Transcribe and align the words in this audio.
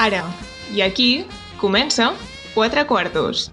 Ara 0.00 0.22
i 0.72 0.80
aquí 0.80 1.26
comença 1.60 2.14
Quatre 2.54 2.86
Quartos. 2.88 3.50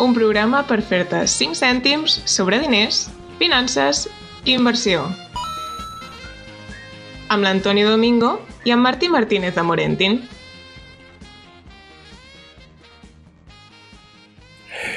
Un 0.00 0.14
programa 0.16 0.62
per 0.64 0.78
fer-te 0.80 1.18
5 1.28 1.58
cèntims 1.58 2.14
sobre 2.24 2.56
diners, 2.62 3.02
finances 3.36 4.06
i 4.46 4.54
inversió. 4.56 5.02
Amb 7.28 7.44
l'Antoni 7.44 7.84
Domingo 7.84 8.30
i 8.64 8.72
en 8.72 8.80
Martí 8.80 9.10
Martínez 9.12 9.52
de 9.58 9.64
Morentin. 9.66 10.16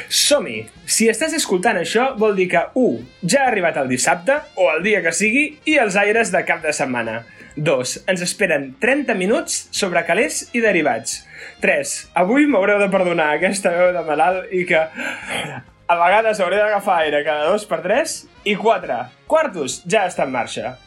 Som-hi! 0.08 0.62
Si 0.88 1.09
estàs 1.12 1.35
escoltant 1.35 1.81
això, 1.81 2.13
vol 2.21 2.40
dir 2.40 2.48
que 2.53 2.63
1. 2.80 3.03
Ja 3.27 3.44
ha 3.44 3.52
arribat 3.52 3.76
el 3.84 3.91
dissabte, 3.91 4.40
o 4.55 4.71
el 4.71 4.88
dia 4.88 5.03
que 5.03 5.12
sigui, 5.12 5.45
i 5.67 5.76
els 5.84 5.99
aires 5.99 6.31
de 6.31 6.45
cap 6.48 6.63
de 6.63 6.71
setmana. 6.73 7.26
2. 7.59 7.95
Ens 8.12 8.23
esperen 8.23 8.72
30 8.80 9.16
minuts 9.20 9.67
sobre 9.76 10.05
calés 10.08 10.45
i 10.55 10.63
derivats. 10.63 11.23
3. 11.63 11.95
Avui 12.23 12.48
m'haureu 12.48 12.80
de 12.81 12.90
perdonar 12.91 13.34
aquesta 13.36 13.73
veu 13.76 13.91
de 13.95 14.04
malalt 14.08 14.52
i 14.55 14.66
que 14.70 14.80
a 14.80 15.95
vegades 15.98 16.40
hauré 16.40 16.59
d'agafar 16.62 17.02
aire 17.03 17.23
cada 17.27 17.50
2 17.52 17.66
per 17.70 17.81
3. 17.86 18.20
I 18.48 18.55
4. 18.55 19.00
Quartos 19.27 19.81
ja 19.86 20.05
està 20.08 20.27
en 20.27 20.36
marxa. 20.36 20.77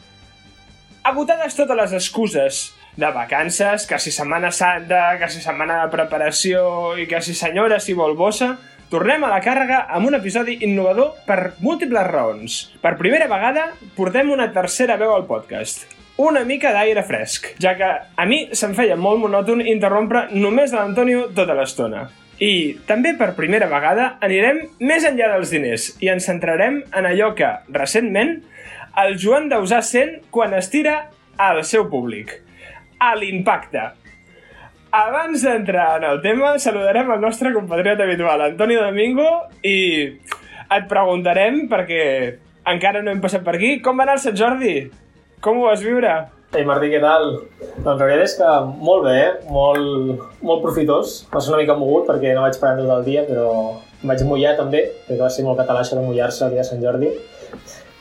Agotades 1.03 1.57
totes 1.57 1.77
les 1.77 1.93
excuses 1.99 2.63
de 2.95 3.09
vacances, 3.11 3.85
que 3.87 3.99
si 3.99 4.11
Setmana 4.11 4.51
Santa, 4.51 5.17
que 5.19 5.27
si 5.29 5.41
setmana 5.41 5.81
de 5.81 5.89
preparació 5.91 6.93
i 6.97 7.07
que 7.09 7.21
si 7.25 7.33
senyora 7.33 7.79
si 7.81 7.95
vol 7.97 8.13
bossa, 8.15 8.53
tornem 8.93 9.25
a 9.25 9.31
la 9.31 9.41
càrrega 9.41 9.87
amb 9.89 10.07
un 10.11 10.15
episodi 10.19 10.59
innovador 10.67 11.15
per 11.25 11.55
múltiples 11.65 12.07
raons. 12.07 12.59
Per 12.81 12.93
primera 13.01 13.27
vegada 13.27 13.71
portem 13.97 14.29
una 14.31 14.51
tercera 14.53 14.99
veu 15.01 15.15
al 15.15 15.25
podcast. 15.25 15.87
Una 16.21 16.43
mica 16.45 16.69
d'aire 16.69 17.01
fresc, 17.01 17.47
ja 17.57 17.71
que 17.73 17.87
a 17.89 18.25
mi 18.29 18.43
se'm 18.53 18.75
feia 18.77 18.93
molt 18.93 19.17
monòton 19.23 19.63
interrompre 19.65 20.27
només 20.37 20.69
a 20.69 20.83
l'Antonio 20.83 21.23
tota 21.33 21.55
l'estona. 21.57 22.03
I 22.37 22.75
també 22.85 23.15
per 23.17 23.31
primera 23.33 23.65
vegada 23.71 24.11
anirem 24.21 24.59
més 24.77 25.07
enllà 25.09 25.31
dels 25.31 25.49
diners 25.55 25.87
i 26.05 26.11
ens 26.13 26.29
centrarem 26.29 26.83
en 26.93 27.09
allò 27.09 27.31
que, 27.33 27.49
recentment, 27.73 28.35
el 29.01 29.17
Joan 29.17 29.49
Dausà 29.49 29.81
sent 29.81 30.19
quan 30.29 30.53
estira 30.53 31.09
al 31.41 31.63
seu 31.65 31.89
públic. 31.89 32.37
A 33.01 33.15
l'impacte. 33.17 33.89
Abans 34.93 35.41
d'entrar 35.41 35.95
en 35.97 36.09
el 36.11 36.21
tema, 36.21 36.59
saludarem 36.61 37.09
el 37.09 37.21
nostre 37.25 37.55
compatriot 37.57 38.05
habitual, 38.05 38.51
Antoni 38.51 38.77
Domingo, 38.77 39.29
i 39.65 39.77
et 40.77 40.85
preguntarem, 40.91 41.63
perquè 41.71 42.03
encara 42.69 43.01
no 43.01 43.09
hem 43.09 43.23
passat 43.23 43.41
per 43.41 43.57
aquí, 43.57 43.79
com 43.81 43.97
va 43.97 44.05
anar 44.05 44.21
el 44.21 44.27
Sant 44.29 44.37
Jordi? 44.37 44.75
Com 45.43 45.59
ho 45.59 45.67
vas 45.67 45.81
viure? 45.83 46.11
Ei, 46.53 46.63
Martí, 46.69 46.87
què 46.93 46.99
tal? 47.01 47.23
Doncs 47.81 47.87
la 47.87 47.95
veritat 47.97 48.27
és 48.27 48.35
que 48.37 48.49
molt 48.85 49.07
bé, 49.07 49.13
eh? 49.23 49.31
molt, 49.51 50.19
molt 50.45 50.61
profitós. 50.63 51.15
Va 51.33 51.41
ser 51.41 51.51
una 51.53 51.61
mica 51.63 51.75
mogut 51.79 52.05
perquè 52.07 52.35
no 52.37 52.43
vaig 52.45 52.59
parar 52.61 52.77
tot 52.79 52.91
el 52.93 53.07
dia, 53.07 53.23
però 53.27 53.47
em 54.03 54.11
vaig 54.11 54.21
mullar 54.29 54.53
també, 54.59 54.83
perquè 55.07 55.19
va 55.23 55.31
ser 55.33 55.45
molt 55.47 55.57
català 55.59 55.81
això 55.81 55.97
de 55.97 56.05
mullar-se 56.05 56.45
el 56.45 56.53
dia 56.53 56.61
de 56.61 56.67
Sant 56.69 56.83
Jordi. 56.83 57.09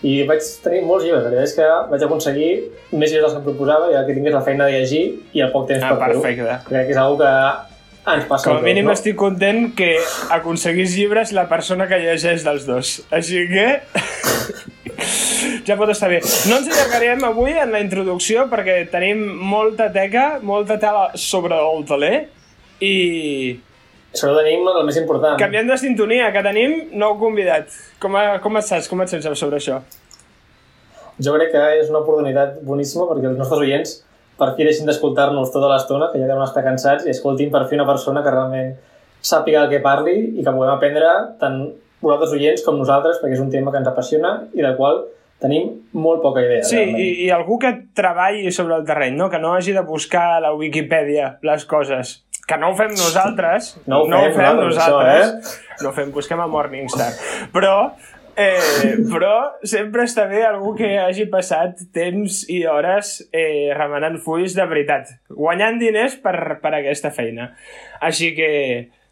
I 0.03 0.15
vaig 0.29 0.45
tenir 0.65 0.83
molts 0.85 1.07
llibres, 1.07 1.23
la 1.25 1.31
veritat 1.31 1.49
és 1.49 1.57
que 1.57 1.67
vaig 1.95 2.05
aconseguir 2.05 2.51
més 2.93 3.09
llibres 3.15 3.25
dels 3.25 3.35
que 3.37 3.41
em 3.41 3.49
proposava 3.49 3.89
i 3.91 3.99
que 4.07 4.17
tingués 4.19 4.35
la 4.37 4.45
feina 4.45 4.67
de 4.69 4.77
llegir 4.77 5.03
i 5.33 5.43
el 5.47 5.53
poc 5.55 5.69
temps 5.71 5.83
Ah, 5.87 5.95
per 5.95 6.11
fer-ho. 6.11 6.21
perfecte. 6.27 6.57
Crec 6.69 6.89
que 6.91 6.97
és 6.97 7.01
una 7.01 7.17
que 7.23 8.13
ens 8.13 8.27
passa 8.29 8.51
Com 8.51 8.57
a 8.57 8.61
tot, 8.61 8.67
mínim 8.67 8.91
no? 8.91 8.93
estic 8.99 9.17
content 9.17 9.71
que 9.79 9.95
aconseguís 10.35 10.97
llibres 10.99 11.33
la 11.33 11.47
persona 11.49 11.87
que 11.89 12.03
llegeix 12.03 12.45
dels 12.45 12.67
dos. 12.67 12.97
Així 13.15 13.47
que... 13.49 13.67
ja 15.67 15.77
pot 15.79 15.91
estar 15.93 16.11
bé. 16.13 16.21
No 16.51 16.59
ens 16.61 16.71
allargarem 16.71 17.25
avui 17.29 17.57
en 17.59 17.73
la 17.75 17.81
introducció 17.85 18.47
perquè 18.53 18.83
tenim 18.93 19.25
molta 19.53 19.91
teca, 19.95 20.39
molta 20.43 20.79
tela 20.83 21.11
sobre 21.19 21.59
el 21.59 21.85
taler 21.89 22.15
i 22.83 22.95
Sobretot 24.13 24.45
tenim 24.45 24.67
el 24.69 24.85
més 24.85 24.99
important. 25.01 25.39
canviant 25.41 25.69
de 25.71 25.77
sintonia, 25.81 26.31
que 26.35 26.43
tenim 26.45 26.75
nou 27.01 27.17
convidat. 27.21 27.73
Com, 28.03 28.17
a, 28.17 28.39
com 28.45 28.59
estàs? 28.61 28.89
Com 28.91 29.01
et 29.01 29.09
sents 29.09 29.29
sobre 29.41 29.57
això? 29.57 29.81
Jo 31.23 31.33
crec 31.37 31.53
que 31.53 31.63
és 31.79 31.89
una 31.93 32.01
oportunitat 32.03 32.59
boníssima 32.67 33.07
perquè 33.09 33.31
els 33.31 33.39
nostres 33.39 33.61
oients 33.61 33.95
per 34.39 34.55
fi 34.57 34.67
deixin 34.67 34.89
d'escoltar-nos 34.89 35.53
tota 35.55 35.69
l'estona, 35.71 36.11
que 36.13 36.19
ja 36.19 36.27
deuen 36.27 36.43
estar 36.45 36.65
cansats, 36.65 37.07
i 37.07 37.13
escoltin 37.13 37.51
per 37.53 37.67
fi 37.71 37.77
una 37.79 37.87
persona 37.87 38.23
que 38.25 38.33
realment 38.33 38.73
sàpiga 39.23 39.63
el 39.63 39.71
que 39.71 39.81
parli 39.85 40.15
i 40.35 40.43
que 40.43 40.51
puguem 40.51 40.73
aprendre 40.73 41.11
tant 41.41 41.61
vosaltres 42.03 42.33
oients 42.35 42.65
com 42.67 42.81
nosaltres, 42.81 43.21
perquè 43.23 43.37
és 43.39 43.43
un 43.45 43.53
tema 43.53 43.71
que 43.71 43.79
ens 43.79 43.89
apassiona 43.89 44.33
i 44.53 44.65
del 44.65 44.75
qual 44.77 45.05
tenim 45.43 45.73
molt 45.93 46.23
poca 46.23 46.45
idea. 46.45 46.63
Sí, 46.67 46.79
realment. 46.79 47.01
i, 47.03 47.09
i 47.27 47.31
algú 47.35 47.59
que 47.63 47.73
treballi 47.99 48.53
sobre 48.55 48.79
el 48.79 48.87
terreny, 48.89 49.17
no? 49.19 49.29
que 49.33 49.41
no 49.43 49.57
hagi 49.57 49.75
de 49.75 49.83
buscar 49.87 50.37
a 50.37 50.41
la 50.45 50.55
Wikipedia 50.55 51.37
les 51.43 51.67
coses. 51.67 52.21
Que 52.47 52.59
no 52.59 52.73
ho 52.73 52.79
fem 52.79 52.95
nosaltres. 52.95 53.75
No 53.91 54.03
ho 54.03 54.09
no 54.11 54.23
ho 54.23 54.31
fem 54.31 54.41
fem 54.41 54.63
nosaltres, 54.63 55.29
nosaltres. 55.29 55.61
No 55.83 55.91
ho 55.91 55.95
fem, 55.99 56.11
busquem 56.15 56.41
a 56.43 56.49
Morningstar. 56.51 57.11
Però, 57.55 57.75
eh, 58.39 58.97
però 59.11 59.35
sempre 59.67 60.07
està 60.07 60.27
bé 60.31 60.43
algú 60.47 60.75
que 60.79 60.95
hagi 61.03 61.29
passat 61.31 61.85
temps 61.95 62.43
i 62.51 62.63
hores 62.67 63.19
eh, 63.31 63.71
remenant 63.79 64.19
fulls 64.23 64.57
de 64.59 64.67
veritat. 64.71 65.15
Guanyant 65.31 65.79
diners 65.83 66.19
per, 66.23 66.37
per 66.63 66.75
aquesta 66.79 67.13
feina. 67.15 67.53
Així 68.03 68.33
que 68.39 68.51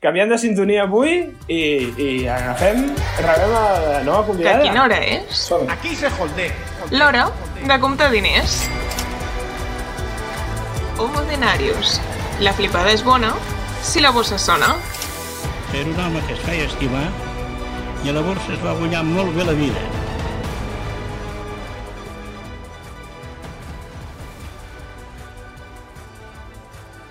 canviant 0.05 0.31
de 0.33 0.37
sintonia 0.41 0.85
avui 0.87 1.11
i, 1.53 1.61
i 2.05 2.09
agafem, 2.33 2.79
rebem 3.21 3.55
a 3.57 3.65
la 3.85 3.99
nova 4.07 4.23
Que 4.23 4.29
convidada. 4.31 4.63
quina 4.65 4.85
hora 4.85 4.99
és? 5.17 5.43
Aquí 5.75 5.95
se 5.97 6.09
holdea. 6.19 6.55
L'hora 6.91 7.27
de 7.69 7.79
comptar 7.83 8.11
diners. 8.15 8.55
Homo 10.99 11.23
denarius. 11.29 11.99
La 12.41 12.53
flipada 12.57 12.93
és 12.97 13.05
bona 13.05 13.35
si 13.85 14.01
la 14.01 14.11
bossa 14.17 14.39
sona. 14.39 14.73
Era 15.75 15.85
un 15.89 16.01
home 16.07 16.23
que 16.27 16.33
es 16.39 16.41
feia 16.49 16.65
estimar 16.71 17.07
i 18.05 18.09
a 18.09 18.17
la 18.17 18.23
borsa 18.25 18.55
es 18.57 18.63
va 18.65 18.73
guanyar 18.81 19.05
molt 19.05 19.37
bé 19.37 19.45
la 19.45 19.53
vida. 19.59 19.83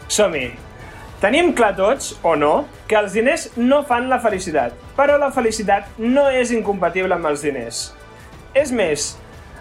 Som-hi! 0.07 0.68
Tenim 1.19 1.49
clar 1.51 1.73
tots, 1.75 2.13
o 2.23 2.37
no, 2.39 2.61
que 2.87 2.95
els 2.95 3.11
diners 3.11 3.49
no 3.59 3.81
fan 3.83 4.05
la 4.07 4.21
felicitat, 4.23 4.71
però 4.95 5.17
la 5.19 5.27
felicitat 5.35 5.97
no 5.99 6.29
és 6.31 6.53
incompatible 6.55 7.11
amb 7.11 7.27
els 7.27 7.41
diners. 7.43 7.81
És 8.55 8.71
més, 8.71 9.09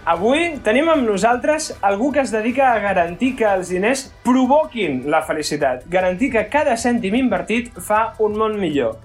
avui 0.07 0.53
tenim 0.63 0.87
amb 0.87 1.03
nosaltres 1.03 1.73
algú 1.83 2.13
que 2.15 2.23
es 2.23 2.31
dedica 2.31 2.69
a 2.71 2.79
garantir 2.79 3.33
que 3.35 3.49
els 3.49 3.73
diners 3.75 4.05
provoquin 4.23 5.01
la 5.11 5.19
felicitat, 5.27 5.83
garantir 5.91 6.31
que 6.37 6.45
cada 6.47 6.77
cèntim 6.79 7.19
invertit 7.19 7.75
fa 7.75 8.13
un 8.23 8.39
món 8.39 8.55
millor. 8.61 8.95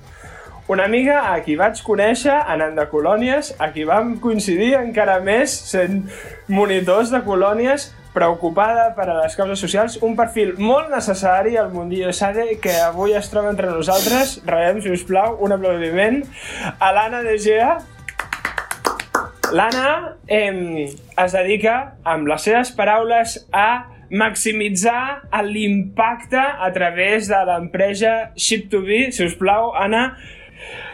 Una 0.70 0.86
amiga 0.86 1.24
a 1.32 1.42
qui 1.42 1.58
vaig 1.58 1.82
conèixer 1.82 2.38
anant 2.38 2.78
de 2.78 2.86
colònies, 2.86 3.50
a 3.58 3.72
qui 3.74 3.82
vam 3.82 4.14
coincidir 4.22 4.76
encara 4.78 5.18
més 5.26 5.58
sent 5.74 6.04
monitors 6.46 7.10
de 7.10 7.24
colònies, 7.26 7.90
preocupada 8.14 8.92
per 8.94 9.08
a 9.10 9.16
les 9.18 9.34
causes 9.36 9.60
socials, 9.60 9.98
un 10.06 10.14
perfil 10.16 10.54
molt 10.62 10.92
necessari 10.92 11.58
al 11.58 11.72
mundillo 11.74 12.12
Sade 12.14 12.46
que 12.62 12.74
avui 12.86 13.16
es 13.18 13.28
troba 13.32 13.50
entre 13.50 13.72
nosaltres. 13.72 14.38
Rebem, 14.46 14.80
si 14.84 14.92
us 14.94 15.02
plau, 15.06 15.36
un 15.44 15.56
aplaudiment 15.56 16.22
a 16.78 16.92
l'Anna 16.94 17.24
de 17.26 17.34
Gea. 17.42 17.72
L'Anna 19.54 20.14
eh, 20.26 20.86
es 21.24 21.34
dedica, 21.34 21.74
amb 22.06 22.30
les 22.30 22.46
seves 22.46 22.70
paraules, 22.78 23.36
a 23.52 23.90
maximitzar 24.14 25.26
l'impacte 25.42 26.38
a 26.38 26.70
través 26.72 27.28
de 27.28 27.40
l'empresa 27.48 28.30
Ship2B. 28.38 29.10
Si 29.10 29.26
us 29.26 29.34
plau, 29.38 29.72
Anna, 29.74 30.14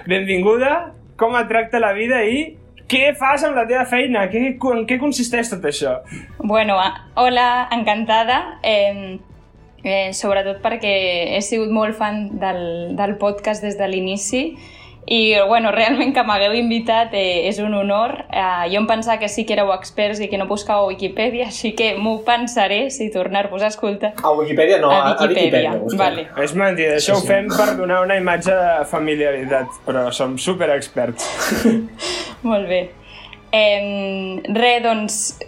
benvinguda. 0.09 0.97
Com 1.21 1.37
et 1.37 1.51
tracta 1.53 1.77
la 1.83 1.93
vida 1.93 2.23
i 2.25 2.60
què 2.91 3.13
fas 3.19 3.45
amb 3.47 3.55
la 3.57 3.67
teva 3.71 3.85
feina? 3.87 4.25
Què, 4.33 4.41
en 4.75 4.85
què 4.89 4.99
consisteix 4.99 5.51
tot 5.53 5.65
això? 5.71 5.97
Bueno, 6.39 6.79
a- 6.83 7.07
hola, 7.23 7.69
encantada. 7.77 8.59
Eh, 8.63 9.19
eh, 9.85 10.11
sobretot 10.13 10.59
perquè 10.65 10.91
he 11.37 11.41
sigut 11.41 11.71
molt 11.73 11.97
fan 11.97 12.39
del, 12.43 12.97
del 12.99 13.15
podcast 13.23 13.63
des 13.65 13.79
de 13.79 13.87
l'inici 13.89 14.43
i 15.07 15.35
bueno, 15.49 15.73
realment 15.77 16.13
que 16.15 16.23
m'hagueu 16.27 16.55
invitat 16.59 17.15
eh, 17.19 17.49
és 17.49 17.59
un 17.63 17.75
honor. 17.75 18.17
Eh, 18.31 18.69
jo 18.73 18.81
em 18.83 18.87
pensava 18.89 19.19
que 19.19 19.29
sí 19.33 19.47
que 19.47 19.57
éreu 19.57 19.73
experts 19.75 20.21
i 20.21 20.29
que 20.31 20.39
no 20.41 20.47
buscàveu 20.51 20.87
a 20.87 20.93
Wikipedia, 20.93 21.49
així 21.51 21.73
que 21.79 21.93
m'ho 21.99 22.19
pensaré 22.27 22.83
si 22.95 23.11
tornar-vos 23.15 23.65
a 23.65 23.73
escoltar. 23.73 24.15
A 24.23 24.33
Wikipedia 24.37 24.81
no, 24.83 24.93
a, 24.93 25.13
a 25.13 25.27
Wikipedia. 25.27 25.77
busquem. 25.81 25.99
vale. 25.99 26.29
És 26.45 26.55
mentida, 26.55 26.97
això 27.01 27.19
ho 27.19 27.25
fem 27.25 27.51
per 27.53 27.75
donar 27.79 28.03
una 28.07 28.19
imatge 28.21 28.55
de 28.55 28.89
familiaritat, 28.91 29.83
però 29.87 30.09
som 30.15 30.39
super 30.39 30.71
experts. 30.77 31.29
Molt 32.51 32.69
bé. 32.69 32.83
Eh, 33.51 34.41
re, 34.55 34.75
doncs, 34.85 35.41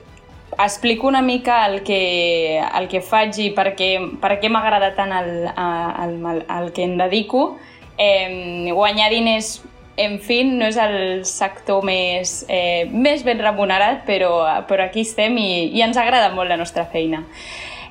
explico 0.59 1.07
una 1.07 1.23
mica 1.23 1.67
el 1.67 1.83
que, 1.83 2.59
el 2.61 2.89
que 2.89 3.01
faig 3.01 3.39
i 3.41 3.51
per 3.57 3.73
què, 3.79 3.95
per 4.21 4.37
què 4.41 4.51
m'agrada 4.53 4.93
tant 4.97 5.13
el, 5.17 5.31
el, 5.49 6.17
el, 6.33 6.43
el 6.59 6.73
que 6.75 6.85
em 6.85 6.97
dedico. 7.01 7.53
Eh, 8.03 8.73
guanyar 8.75 9.11
diners, 9.13 9.61
en 9.97 10.19
fi, 10.25 10.43
no 10.49 10.67
és 10.67 10.79
el 10.81 11.25
sector 11.29 11.85
més, 11.85 12.41
eh, 12.49 12.89
més 12.91 13.23
ben 13.23 13.39
remunerat, 13.39 14.03
però, 14.09 14.33
però 14.67 14.89
aquí 14.89 15.05
estem 15.07 15.37
i, 15.39 15.69
i 15.77 15.85
ens 15.85 16.01
agrada 16.01 16.33
molt 16.35 16.51
la 16.51 16.59
nostra 16.59 16.87
feina. 16.91 17.23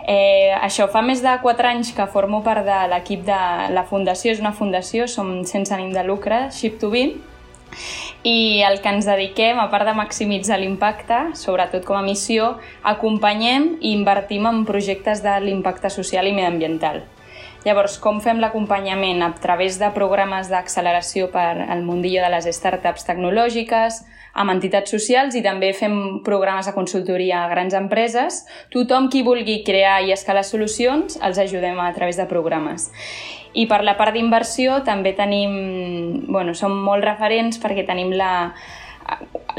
Eh, 0.07 0.49
això 0.57 0.87
fa 0.89 1.03
més 1.05 1.21
de 1.21 1.33
4 1.43 1.67
anys 1.69 1.91
que 1.93 2.07
formo 2.09 2.41
part 2.43 2.65
de 2.65 2.79
l'equip 2.89 3.23
de 3.27 3.41
la 3.71 3.85
fundació, 3.87 4.33
és 4.33 4.41
una 4.41 4.53
fundació, 4.57 5.07
som 5.07 5.43
sense 5.45 5.73
ànim 5.73 5.93
de 5.93 6.03
lucre, 6.03 6.47
Ship2Be, 6.49 7.05
i 8.27 8.61
el 8.67 8.81
que 8.81 8.91
ens 8.91 9.07
dediquem, 9.07 9.61
a 9.61 9.69
part 9.71 9.87
de 9.87 9.93
maximitzar 9.95 10.59
l'impacte, 10.59 11.21
sobretot 11.37 11.85
com 11.85 12.01
a 12.01 12.03
missió, 12.05 12.55
acompanyem 12.83 13.75
i 13.79 13.93
invertim 13.93 14.49
en 14.49 14.65
projectes 14.65 15.23
de 15.23 15.37
l'impacte 15.45 15.93
social 15.93 16.27
i 16.27 16.35
mediambiental. 16.35 17.03
Llavors, 17.61 17.99
com 18.01 18.17
fem 18.23 18.39
l'acompanyament? 18.41 19.21
A 19.21 19.29
través 19.37 19.77
de 19.77 19.91
programes 19.93 20.49
d'acceleració 20.49 21.27
per 21.29 21.67
al 21.69 21.83
mundillo 21.85 22.23
de 22.23 22.31
les 22.33 22.47
startups 22.57 23.05
tecnològiques, 23.05 23.99
amb 24.33 24.53
entitats 24.53 24.89
socials 24.89 25.35
i 25.35 25.43
també 25.45 25.69
fem 25.77 26.23
programes 26.25 26.65
de 26.65 26.73
consultoria 26.73 27.43
a 27.43 27.49
grans 27.51 27.75
empreses. 27.77 28.41
Tothom 28.73 29.11
qui 29.13 29.21
vulgui 29.27 29.59
crear 29.67 29.99
i 30.01 30.13
escalar 30.15 30.45
solucions 30.47 31.19
els 31.21 31.37
ajudem 31.37 31.77
a 31.79 31.91
través 31.93 32.17
de 32.17 32.25
programes. 32.25 32.89
I 33.53 33.67
per 33.67 33.83
la 33.83 33.97
part 33.99 34.15
d'inversió 34.15 34.79
també 34.87 35.11
tenim, 35.13 36.25
bueno, 36.31 36.55
som 36.55 36.73
molt 36.73 37.05
referents 37.05 37.59
perquè 37.61 37.85
tenim 37.85 38.15
la, 38.15 38.55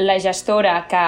la 0.00 0.16
gestora 0.18 0.80
que, 0.88 1.06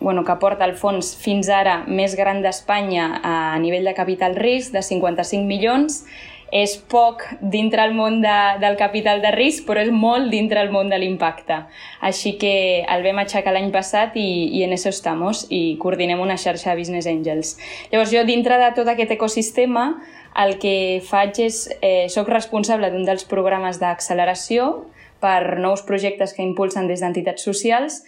bueno, 0.00 0.24
que 0.24 0.36
porta 0.40 0.64
el 0.64 0.76
fons 0.78 1.14
fins 1.18 1.48
ara 1.50 1.82
més 1.86 2.16
gran 2.16 2.42
d'Espanya 2.42 3.20
a 3.22 3.36
nivell 3.58 3.86
de 3.88 3.94
capital 3.94 4.36
risc 4.38 4.72
de 4.72 4.82
55 4.82 5.46
milions 5.46 6.04
és 6.50 6.78
poc 6.88 7.24
dintre 7.40 7.82
el 7.84 7.92
món 7.94 8.22
de, 8.22 8.36
del 8.60 8.78
capital 8.80 9.20
de 9.20 9.32
risc, 9.34 9.66
però 9.68 9.82
és 9.84 9.90
molt 9.92 10.30
dintre 10.32 10.62
el 10.62 10.70
món 10.72 10.88
de 10.88 10.98
l'impacte. 10.98 11.58
Així 12.00 12.36
que 12.40 12.84
el 12.88 13.04
vam 13.04 13.20
aixecar 13.20 13.52
l'any 13.52 13.68
passat 13.74 14.16
i, 14.16 14.48
i 14.56 14.62
en 14.64 14.72
això 14.72 14.88
estamos 14.94 15.44
i 15.52 15.76
coordinem 15.80 16.22
una 16.24 16.38
xarxa 16.40 16.72
de 16.72 16.80
Business 16.80 17.10
Angels. 17.10 17.56
Llavors 17.92 18.14
jo 18.14 18.24
dintre 18.24 18.56
de 18.62 18.70
tot 18.76 18.88
aquest 18.88 19.12
ecosistema 19.18 19.90
el 20.38 20.56
que 20.62 21.02
faig 21.04 21.42
és, 21.44 21.66
eh, 21.82 22.06
soc 22.08 22.30
responsable 22.32 22.90
d'un 22.92 23.04
dels 23.04 23.28
programes 23.28 23.80
d'acceleració 23.82 24.86
per 25.20 25.58
nous 25.58 25.82
projectes 25.82 26.32
que 26.32 26.44
impulsen 26.46 26.86
des 26.86 27.02
d'entitats 27.02 27.42
socials 27.42 28.04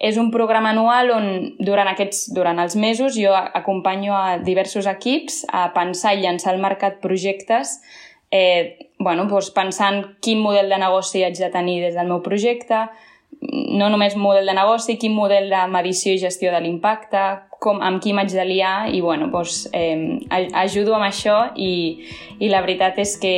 és 0.00 0.16
un 0.18 0.30
programa 0.30 0.70
anual 0.74 1.10
on 1.14 1.28
durant, 1.58 1.88
aquests, 1.88 2.32
durant 2.34 2.58
els 2.58 2.74
mesos 2.76 3.14
jo 3.18 3.34
acompanyo 3.34 4.14
a 4.16 4.38
diversos 4.38 4.86
equips 4.90 5.44
a 5.52 5.68
pensar 5.74 6.16
i 6.16 6.24
llançar 6.24 6.52
al 6.52 6.60
mercat 6.62 7.00
projectes 7.00 7.78
eh, 8.34 8.90
bueno, 8.98 9.28
doncs 9.30 9.52
pensant 9.54 10.02
quin 10.24 10.40
model 10.42 10.68
de 10.72 10.78
negoci 10.82 11.22
haig 11.22 11.38
de 11.38 11.50
tenir 11.54 11.80
des 11.84 11.94
del 11.94 12.08
meu 12.10 12.22
projecte, 12.24 12.86
no 13.44 13.90
només 13.92 14.16
model 14.16 14.48
de 14.48 14.54
negoci, 14.56 14.96
quin 14.98 15.14
model 15.14 15.50
de 15.52 15.60
medició 15.70 16.14
i 16.14 16.20
gestió 16.22 16.52
de 16.54 16.62
l'impacte, 16.64 17.22
com, 17.62 17.80
amb 17.84 18.02
qui 18.02 18.14
m'haig 18.16 18.32
de 18.34 18.44
liar 18.48 18.88
i 18.92 19.00
bueno, 19.04 19.28
doncs, 19.32 19.68
eh, 19.72 20.18
ajudo 20.64 20.96
amb 20.96 21.06
això 21.06 21.36
i, 21.54 22.04
i 22.40 22.50
la 22.50 22.64
veritat 22.64 22.98
és 23.04 23.14
que 23.20 23.36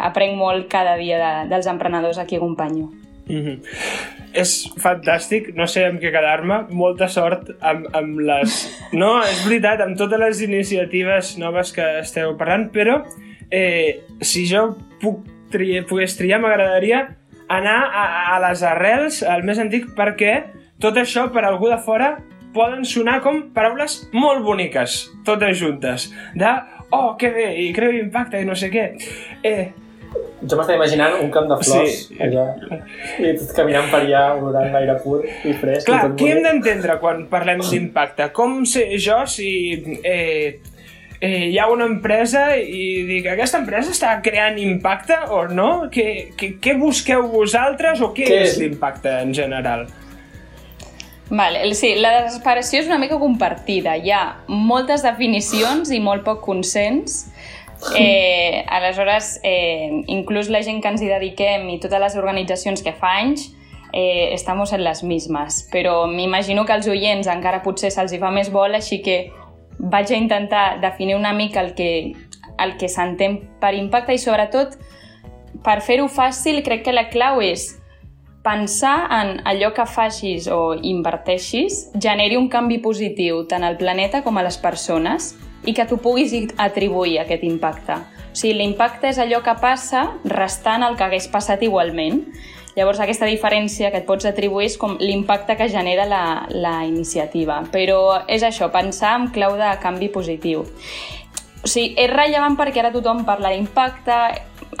aprenc 0.00 0.36
molt 0.38 0.68
cada 0.72 0.96
dia 1.00 1.20
de, 1.22 1.32
dels 1.52 1.70
emprenedors 1.70 2.18
a 2.18 2.26
qui 2.26 2.36
acompanyo. 2.36 2.90
Mm 3.28 3.42
-hmm. 3.44 4.21
És 4.38 4.54
fantàstic, 4.80 5.50
no 5.58 5.66
sé 5.68 5.84
amb 5.88 6.00
què 6.00 6.12
quedar-me. 6.14 6.62
Molta 6.72 7.08
sort 7.12 7.50
amb, 7.60 7.88
amb 7.96 8.22
les... 8.24 8.62
No, 9.02 9.18
és 9.24 9.42
veritat, 9.46 9.82
amb 9.84 9.98
totes 10.00 10.20
les 10.20 10.42
iniciatives 10.46 11.36
noves 11.40 11.72
que 11.76 11.86
esteu 12.00 12.36
parlant, 12.40 12.68
però 12.72 13.02
eh, 13.52 14.02
si 14.24 14.46
jo 14.48 14.70
puc 15.02 15.26
triar, 15.52 15.84
pogués 15.88 16.16
triar, 16.16 16.40
m'agradaria 16.42 17.06
anar 17.52 17.78
a, 17.92 18.04
a 18.34 18.40
les 18.48 18.62
arrels, 18.64 19.22
al 19.28 19.44
més 19.44 19.60
antic, 19.60 19.90
perquè 19.96 20.38
tot 20.80 20.96
això 20.96 21.28
per 21.32 21.44
algú 21.44 21.68
de 21.68 21.78
fora 21.84 22.14
poden 22.52 22.84
sonar 22.88 23.20
com 23.24 23.42
paraules 23.54 24.02
molt 24.12 24.44
boniques, 24.44 25.06
totes 25.28 25.56
juntes, 25.60 26.08
de 26.36 26.48
oh, 26.92 27.14
que 27.20 27.30
bé, 27.32 27.46
i 27.64 27.70
creu 27.76 27.94
impacte 27.96 28.40
i 28.40 28.48
no 28.48 28.56
sé 28.58 28.68
què. 28.72 28.88
Eh, 29.44 29.72
jo 30.42 30.58
m'estava 30.58 30.74
imaginant 30.74 31.20
un 31.22 31.30
camp 31.34 31.46
de 31.50 31.58
flors 31.62 31.94
sí. 32.08 32.18
allà, 32.24 32.48
i 33.22 33.32
tot 33.38 33.54
caminant 33.56 33.88
per 33.92 34.02
allà, 34.02 34.24
olorant 34.38 34.72
l'aire 34.74 34.98
pur 35.04 35.20
i 35.22 35.54
fresc. 35.54 35.86
Clar, 35.86 36.00
i 36.00 36.08
tot 36.08 36.18
què 36.18 36.32
hem 36.34 36.42
d'entendre 36.48 36.98
quan 37.02 37.24
parlem 37.30 37.62
d'impacte? 37.62 38.28
Com 38.34 38.62
sé 38.68 38.88
jo 39.02 39.22
si 39.30 39.48
eh, 40.02 40.58
eh, 41.22 41.46
hi 41.52 41.58
ha 41.62 41.68
una 41.70 41.86
empresa 41.86 42.48
i 42.58 43.04
dic, 43.06 43.30
aquesta 43.30 43.62
empresa 43.62 43.94
està 43.94 44.16
creant 44.24 44.58
impacte 44.58 45.18
o 45.30 45.44
no? 45.48 45.70
Què, 45.94 46.06
què, 46.38 46.56
què 46.62 46.76
busqueu 46.80 47.28
vosaltres 47.30 48.02
o 48.02 48.10
què, 48.16 48.26
Què 48.26 48.40
és 48.42 48.56
és? 48.56 48.62
l'impacte 48.64 49.14
en 49.22 49.34
general? 49.36 49.86
Vale, 51.32 51.62
sí, 51.78 51.94
la 51.96 52.10
desesperació 52.26 52.82
és 52.82 52.88
una 52.90 52.98
mica 53.00 53.16
compartida. 53.16 53.94
Hi 53.96 54.10
ha 54.12 54.24
moltes 54.50 55.06
definicions 55.06 55.88
i 55.94 56.00
molt 56.02 56.26
poc 56.26 56.42
consens. 56.44 57.22
Eh, 57.96 58.64
aleshores, 58.68 59.40
eh, 59.42 60.02
inclús 60.06 60.48
la 60.48 60.62
gent 60.62 60.80
que 60.82 60.88
ens 60.88 61.02
hi 61.02 61.10
dediquem 61.10 61.68
i 61.70 61.80
totes 61.82 62.00
les 62.00 62.16
organitzacions 62.16 62.82
que 62.82 62.94
fa 62.94 63.16
anys, 63.20 63.50
eh, 63.92 64.32
estamos 64.32 64.72
en 64.72 64.84
les 64.84 65.02
mismes. 65.02 65.68
Però 65.72 66.06
m'imagino 66.06 66.64
que 66.64 66.72
als 66.72 66.88
oients 66.88 67.28
encara 67.28 67.62
potser 67.62 67.90
se'ls 67.90 68.14
fa 68.18 68.30
més 68.30 68.50
bola, 68.52 68.78
així 68.78 69.02
que 69.02 69.32
vaig 69.78 70.12
a 70.12 70.16
intentar 70.16 70.80
definir 70.80 71.16
una 71.16 71.32
mica 71.32 71.60
el 71.60 71.74
que, 71.74 72.14
el 72.58 72.76
que 72.78 72.88
s'entén 72.88 73.40
per 73.60 73.74
impacte 73.74 74.14
i 74.14 74.18
sobretot 74.18 74.78
per 75.64 75.80
fer-ho 75.82 76.08
fàcil 76.08 76.62
crec 76.62 76.84
que 76.86 76.94
la 76.94 77.08
clau 77.10 77.40
és 77.42 77.78
pensar 78.42 79.06
en 79.14 79.40
allò 79.46 79.72
que 79.74 79.86
facis 79.86 80.48
o 80.50 80.74
inverteixis 80.74 81.92
generi 81.94 82.36
un 82.36 82.48
canvi 82.50 82.80
positiu 82.82 83.44
tant 83.46 83.62
al 83.62 83.78
planeta 83.78 84.22
com 84.22 84.38
a 84.38 84.42
les 84.42 84.58
persones 84.58 85.32
i 85.64 85.74
que 85.74 85.86
tu 85.86 85.98
puguis 86.02 86.34
atribuir 86.58 87.20
aquest 87.22 87.44
impacte. 87.46 87.98
O 88.32 88.34
sigui, 88.34 88.56
l'impacte 88.58 89.10
és 89.12 89.20
allò 89.20 89.42
que 89.44 89.54
passa 89.60 90.06
restant 90.24 90.82
el 90.86 90.96
que 90.96 91.04
hagués 91.06 91.28
passat 91.30 91.62
igualment. 91.62 92.24
Llavors, 92.72 93.02
aquesta 93.04 93.28
diferència 93.28 93.90
que 93.92 94.00
et 94.00 94.06
pots 94.08 94.24
atribuir 94.24 94.70
és 94.70 94.78
com 94.80 94.96
l'impacte 95.00 95.58
que 95.58 95.68
genera 95.68 96.06
la, 96.08 96.22
la 96.48 96.78
iniciativa. 96.88 97.60
Però 97.72 98.22
és 98.26 98.44
això, 98.46 98.70
pensar 98.72 99.18
en 99.20 99.28
clau 99.34 99.58
de 99.60 99.68
canvi 99.82 100.08
positiu. 100.14 100.64
O 101.62 101.68
sigui, 101.68 101.92
és 102.00 102.10
rellevant 102.10 102.56
perquè 102.58 102.80
ara 102.80 102.90
tothom 102.94 103.26
parla 103.28 103.52
d'impacte, 103.52 104.16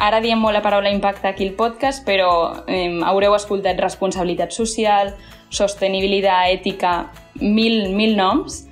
ara 0.00 0.22
diem 0.24 0.40
molt 0.40 0.56
la 0.56 0.64
paraula 0.64 0.90
impacte 0.90 1.28
aquí 1.28 1.46
al 1.46 1.54
podcast, 1.54 2.02
però 2.06 2.64
eh, 2.66 2.88
haureu 3.04 3.36
escoltat 3.36 3.78
responsabilitat 3.78 4.56
social, 4.56 5.12
sostenibilitat, 5.52 6.48
ètica, 6.56 6.94
mil, 7.40 7.92
mil 7.94 8.16
noms. 8.16 8.64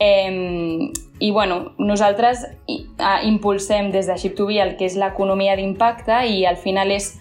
Eh, 0.00 0.90
I 1.20 1.30
bueno, 1.30 1.74
nosaltres 1.76 2.46
impulsem 3.28 3.90
des 3.92 4.06
de 4.08 4.14
Ship2Be 4.16 4.62
el 4.62 4.76
que 4.78 4.86
és 4.88 4.96
l'economia 4.96 5.52
d'impacte 5.58 6.22
i 6.24 6.46
al 6.48 6.56
final 6.56 6.90
és 6.94 7.12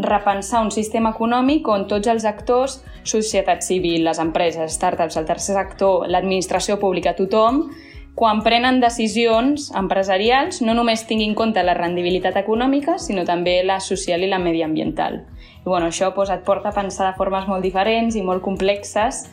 repensar 0.00 0.62
un 0.64 0.72
sistema 0.72 1.12
econòmic 1.12 1.68
on 1.68 1.84
tots 1.86 2.08
els 2.08 2.24
actors, 2.24 2.78
societat 3.04 3.60
civil, 3.62 4.06
les 4.08 4.18
empreses, 4.18 4.72
startups, 4.72 5.18
el 5.20 5.28
tercer 5.28 5.58
sector, 5.58 6.08
l'administració 6.08 6.80
pública, 6.80 7.12
tothom, 7.14 7.68
quan 8.14 8.44
prenen 8.46 8.78
decisions 8.80 9.72
empresarials 9.74 10.60
no 10.62 10.74
només 10.74 11.02
tinguin 11.06 11.32
en 11.32 11.38
compte 11.38 11.62
la 11.66 11.74
rendibilitat 11.74 12.36
econòmica, 12.38 12.96
sinó 13.02 13.24
també 13.26 13.58
la 13.66 13.80
social 13.82 14.22
i 14.22 14.28
la 14.30 14.38
mediambiental. 14.38 15.24
I 15.64 15.68
bueno, 15.68 15.88
això 15.90 16.12
doncs, 16.14 16.30
et 16.30 16.44
porta 16.46 16.70
a 16.70 16.76
pensar 16.76 17.08
de 17.10 17.18
formes 17.18 17.48
molt 17.48 17.64
diferents 17.64 18.14
i 18.14 18.22
molt 18.22 18.42
complexes 18.44 19.24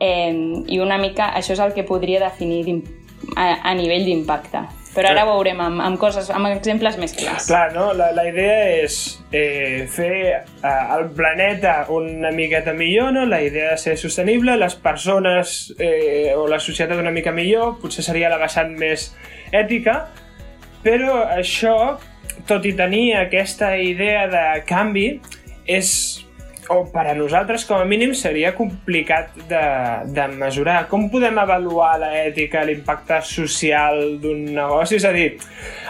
eh, 0.00 0.32
i 0.66 0.80
una 0.80 0.98
mica 0.98 1.32
això 1.36 1.54
és 1.56 1.62
el 1.62 1.74
que 1.76 1.86
podria 1.86 2.20
definir 2.22 2.80
a, 3.36 3.70
a 3.70 3.74
nivell 3.74 4.06
d'impacte. 4.06 4.66
Però 4.94 5.10
ara 5.12 5.22
ho 5.26 5.28
veurem 5.28 5.60
amb, 5.62 5.82
amb, 5.84 5.98
coses, 6.00 6.30
amb 6.34 6.48
exemples 6.48 6.96
més 6.98 7.12
clars. 7.14 7.46
Clar, 7.46 7.68
no? 7.74 7.90
La, 7.94 8.08
la 8.16 8.24
idea 8.26 8.56
és 8.80 8.96
eh, 9.30 9.84
fer 9.92 10.12
eh, 10.32 10.70
el 10.96 11.10
planeta 11.14 11.74
una 11.94 12.32
miqueta 12.34 12.72
millor, 12.74 13.12
no? 13.14 13.26
La 13.28 13.42
idea 13.44 13.74
de 13.74 13.78
ser 13.78 13.98
sostenible, 14.00 14.56
les 14.58 14.74
persones 14.82 15.74
eh, 15.78 16.32
o 16.34 16.48
la 16.50 16.58
societat 16.58 16.98
una 16.98 17.12
mica 17.14 17.34
millor, 17.36 17.76
potser 17.82 18.06
seria 18.06 18.32
la 18.32 18.40
vessant 18.40 18.72
més 18.80 19.12
ètica, 19.54 20.00
però 20.82 21.20
això, 21.36 21.76
tot 22.48 22.66
i 22.66 22.72
tenir 22.74 23.12
aquesta 23.20 23.74
idea 23.78 24.26
de 24.32 24.46
canvi, 24.66 25.10
és 25.68 25.92
o 26.68 26.82
per 26.92 27.06
a 27.10 27.14
nosaltres 27.16 27.64
com 27.68 27.80
a 27.80 27.86
mínim 27.88 28.14
seria 28.14 28.54
complicat 28.56 29.34
de, 29.48 29.62
de 30.14 30.26
mesurar. 30.36 30.82
Com 30.90 31.08
podem 31.12 31.38
avaluar 31.40 31.94
l'ètica, 32.02 32.64
l'impacte 32.66 33.20
social 33.26 34.18
d'un 34.22 34.44
negoci? 34.56 34.98
És 34.98 35.06
a 35.08 35.12
dir, 35.14 35.28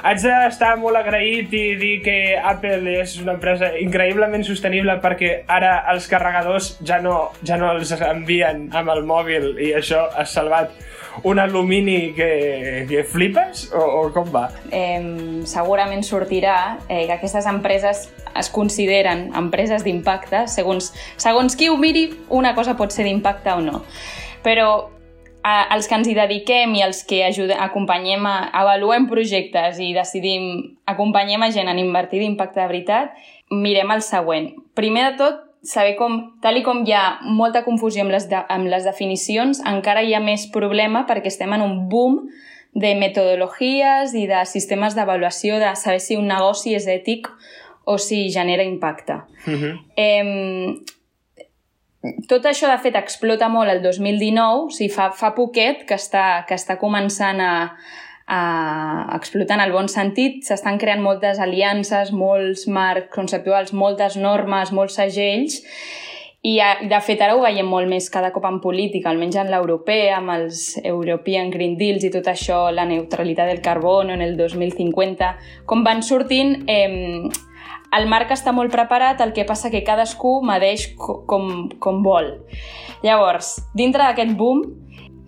haig 0.02 0.22
d'estar 0.24 0.74
molt 0.80 1.00
agraït 1.00 1.54
i 1.54 1.64
dir 1.80 1.94
que 2.04 2.18
Apple 2.38 2.98
és 3.00 3.16
una 3.22 3.36
empresa 3.36 3.72
increïblement 3.80 4.46
sostenible 4.46 4.98
perquè 5.02 5.42
ara 5.46 5.78
els 5.92 6.08
carregadors 6.10 6.76
ja 6.86 7.00
no, 7.02 7.32
ja 7.46 7.58
no 7.60 7.72
els 7.74 7.92
envien 7.98 8.68
amb 8.76 8.94
el 8.94 9.04
mòbil 9.08 9.54
i 9.58 9.74
això 9.78 10.06
ha 10.14 10.26
salvat 10.28 10.74
un 11.22 11.38
alumini 11.38 12.12
que, 12.14 12.86
que 12.88 13.02
flipes? 13.04 13.68
O, 13.74 13.82
o 13.82 14.02
com 14.14 14.30
va? 14.30 14.48
eh, 14.70 15.42
segurament 15.48 16.04
sortirà 16.06 16.78
eh, 16.86 17.06
que 17.06 17.16
aquestes 17.16 17.46
empreses 17.50 18.06
es 18.38 18.50
consideren 18.54 19.28
empreses 19.36 19.82
d'impacte, 19.82 20.44
segons 21.16 21.56
qui 21.56 21.68
ho 21.68 21.76
miri, 21.80 22.08
una 22.28 22.54
cosa 22.54 22.76
pot 22.76 22.94
ser 22.94 23.06
d'impacte 23.08 23.54
o 23.56 23.64
no. 23.64 23.82
Però 24.44 24.68
a, 25.42 25.74
els 25.74 25.88
que 25.88 25.96
ens 25.98 26.08
hi 26.08 26.14
dediquem 26.16 26.74
i 26.78 26.84
els 26.86 27.02
que 27.08 27.22
ajudem, 27.26 27.58
acompanyem 27.62 28.26
a, 28.28 28.36
avaluem 28.60 29.08
projectes 29.10 29.80
i 29.82 29.92
decidim, 29.96 30.48
acompanyem 30.90 31.44
a 31.44 31.50
gent 31.54 31.70
en 31.70 31.80
invertir 31.80 32.22
d'impacte 32.22 32.60
de 32.60 32.70
veritat, 32.70 33.14
mirem 33.50 33.92
el 33.94 34.04
següent. 34.04 34.52
Primer 34.78 35.10
de 35.10 35.14
tot, 35.22 35.44
saber 35.62 35.96
com, 35.98 36.20
tal 36.42 36.60
i 36.60 36.64
com 36.66 36.84
hi 36.86 36.94
ha 36.94 37.18
molta 37.24 37.64
confusió 37.66 38.04
amb 38.04 38.14
les, 38.14 38.28
de, 38.30 38.38
amb 38.38 38.70
les 38.70 38.86
definicions, 38.86 39.62
encara 39.66 40.04
hi 40.04 40.14
ha 40.14 40.22
més 40.22 40.46
problema 40.54 41.04
perquè 41.08 41.32
estem 41.32 41.52
en 41.56 41.64
un 41.64 41.80
boom 41.90 42.22
de 42.78 42.92
metodologies 42.94 44.12
i 44.14 44.26
de 44.30 44.44
sistemes 44.46 44.94
d'avaluació 44.94 45.58
de 45.58 45.72
saber 45.76 46.02
si 46.04 46.18
un 46.18 46.28
negoci 46.30 46.76
és 46.76 46.86
ètic 46.86 47.30
o 47.88 47.96
si 47.98 48.28
genera 48.30 48.62
impacte. 48.62 49.14
Uh 49.46 49.54
-huh. 49.54 49.74
eh, 49.96 50.76
tot 52.28 52.44
això, 52.46 52.68
de 52.70 52.78
fet, 52.78 52.96
explota 52.96 53.48
molt 53.48 53.70
el 53.70 53.82
2019, 53.82 54.66
o 54.66 54.70
sigui, 54.70 54.92
fa, 54.92 55.10
fa 55.10 55.32
poquet 55.34 55.86
que 55.88 55.96
està, 55.98 56.44
que 56.46 56.54
està 56.54 56.76
començant 56.78 57.40
a, 57.40 57.54
a 58.26 59.16
explotar 59.16 59.58
en 59.58 59.64
el 59.64 59.72
bon 59.72 59.88
sentit. 59.88 60.44
S'estan 60.46 60.78
creant 60.78 61.02
moltes 61.02 61.40
aliances, 61.42 62.12
molts 62.12 62.66
marcs 62.68 63.10
conceptuals, 63.14 63.72
moltes 63.72 64.16
normes, 64.16 64.72
molts 64.72 64.94
segells, 65.00 65.62
i 66.46 66.54
de 66.88 67.00
fet 67.02 67.20
ara 67.24 67.34
ho 67.34 67.42
veiem 67.42 67.66
molt 67.66 67.90
més 67.90 68.06
cada 68.14 68.30
cop 68.30 68.44
en 68.46 68.60
política, 68.62 69.10
almenys 69.10 69.40
en 69.40 69.50
l'europea, 69.50 70.20
amb 70.20 70.30
els 70.36 70.78
European 70.84 71.50
Green 71.50 71.74
Deals 71.80 72.06
i 72.06 72.12
tot 72.14 72.30
això, 72.30 72.68
la 72.70 72.86
neutralitat 72.86 73.50
del 73.50 73.60
carbono 73.64 74.14
en 74.14 74.22
el 74.22 74.36
2050, 74.38 75.32
com 75.66 75.82
van 75.84 76.04
sortint 76.06 76.62
eh, 76.70 77.26
el 77.96 78.08
marc 78.08 78.32
està 78.34 78.52
molt 78.52 78.72
preparat, 78.72 79.20
el 79.24 79.32
que 79.36 79.46
passa 79.48 79.70
que 79.72 79.84
cadascú 79.86 80.38
medeix 80.44 80.90
com, 80.98 81.68
com 81.80 82.02
vol. 82.04 82.34
Llavors, 83.04 83.56
dintre 83.78 84.04
d'aquest 84.04 84.34
boom, 84.36 84.64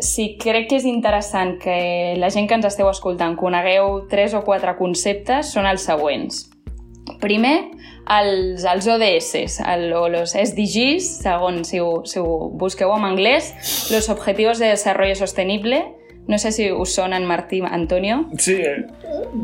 sí, 0.03 0.35
crec 0.41 0.69
que 0.71 0.81
és 0.81 0.87
interessant 0.89 1.57
que 1.63 2.17
la 2.21 2.31
gent 2.33 2.49
que 2.49 2.57
ens 2.59 2.69
esteu 2.69 2.91
escoltant 2.91 3.37
conegueu 3.41 4.05
tres 4.11 4.35
o 4.35 4.43
quatre 4.47 4.77
conceptes, 4.79 5.55
són 5.55 5.69
els 5.71 5.87
següents. 5.87 6.47
Primer, 7.21 7.57
els, 8.11 8.65
els 8.65 8.87
ODS, 8.89 9.61
el, 9.67 9.89
o 9.97 10.07
los 10.13 10.35
SDGs, 10.37 11.09
segons 11.25 11.73
si 11.73 11.81
ho, 11.81 12.03
si 12.09 12.21
ho 12.21 12.51
busqueu 12.61 12.93
en 12.97 13.07
anglès, 13.09 13.55
los 13.93 14.09
Objetivos 14.13 14.59
de 14.59 14.73
Desarrollo 14.73 15.17
Sostenible, 15.17 15.85
no 16.29 16.39
sé 16.39 16.53
si 16.53 16.71
us 16.71 16.95
sonen 16.95 17.25
Martí, 17.27 17.61
Antonio. 17.69 18.27
Sí. 18.39 18.57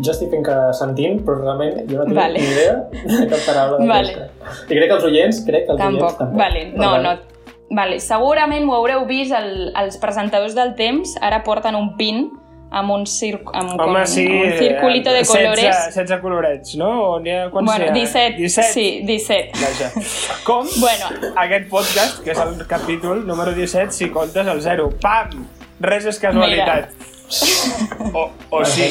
Jo 0.03 0.13
estic 0.13 0.31
fent 0.31 0.45
que 0.47 0.57
sentint, 0.79 1.21
però 1.27 1.41
realment 1.41 1.81
jo 1.91 1.99
no 1.99 2.05
tinc 2.07 2.17
Vale. 2.17 2.39
ni 2.41 2.47
idea 2.47 2.77
de 2.93 3.27
cap 3.33 3.41
paraula 3.47 3.79
Vale. 3.85 4.13
d'aquesta. 4.15 4.65
I 4.69 4.77
crec 4.79 4.89
que 4.91 4.95
els 5.01 5.05
oients, 5.05 5.41
crec 5.47 5.67
que 5.67 5.73
els 5.73 5.81
Tampoc. 5.81 6.03
oients 6.03 6.19
tampoc. 6.19 6.39
Vale, 6.39 6.65
no, 6.77 6.91
Per 6.93 7.03
no. 7.03 7.15
Vale, 7.69 7.99
segurament 7.99 8.69
ho 8.69 8.75
haureu 8.77 9.07
vist, 9.09 9.33
el, 9.35 9.73
els 9.75 9.97
presentadors 9.99 10.55
del 10.55 10.77
temps 10.79 11.17
ara 11.21 11.43
porten 11.43 11.75
un 11.75 11.97
pin 11.97 12.29
amb 12.71 12.91
un, 12.93 13.07
cir 13.07 13.41
amb 13.55 13.73
com, 13.79 13.91
Home, 13.91 14.05
sí. 14.07 14.25
un 14.27 14.53
circulito 14.59 15.11
de 15.11 15.23
16, 15.25 15.43
colores. 15.43 15.77
16 15.95 16.21
colorets, 16.21 16.77
no? 16.77 16.89
O 17.03 17.21
n'hi 17.21 17.31
ha, 17.31 17.51
quants 17.51 17.67
bueno, 17.73 17.85
n'hi 17.93 18.03
ha? 18.05 18.05
17, 18.05 18.37
17, 18.37 18.73
sí, 18.73 18.87
17. 19.07 19.51
Vaja. 19.55 19.91
Com 20.47 20.67
Bueno. 20.79 21.07
aquest 21.37 21.69
podcast, 21.71 22.23
que 22.23 22.31
és 22.35 22.39
el 22.39 22.67
capítol 22.67 23.27
número 23.27 23.53
17, 23.55 23.91
si 23.91 24.11
comptes 24.11 24.47
el 24.47 24.61
0. 24.63 24.91
Pam! 25.01 25.47
Res 25.81 26.07
és 26.09 26.19
casualitat. 26.23 26.95
O, 28.15 28.29
o 28.55 28.63
sí. 28.65 28.87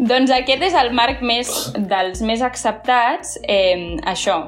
Doncs 0.00 0.32
aquest 0.32 0.62
és 0.70 0.76
el 0.78 0.90
marc 0.96 1.20
més 1.22 1.50
dels 1.76 2.22
més 2.24 2.42
acceptats. 2.42 3.36
Eh, 3.44 3.98
això, 4.08 4.38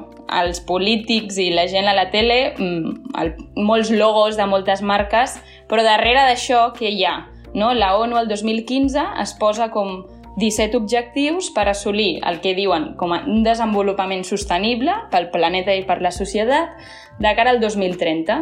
els 0.41 0.59
polítics 0.65 1.37
i 1.41 1.51
la 1.53 1.67
gent 1.71 1.87
a 1.87 1.93
la 1.95 2.09
tele, 2.11 2.55
mm, 2.57 3.13
el, 3.21 3.31
molts 3.55 3.91
logos 3.93 4.39
de 4.39 4.49
moltes 4.49 4.81
marques, 4.81 5.37
però 5.69 5.85
darrere 5.85 6.25
d'això 6.25 6.71
què 6.75 6.91
hi 6.91 7.05
ha? 7.05 7.15
No? 7.53 7.73
La 7.73 7.95
ONU 7.97 8.17
el 8.19 8.27
2015 8.27 9.05
es 9.21 9.35
posa 9.39 9.69
com 9.71 10.01
17 10.35 10.75
objectius 10.75 11.49
per 11.55 11.69
assolir 11.71 12.19
el 12.27 12.41
que 12.43 12.55
diuen 12.57 12.93
com 12.99 13.13
a 13.15 13.21
un 13.23 13.45
desenvolupament 13.45 14.25
sostenible 14.27 14.91
pel 15.11 15.29
planeta 15.31 15.73
i 15.75 15.85
per 15.87 16.01
la 16.03 16.11
societat 16.11 16.75
de 17.23 17.35
cara 17.37 17.53
al 17.55 17.61
2030. 17.63 18.41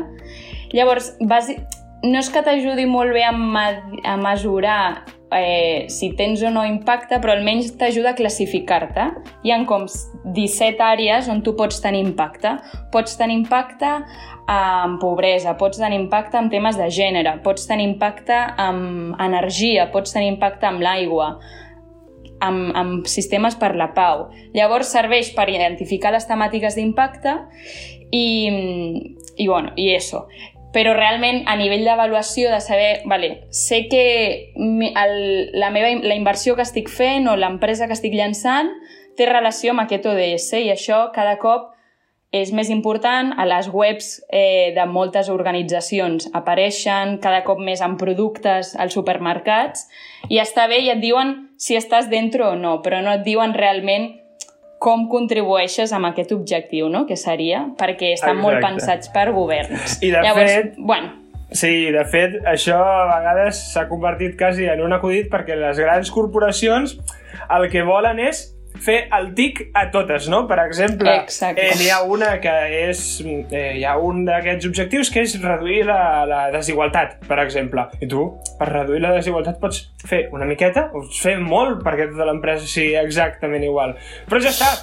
Llavors, 0.73 1.13
basi... 1.21 1.59
no 2.03 2.19
és 2.19 2.29
que 2.29 2.43
t'ajudi 2.43 2.85
molt 2.89 3.13
bé 3.15 3.23
a, 3.23 3.33
a 3.33 4.15
mesurar 4.19 5.05
eh, 5.33 5.85
si 5.89 6.11
tens 6.17 6.43
o 6.43 6.51
no 6.51 6.65
impacte, 6.67 7.19
però 7.23 7.33
almenys 7.33 7.71
t'ajuda 7.79 8.11
a 8.11 8.17
classificar-te. 8.17 9.07
Hi 9.43 9.53
ha 9.53 9.61
com 9.69 9.87
17 9.87 10.83
àrees 10.83 11.29
on 11.31 11.41
tu 11.45 11.55
pots 11.57 11.79
tenir 11.83 12.03
impacte. 12.03 12.57
Pots 12.93 13.17
tenir 13.19 13.39
impacte 13.39 13.95
en 14.51 14.97
pobresa, 14.99 15.55
pots 15.57 15.79
tenir 15.79 16.01
impacte 16.01 16.37
en 16.37 16.51
temes 16.51 16.77
de 16.77 16.89
gènere, 16.91 17.37
pots 17.45 17.67
tenir 17.69 17.87
impacte 17.93 18.37
en 18.59 19.13
energia, 19.23 19.87
pots 19.93 20.13
tenir 20.13 20.33
impacte 20.35 20.67
amb 20.67 20.83
l'aigua, 20.83 21.37
amb, 22.43 22.73
amb 22.75 23.07
sistemes 23.07 23.55
per 23.55 23.73
la 23.79 23.93
pau. 23.95 24.27
Llavors 24.53 24.91
serveix 24.91 25.31
per 25.35 25.47
identificar 25.49 26.11
les 26.11 26.27
temàtiques 26.27 26.75
d'impacte 26.75 27.39
i, 28.11 28.25
i, 29.37 29.47
bueno, 29.47 29.71
i 29.79 29.93
això. 29.95 30.25
Però 30.73 30.95
realment 30.97 31.43
a 31.45 31.55
nivell 31.59 31.85
d'avaluació 31.85 32.49
de 32.49 32.59
saber, 32.63 33.03
vale, 33.05 33.45
sé 33.53 33.83
que 33.91 34.05
el, 34.57 35.13
la, 35.53 35.69
meva, 35.69 35.91
la 36.01 36.17
inversió 36.17 36.55
que 36.57 36.65
estic 36.65 36.89
fent 36.89 37.29
o 37.29 37.37
l'empresa 37.37 37.85
que 37.87 37.93
estic 37.93 38.15
llançant 38.17 38.71
té 39.17 39.27
relació 39.29 39.73
amb 39.73 39.83
aquest 39.85 40.07
ODS 40.09 40.49
i 40.63 40.71
això 40.73 41.05
cada 41.13 41.37
cop 41.41 41.69
és 42.33 42.49
més 42.49 42.71
important, 42.73 43.29
a 43.37 43.45
les 43.45 43.67
webs 43.69 44.07
eh, 44.33 44.73
de 44.73 44.85
moltes 44.89 45.29
organitzacions 45.29 46.31
apareixen 46.33 47.19
cada 47.21 47.43
cop 47.45 47.61
més 47.61 47.83
en 47.85 47.93
productes 48.01 48.73
als 48.73 48.97
supermercats. 48.97 49.85
I 50.33 50.41
està 50.41 50.65
bé 50.71 50.81
i 50.81 50.89
et 50.89 51.01
diuen 51.03 51.35
si 51.61 51.77
estàs 51.77 52.09
dentro 52.09 52.49
o 52.49 52.57
no, 52.57 52.79
però 52.81 53.03
no 53.05 53.13
et 53.13 53.21
diuen 53.27 53.53
realment 53.53 54.09
com 54.83 55.05
contribueixes 55.07 55.93
amb 55.95 56.09
aquest 56.09 56.33
objectiu, 56.35 56.89
no? 56.91 57.05
que 57.07 57.15
seria, 57.15 57.63
perquè 57.79 58.11
estan 58.17 58.35
molt 58.41 58.57
Exacte. 58.57 58.73
pensats 58.81 59.11
per 59.15 59.29
governs. 59.31 59.99
I 60.03 60.09
de 60.11 60.23
Llavors, 60.25 60.51
fet- 60.51 60.73
Bueno, 60.77 61.19
Sí, 61.53 61.91
de 61.93 62.01
fet, 62.09 62.39
això 62.49 62.79
a 62.81 63.05
vegades 63.19 63.59
s'ha 63.73 63.83
convertit 63.87 64.33
quasi 64.39 64.65
en 64.65 64.81
un 64.81 64.91
acudit 64.95 65.27
perquè 65.29 65.53
les 65.55 65.77
grans 65.77 66.09
corporacions 66.09 66.95
el 67.53 67.67
que 67.69 67.83
volen 67.85 68.17
és 68.19 68.39
fer 68.81 69.07
el 69.15 69.31
tic 69.37 69.61
a 69.77 69.85
totes, 69.93 70.27
no? 70.31 70.43
Per 70.49 70.57
exemple, 70.63 71.11
Exacte. 71.23 71.61
eh, 71.61 71.75
n'hi 71.79 71.89
ha 71.93 72.01
una 72.03 72.33
que 72.43 72.53
és... 72.83 73.03
Eh, 73.23 73.77
hi 73.79 73.85
ha 73.87 73.95
un 74.01 74.23
d'aquests 74.27 74.67
objectius 74.69 75.11
que 75.13 75.23
és 75.25 75.35
reduir 75.43 75.83
la, 75.87 76.25
la 76.29 76.41
desigualtat, 76.53 77.19
per 77.27 77.39
exemple. 77.43 77.87
I 78.01 78.09
tu, 78.11 78.27
per 78.59 78.69
reduir 78.71 79.03
la 79.03 79.13
desigualtat, 79.17 79.59
pots 79.61 79.85
fer 80.07 80.25
una 80.35 80.47
miqueta 80.49 80.89
o 80.93 81.05
fer 81.07 81.37
molt 81.39 81.83
perquè 81.85 82.09
tota 82.11 82.27
l'empresa 82.29 82.67
sigui 82.69 82.95
exactament 82.99 83.63
igual. 83.63 83.97
Però 84.29 84.41
ja 84.43 84.51
està, 84.53 84.73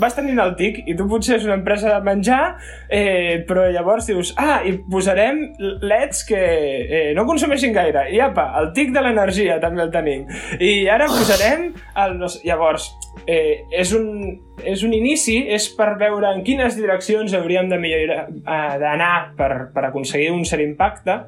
vas 0.00 0.16
tenint 0.16 0.40
el 0.42 0.54
tic 0.58 0.80
i 0.88 0.96
tu 0.98 1.06
potser 1.10 1.36
és 1.38 1.46
una 1.46 1.58
empresa 1.58 1.92
de 1.92 2.00
menjar, 2.06 2.40
eh, 2.88 3.42
però 3.48 3.66
llavors 3.72 4.08
dius, 4.10 4.32
ah, 4.40 4.60
i 4.66 4.74
posarem 4.90 5.42
leds 5.84 6.24
que 6.28 6.40
eh, 6.40 7.02
no 7.16 7.26
consumeixin 7.28 7.74
gaire. 7.76 8.08
I 8.14 8.22
apa, 8.24 8.50
el 8.60 8.72
tic 8.76 8.94
de 8.96 9.04
l'energia 9.04 9.60
també 9.62 9.84
el 9.86 9.92
tenim. 9.94 10.26
I 10.58 10.88
ara 10.92 11.10
posarem 11.10 11.70
el... 12.04 12.18
Llavors, 12.44 12.90
eh, 13.26 13.62
és, 13.76 13.92
un, 13.96 14.38
és 14.64 14.84
un 14.86 14.94
inici, 14.96 15.40
és 15.52 15.68
per 15.76 15.94
veure 16.00 16.30
en 16.34 16.44
quines 16.46 16.76
direccions 16.76 17.34
hauríem 17.36 17.70
de 17.70 17.78
millorar, 17.80 18.24
eh, 18.40 18.78
d'anar 18.82 19.14
per, 19.38 19.52
per 19.74 19.86
aconseguir 19.88 20.30
un 20.34 20.44
cert 20.48 20.64
impacte, 20.64 21.20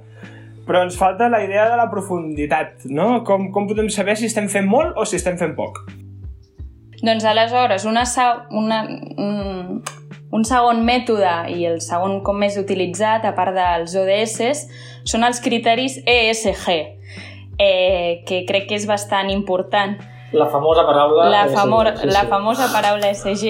però 0.67 0.85
ens 0.87 0.97
falta 0.99 1.29
la 1.29 1.43
idea 1.45 1.67
de 1.71 1.77
la 1.77 1.89
profunditat, 1.91 2.87
no? 2.91 3.23
Com, 3.27 3.51
com 3.55 3.67
podem 3.71 3.91
saber 3.91 4.17
si 4.19 4.31
estem 4.31 4.49
fent 4.53 4.69
molt 4.71 4.97
o 4.97 5.07
si 5.09 5.19
estem 5.19 5.39
fent 5.41 5.57
poc? 5.59 5.83
Doncs 7.03 7.25
aleshores, 7.27 7.85
una, 7.85 8.05
una, 8.51 8.79
un, 9.19 9.83
un 10.33 10.45
segon 10.47 10.85
mètode 10.87 11.33
i 11.51 11.67
el 11.67 11.81
segon 11.83 12.21
com 12.23 12.39
més 12.39 12.57
utilitzat, 12.61 13.27
a 13.27 13.35
part 13.35 13.57
dels 13.57 13.97
ODS, 13.99 14.69
són 15.11 15.27
els 15.27 15.43
criteris 15.43 15.99
ESG, 16.07 16.69
eh, 17.59 18.23
que 18.29 18.45
crec 18.49 18.69
que 18.71 18.79
és 18.79 18.87
bastant 18.87 19.31
important. 19.35 19.99
La 20.33 20.47
famosa 20.49 20.87
paraula... 20.89 21.27
La, 21.29 21.45
és- 21.51 21.55
famor, 21.59 21.91
sí, 21.97 22.07
sí. 22.07 22.15
la 22.15 22.25
famosa 22.31 22.71
paraula 22.73 23.11
ESG, 23.11 23.47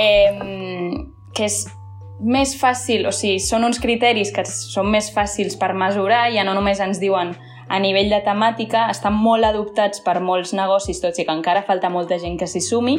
eh, 0.00 1.04
que 1.36 1.44
és 1.46 1.64
més 2.24 2.54
fàcil, 2.56 3.04
o 3.06 3.12
sigui, 3.12 3.38
són 3.42 3.66
uns 3.66 3.80
criteris 3.82 4.32
que 4.32 4.46
són 4.48 4.88
més 4.90 5.10
fàcils 5.12 5.58
per 5.60 5.74
mesurar, 5.76 6.30
ja 6.32 6.44
no 6.46 6.54
només 6.56 6.80
ens 6.80 7.02
diuen 7.02 7.34
a 7.68 7.80
nivell 7.80 8.10
de 8.12 8.20
temàtica, 8.24 8.88
estan 8.92 9.16
molt 9.16 9.46
adoptats 9.48 10.02
per 10.04 10.20
molts 10.20 10.54
negocis, 10.56 11.00
tot 11.02 11.18
i 11.18 11.26
que 11.26 11.34
encara 11.34 11.64
falta 11.66 11.90
molta 11.90 12.18
gent 12.22 12.38
que 12.40 12.48
s'hi 12.50 12.62
sumi, 12.64 12.98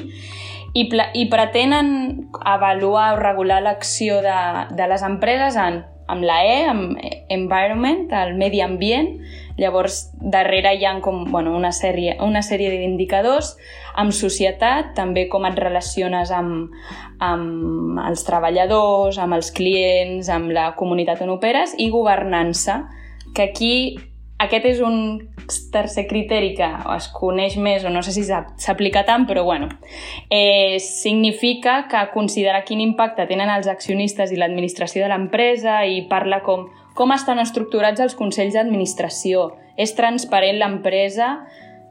i, 0.76 0.86
i 1.16 1.26
pretenen 1.32 2.30
avaluar 2.44 3.14
o 3.16 3.20
regular 3.22 3.62
l'acció 3.64 4.20
de, 4.26 4.40
de 4.76 4.88
les 4.92 5.04
empreses 5.08 5.56
en, 5.56 5.84
amb 6.12 6.26
la 6.26 6.42
E, 6.46 6.58
amb 6.70 7.00
Environment, 7.34 8.06
el 8.14 8.36
medi 8.38 8.62
ambient, 8.62 9.16
llavors 9.58 10.10
darrere 10.20 10.76
hi 10.76 10.86
ha 10.86 10.94
com, 11.02 11.24
bueno, 11.32 11.56
una 11.56 11.72
sèrie, 11.72 12.18
una 12.22 12.44
sèrie 12.44 12.70
d'indicadors, 12.74 13.56
amb 13.96 14.12
societat, 14.14 14.92
també 14.98 15.28
com 15.32 15.48
et 15.48 15.58
relaciones 15.60 16.32
amb, 16.36 16.76
amb 17.24 18.02
els 18.06 18.26
treballadors, 18.28 19.18
amb 19.18 19.38
els 19.40 19.54
clients, 19.56 20.30
amb 20.30 20.52
la 20.52 20.74
comunitat 20.76 21.24
on 21.24 21.32
operes, 21.38 21.74
i 21.80 21.90
governança, 21.94 22.84
que 23.36 23.50
aquí 23.50 23.74
aquest 24.38 24.66
és 24.68 24.82
un 24.84 25.30
tercer 25.72 26.06
criteri 26.10 26.52
que 26.58 26.68
es 26.96 27.08
coneix 27.16 27.56
més 27.56 27.86
o 27.88 27.92
no 27.94 28.02
sé 28.04 28.12
si 28.12 28.26
s'aplica 28.26 29.06
tant, 29.08 29.24
però 29.30 29.46
bueno, 29.48 29.70
eh, 30.30 30.78
significa 30.84 31.86
que 31.92 32.02
considera 32.14 32.66
quin 32.68 32.82
impacte 32.84 33.28
tenen 33.30 33.52
els 33.54 33.70
accionistes 33.72 34.34
i 34.34 34.40
l'administració 34.40 35.06
de 35.06 35.12
l'empresa 35.14 35.84
i 35.88 36.02
parla 36.10 36.42
com, 36.44 36.68
com 36.96 37.14
estan 37.16 37.40
estructurats 37.40 38.04
els 38.04 38.18
consells 38.20 38.58
d'administració. 38.58 39.54
És 39.78 39.96
transparent 39.96 40.60
l'empresa, 40.60 41.46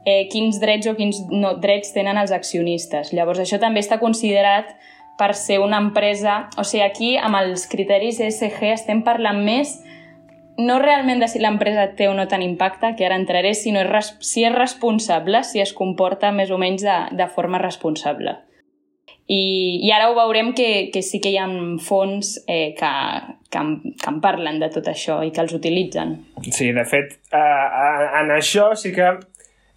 eh, 0.05 0.27
quins 0.33 0.61
drets 0.61 0.89
o 0.89 0.95
quins 0.97 1.23
no, 1.31 1.57
drets 1.61 1.97
tenen 1.97 2.21
els 2.21 2.33
accionistes. 2.33 3.13
Llavors, 3.17 3.41
això 3.41 3.61
també 3.61 3.81
està 3.81 4.01
considerat 4.01 4.77
per 5.17 5.33
ser 5.39 5.61
una 5.63 5.81
empresa... 5.81 6.49
O 6.59 6.65
sigui, 6.65 6.85
aquí, 6.85 7.15
amb 7.17 7.41
els 7.41 7.69
criteris 7.71 8.21
ESG, 8.21 8.61
estem 8.75 9.05
parlant 9.07 9.41
més 9.45 9.79
no 10.59 10.79
realment 10.79 11.21
de 11.21 11.29
si 11.29 11.41
l'empresa 11.43 11.89
té 11.99 12.09
o 12.09 12.15
no 12.15 12.27
tant 12.31 12.43
impacte, 12.45 12.95
que 12.99 13.07
ara 13.07 13.19
entraré, 13.19 13.55
sinó 13.55 13.83
si 14.21 14.45
és 14.45 14.55
responsable, 14.55 15.43
si 15.45 15.61
es 15.61 15.73
comporta 15.73 16.33
més 16.33 16.51
o 16.51 16.59
menys 16.59 16.85
de, 16.87 16.99
de 17.17 17.29
forma 17.29 17.59
responsable. 17.59 18.39
I, 19.27 19.81
I 19.81 19.91
ara 19.97 20.11
ho 20.11 20.17
veurem 20.19 20.53
que, 20.53 20.91
que 20.93 21.01
sí 21.03 21.21
que 21.25 21.33
hi 21.33 21.39
ha 21.41 21.47
fons 21.81 22.37
eh, 22.47 22.75
que, 22.77 22.91
que, 23.49 23.61
en, 23.61 23.79
que 23.97 24.11
en 24.11 24.19
parlen 24.21 24.59
de 24.61 24.69
tot 24.73 24.91
això 24.91 25.23
i 25.25 25.33
que 25.33 25.41
els 25.41 25.55
utilitzen. 25.57 26.19
Sí, 26.45 26.73
de 26.77 26.85
fet, 26.85 27.17
eh, 27.33 28.09
en 28.21 28.35
això 28.37 28.75
sí 28.77 28.93
que 28.93 29.15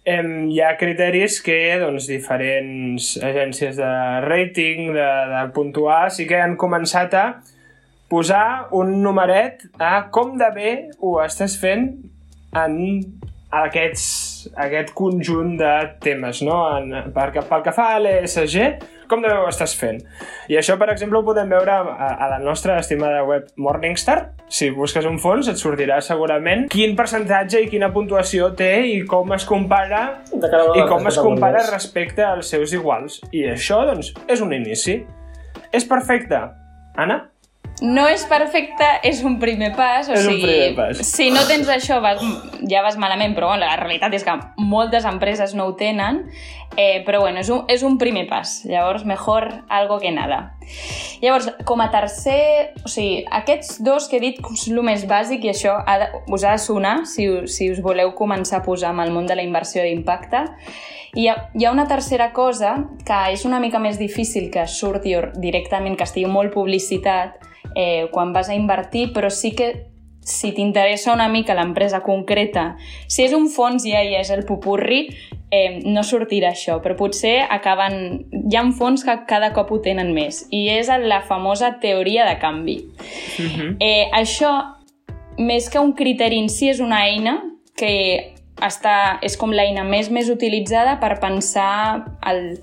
eh, 0.04 0.20
hi 0.52 0.60
ha 0.60 0.74
criteris 0.76 1.40
que 1.44 1.58
doncs, 1.80 2.10
diferents 2.12 3.14
agències 3.24 3.80
de 3.80 3.92
rating, 4.28 4.92
de, 4.92 5.08
de 5.32 5.46
puntuar, 5.56 6.10
sí 6.12 6.28
que 6.28 6.42
han 6.44 6.58
començat 6.60 7.16
a 7.16 7.26
posar 8.08 8.68
un 8.76 8.98
numeret 9.02 9.66
a 9.78 10.08
com 10.12 10.36
de 10.40 10.50
bé 10.54 10.76
ho 11.00 11.18
estàs 11.24 11.58
fent 11.60 11.90
en 12.56 12.78
aquests, 13.48 14.04
aquest 14.60 14.92
conjunt 14.96 15.56
de 15.56 15.72
temes, 16.04 16.42
no? 16.44 16.58
En, 16.76 16.92
pel, 17.14 17.32
que, 17.32 17.42
pel 17.48 17.62
que 17.64 17.72
fa 17.72 17.94
a 17.94 18.00
l'ESG, 18.02 18.58
com 19.08 19.22
de 19.24 19.30
bé 19.30 19.38
ho 19.40 19.46
estàs 19.48 19.72
fent. 19.78 20.02
I 20.52 20.58
això, 20.60 20.76
per 20.80 20.90
exemple, 20.92 21.20
ho 21.20 21.24
podem 21.24 21.48
veure 21.54 21.78
a, 21.78 22.10
a 22.12 22.28
la 22.34 22.38
nostra 22.42 22.76
estimada 22.82 23.22
web 23.24 23.48
Morningstar. 23.56 24.18
Si 24.52 24.68
busques 24.76 25.08
un 25.08 25.16
fons, 25.20 25.48
et 25.48 25.60
sortirà 25.60 26.00
segurament 26.04 26.66
quin 26.72 26.94
percentatge 26.96 27.64
i 27.64 27.70
quina 27.72 27.88
puntuació 27.94 28.50
té 28.56 28.72
i 28.90 29.00
com 29.08 29.32
es 29.36 29.48
compara 29.48 30.02
i 30.32 30.84
com 30.88 31.08
es 31.08 31.20
compara 31.20 31.64
respecte 31.70 32.24
als 32.24 32.52
seus 32.52 32.76
iguals. 32.76 33.22
I 33.32 33.48
això, 33.54 33.80
doncs, 33.88 34.12
és 34.28 34.44
un 34.44 34.52
inici. 34.56 35.00
És 35.72 35.88
perfecte. 35.88 36.44
Anna? 37.00 37.22
No 37.84 38.08
és 38.10 38.24
perfecte, 38.26 38.86
és 39.06 39.20
un 39.26 39.36
primer 39.38 39.70
pas. 39.76 40.08
O 40.10 40.14
és 40.16 40.24
sigui, 40.26 40.42
un 40.42 40.48
primer 40.48 40.70
pas. 40.76 41.02
Si 41.06 41.28
no 41.30 41.44
tens 41.46 41.68
això, 41.70 42.00
vas, 42.02 42.22
ja 42.66 42.82
vas 42.82 42.98
malament, 42.98 43.36
però 43.36 43.52
bueno, 43.52 43.66
la 43.66 43.76
realitat 43.78 44.16
és 44.18 44.24
que 44.26 44.34
moltes 44.58 45.06
empreses 45.06 45.54
no 45.54 45.68
ho 45.68 45.74
tenen. 45.78 46.24
Eh, 46.78 47.02
però 47.06 47.22
bueno, 47.22 47.40
és 47.40 47.48
un, 47.50 47.64
és 47.70 47.82
un 47.86 47.96
primer 47.98 48.26
pas. 48.28 48.60
Llavors, 48.68 49.04
mejor 49.06 49.48
algo 49.68 49.98
que 50.02 50.12
nada. 50.14 50.58
Llavors, 51.22 51.50
com 51.66 51.80
a 51.82 51.88
tercer... 51.90 52.74
O 52.84 52.90
sigui, 52.90 53.24
aquests 53.40 53.80
dos 53.82 54.08
que 54.10 54.18
he 54.18 54.22
dit 54.22 54.42
és 54.42 54.68
el 54.70 54.82
més 54.86 55.06
bàsic 55.08 55.46
i 55.46 55.52
això 55.54 55.78
ha 55.78 55.98
de, 56.02 56.08
us 56.34 56.44
ha 56.44 56.54
de 56.54 56.62
sonar 56.62 57.00
si, 57.06 57.26
si 57.50 57.70
us 57.72 57.82
voleu 57.82 58.14
començar 58.18 58.60
a 58.60 58.66
posar 58.66 58.92
amb 58.92 59.06
el 59.06 59.14
món 59.14 59.26
de 59.26 59.38
la 59.38 59.46
inversió 59.46 59.86
d'impacte. 59.86 60.44
I 61.16 61.24
hi 61.24 61.28
ha, 61.30 61.36
hi 61.54 61.64
ha 61.64 61.72
una 61.72 61.88
tercera 61.88 62.32
cosa 62.36 62.76
que 63.06 63.18
és 63.32 63.46
una 63.48 63.58
mica 63.62 63.80
més 63.82 63.98
difícil 63.98 64.50
que 64.52 64.66
surti 64.68 65.16
directament, 65.40 65.96
que 65.96 66.06
estigui 66.06 66.28
molt 66.30 66.52
publicitat, 66.54 67.47
eh, 67.74 68.08
quan 68.10 68.32
vas 68.32 68.48
a 68.48 68.54
invertir, 68.54 69.12
però 69.12 69.30
sí 69.30 69.52
que 69.54 69.86
si 70.28 70.52
t'interessa 70.52 71.12
una 71.14 71.28
mica 71.28 71.54
l'empresa 71.56 72.02
concreta, 72.04 72.76
si 73.08 73.24
és 73.24 73.32
un 73.32 73.48
fons 73.48 73.86
ja 73.88 74.02
i 74.04 74.14
és 74.18 74.30
el 74.30 74.44
pupurri, 74.44 75.08
eh, 75.50 75.80
no 75.88 76.02
sortirà 76.04 76.52
això, 76.52 76.78
però 76.84 76.96
potser 76.98 77.40
acaben... 77.48 78.26
Hi 78.48 78.56
ha 78.56 78.64
fons 78.76 79.04
que 79.04 79.14
cada 79.28 79.52
cop 79.56 79.72
ho 79.72 79.80
tenen 79.84 80.12
més, 80.16 80.44
i 80.52 80.66
és 80.72 80.90
la 81.04 81.22
famosa 81.24 81.78
teoria 81.80 82.26
de 82.28 82.38
canvi. 82.38 82.78
Uh 83.38 83.42
Mhm. 83.42 83.60
-huh. 83.60 83.76
eh, 83.80 84.10
això, 84.12 84.76
més 85.38 85.70
que 85.70 85.78
un 85.78 85.92
criteri 85.94 86.38
en 86.38 86.48
si, 86.48 86.68
és 86.68 86.80
una 86.80 87.06
eina 87.06 87.42
que 87.76 88.34
està, 88.60 89.18
és 89.22 89.36
com 89.36 89.50
l'eina 89.50 89.84
més 89.84 90.10
més 90.10 90.28
utilitzada 90.28 90.98
per 91.00 91.20
pensar 91.20 92.04
el, 92.26 92.58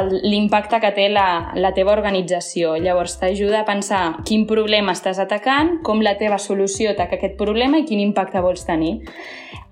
l'impacte 0.00 0.80
que 0.80 0.90
té 0.96 1.08
la, 1.12 1.52
la 1.54 1.72
teva 1.76 1.92
organització. 1.92 2.76
Llavors 2.80 3.18
t'ajuda 3.20 3.60
a 3.60 3.68
pensar 3.68 4.02
quin 4.24 4.46
problema 4.48 4.94
estàs 4.96 5.20
atacant, 5.20 5.78
com 5.84 6.00
la 6.00 6.16
teva 6.20 6.38
solució 6.40 6.94
ataca 6.94 7.18
aquest 7.18 7.36
problema 7.40 7.82
i 7.82 7.84
quin 7.88 8.00
impacte 8.00 8.40
vols 8.40 8.64
tenir. 8.64 8.98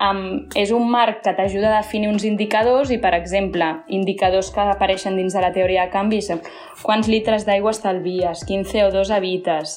Um, 0.00 0.46
és 0.56 0.70
un 0.72 0.86
marc 0.88 1.18
que 1.26 1.32
t'ajuda 1.36 1.74
a 1.74 1.80
definir 1.82 2.08
uns 2.08 2.22
indicadors 2.24 2.88
i, 2.88 2.96
per 3.02 3.10
exemple, 3.12 3.66
indicadors 3.92 4.48
que 4.54 4.62
apareixen 4.64 5.18
dins 5.18 5.34
de 5.36 5.42
la 5.44 5.50
teoria 5.52 5.84
de 5.84 5.92
canvis, 5.92 6.30
quants 6.80 7.10
litres 7.12 7.44
d'aigua 7.44 7.74
estalvies, 7.74 8.46
quin 8.48 8.64
CO2 8.64 9.10
evites, 9.12 9.74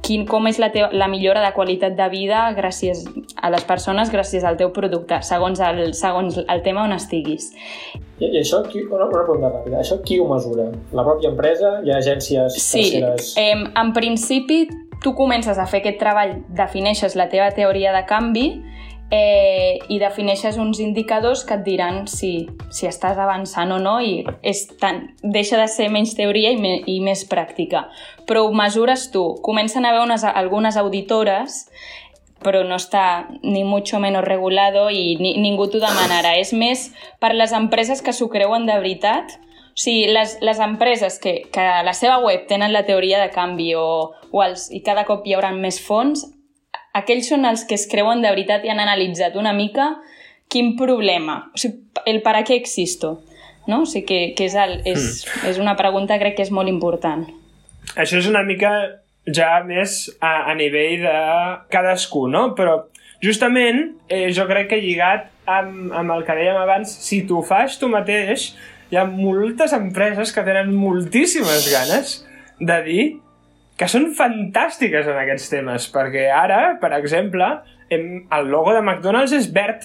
quin, 0.00 0.24
com 0.24 0.48
és 0.48 0.56
la, 0.62 0.70
teva, 0.72 0.88
la 0.96 1.10
millora 1.12 1.42
de 1.44 1.50
qualitat 1.52 1.92
de 1.98 2.06
vida 2.08 2.46
gràcies 2.56 3.04
a 3.36 3.50
les 3.52 3.66
persones 3.68 4.08
gràcies 4.14 4.46
al 4.48 4.56
teu 4.56 4.72
producte, 4.72 5.18
segons 5.26 5.60
el, 5.60 5.92
segons 5.98 6.40
el 6.40 6.64
tema 6.64 6.86
on 6.86 6.96
estiguis. 6.96 7.50
I, 8.16 8.30
i 8.30 8.40
això, 8.40 8.62
qui, 8.70 8.80
una, 8.86 9.10
una 9.10 9.26
pregunta 9.26 9.52
ràpida, 9.58 9.82
això 9.82 10.00
qui 10.06 10.16
ho 10.16 10.30
mesura? 10.30 10.70
La 10.96 11.04
pròpia 11.04 11.34
empresa? 11.34 11.76
Hi 11.84 11.92
ha 11.92 12.00
agències 12.00 12.56
sí, 12.56 12.86
terceres? 12.94 13.34
Sí, 13.34 13.44
eh, 13.44 13.60
en 13.60 13.92
principi 13.92 14.62
tu 15.04 15.12
comences 15.18 15.60
a 15.60 15.68
fer 15.68 15.82
aquest 15.82 16.00
treball, 16.00 16.38
defineixes 16.56 17.12
la 17.20 17.28
teva 17.28 17.50
teoria 17.52 17.92
de 17.92 18.06
canvi 18.08 18.46
eh, 19.10 19.78
i 19.88 19.98
defineixes 19.98 20.56
uns 20.58 20.80
indicadors 20.80 21.44
que 21.46 21.54
et 21.54 21.64
diran 21.66 22.06
si, 22.10 22.48
si 22.74 22.88
estàs 22.88 23.18
avançant 23.18 23.72
o 23.72 23.78
no 23.82 23.98
i 24.02 24.24
és 24.42 24.66
tan, 24.80 25.04
deixa 25.22 25.60
de 25.60 25.68
ser 25.70 25.88
menys 25.94 26.16
teoria 26.18 26.50
i, 26.54 26.58
me, 26.60 26.80
i 26.86 26.98
més 27.04 27.26
pràctica. 27.28 27.86
Però 28.26 28.46
ho 28.46 28.52
mesures 28.54 29.10
tu. 29.14 29.28
Comencen 29.46 29.86
a 29.86 29.94
haver 29.94 30.02
unes, 30.06 30.26
algunes 30.26 30.76
auditores 30.76 31.66
però 32.46 32.60
no 32.62 32.76
està 32.76 33.26
ni 33.42 33.64
mucho 33.64 33.98
menos 33.98 34.22
regulado 34.22 34.90
i 34.92 35.16
ni, 35.18 35.32
ningú 35.40 35.66
t'ho 35.70 35.80
demanarà. 35.82 36.36
És 36.38 36.52
més 36.52 36.90
per 37.18 37.32
les 37.34 37.54
empreses 37.56 38.02
que 38.04 38.14
s'ho 38.14 38.28
creuen 38.30 38.68
de 38.68 38.76
veritat. 38.76 39.38
O 39.76 39.80
sigui, 39.80 40.06
les, 40.12 40.36
les 40.44 40.60
empreses 40.62 41.18
que, 41.20 41.40
que 41.52 41.60
a 41.60 41.82
la 41.84 41.92
seva 41.96 42.20
web 42.22 42.46
tenen 42.48 42.72
la 42.72 42.84
teoria 42.86 43.18
de 43.20 43.32
canvi 43.32 43.72
o, 43.76 44.12
o 44.30 44.44
els, 44.44 44.70
i 44.70 44.82
cada 44.84 45.04
cop 45.08 45.26
hi 45.26 45.34
haurà 45.36 45.50
més 45.56 45.80
fons, 45.82 46.24
aquells 46.98 47.30
són 47.32 47.46
els 47.48 47.64
que 47.68 47.76
es 47.78 47.86
creuen 47.90 48.22
de 48.24 48.32
veritat 48.32 48.64
i 48.64 48.72
han 48.72 48.82
analitzat 48.82 49.36
una 49.36 49.52
mica 49.56 49.94
quin 50.52 50.74
problema, 50.78 51.40
o 51.54 51.58
sigui, 51.58 51.82
el 52.06 52.20
para 52.22 52.44
què 52.46 52.54
existo, 52.58 53.16
no? 53.66 53.82
O 53.82 53.88
sigui 53.88 54.06
que, 54.06 54.20
que 54.38 54.46
és, 54.46 54.54
el, 54.54 54.78
és, 54.86 55.00
mm. 55.26 55.48
és 55.50 55.58
una 55.62 55.74
pregunta 55.78 56.18
crec 56.22 56.38
que 56.38 56.46
és 56.46 56.52
molt 56.54 56.70
important. 56.70 57.26
Això 57.96 58.20
és 58.20 58.28
una 58.30 58.44
mica 58.46 58.72
ja 59.26 59.58
més 59.66 60.04
a, 60.20 60.52
a 60.52 60.54
nivell 60.58 61.02
de 61.02 61.16
cadascú, 61.72 62.26
no? 62.30 62.48
Però 62.58 62.78
justament 63.22 63.82
eh, 64.08 64.30
jo 64.34 64.46
crec 64.46 64.70
que 64.70 64.80
lligat 64.82 65.26
amb, 65.50 65.90
amb 65.94 66.14
el 66.14 66.24
que 66.26 66.36
dèiem 66.38 66.58
abans, 66.60 66.90
si 67.02 67.24
tu 67.26 67.42
fas 67.46 67.78
tu 67.80 67.90
mateix, 67.90 68.52
hi 68.90 68.98
ha 68.98 69.06
moltes 69.08 69.74
empreses 69.74 70.32
que 70.34 70.44
tenen 70.46 70.74
moltíssimes 70.74 71.66
ganes 71.72 72.20
de 72.60 72.82
dir 72.86 73.04
que 73.76 73.88
són 73.92 74.10
fantàstiques 74.16 75.08
en 75.10 75.18
aquests 75.20 75.50
temes, 75.52 75.88
perquè 75.92 76.26
ara, 76.32 76.60
per 76.80 76.94
exemple, 76.96 77.48
hem, 77.92 78.26
el 78.32 78.50
logo 78.52 78.72
de 78.72 78.82
McDonald's 78.82 79.36
és 79.36 79.50
verd 79.52 79.84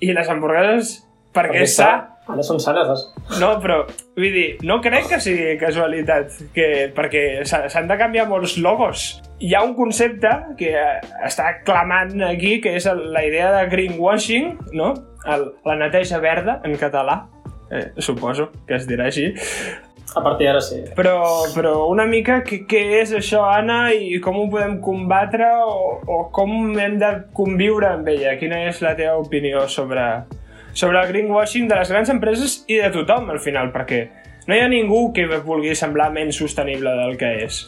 i 0.00 0.12
les 0.16 0.28
hamburgueses 0.32 1.00
perquè, 1.36 1.60
perquè 1.60 1.66
sa... 1.70 1.90
Ara 2.26 2.42
són 2.42 2.58
sanes. 2.58 3.04
No, 3.38 3.52
però, 3.62 3.84
vull 4.16 4.32
dir, 4.34 4.46
no 4.66 4.80
crec 4.82 5.06
que 5.12 5.20
sigui 5.22 5.52
casualitat, 5.60 6.32
que, 6.56 6.66
perquè 6.96 7.44
s'han 7.46 7.86
de 7.86 7.98
canviar 8.00 8.24
molts 8.26 8.56
logos. 8.58 9.04
Hi 9.38 9.52
ha 9.54 9.62
un 9.62 9.76
concepte 9.78 10.32
que 10.58 10.72
està 11.28 11.52
clamant 11.68 12.24
aquí, 12.26 12.56
que 12.64 12.74
és 12.80 12.88
la 12.88 13.22
idea 13.28 13.52
de 13.54 13.62
greenwashing, 13.70 14.56
no? 14.74 14.94
El, 15.30 15.52
la 15.68 15.78
neteja 15.78 16.18
verda, 16.24 16.58
en 16.66 16.74
català, 16.80 17.20
eh, 17.70 17.92
suposo 18.02 18.50
que 18.66 18.74
es 18.80 18.90
dirà 18.90 19.06
així, 19.12 19.28
a 20.14 20.22
partir 20.22 20.46
d'ara 20.46 20.60
sí. 20.64 20.82
Però, 20.96 21.18
però 21.54 21.74
una 21.90 22.06
mica 22.08 22.38
què, 22.46 22.62
què 22.68 22.82
és 23.00 23.12
això, 23.16 23.42
Anna, 23.50 23.90
i 23.92 24.20
com 24.24 24.38
ho 24.40 24.46
podem 24.52 24.78
combatre 24.84 25.48
o, 25.64 25.96
o 26.06 26.18
com 26.34 26.76
hem 26.78 26.98
de 27.02 27.10
conviure 27.36 27.90
amb 27.90 28.08
ella? 28.12 28.36
Quina 28.40 28.62
és 28.68 28.80
la 28.84 28.94
teva 28.98 29.16
opinió 29.20 29.66
sobre, 29.72 30.04
sobre 30.72 31.02
el 31.02 31.10
greenwashing 31.10 31.68
de 31.68 31.80
les 31.80 31.90
grans 31.92 32.12
empreses 32.12 32.62
i 32.70 32.80
de 32.84 32.92
tothom, 32.94 33.28
al 33.34 33.42
final? 33.42 33.72
Perquè 33.74 34.04
no 34.46 34.54
hi 34.54 34.62
ha 34.62 34.70
ningú 34.70 35.10
que 35.12 35.26
vulgui 35.44 35.74
semblar 35.74 36.12
menys 36.14 36.38
sostenible 36.38 36.94
del 37.02 37.18
que 37.20 37.32
és. 37.48 37.64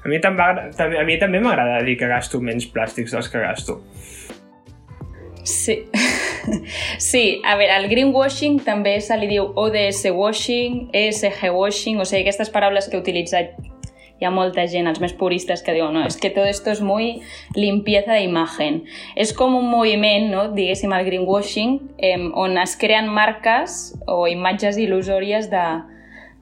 A 0.00 0.08
mi, 0.08 0.16
a 0.22 1.04
mi 1.04 1.18
també 1.20 1.42
m'agrada 1.44 1.82
dir 1.84 1.98
que 2.00 2.08
gasto 2.08 2.40
menys 2.40 2.70
plàstics 2.72 3.12
dels 3.12 3.28
que 3.28 3.42
gasto. 3.42 3.80
Sí. 5.44 5.84
Sí, 6.98 7.40
a 7.44 7.54
veure, 7.56 7.74
el 7.76 7.86
greenwashing 7.90 8.58
també 8.64 8.94
se 9.04 9.16
li 9.20 9.28
diu 9.30 9.50
ODS 9.60 10.08
washing, 10.16 10.86
ESG 10.96 11.50
washing, 11.52 12.00
o 12.00 12.06
sigui, 12.08 12.24
aquestes 12.24 12.50
paraules 12.52 12.88
que 12.88 12.96
he 12.96 13.02
utilitzat 13.02 13.58
hi 14.20 14.26
ha 14.28 14.30
molta 14.32 14.66
gent, 14.68 14.88
els 14.88 15.00
més 15.00 15.14
puristes, 15.16 15.62
que 15.64 15.72
diuen 15.72 15.94
no, 15.96 16.02
és 16.04 16.18
que 16.20 16.30
tot 16.34 16.48
esto 16.48 16.70
es 16.70 16.82
muy 16.84 17.22
limpieza 17.56 18.12
de 18.12 18.24
imagen. 18.26 18.82
És 19.16 19.32
com 19.36 19.56
un 19.56 19.70
moviment, 19.72 20.28
no? 20.32 20.42
diguéssim, 20.56 20.92
el 20.92 21.06
greenwashing, 21.08 21.78
eh, 21.96 22.18
on 22.18 22.58
es 22.60 22.76
creen 22.80 23.08
marques 23.08 23.94
o 24.06 24.26
imatges 24.28 24.76
il·lusòries 24.80 25.48
de, 25.52 25.64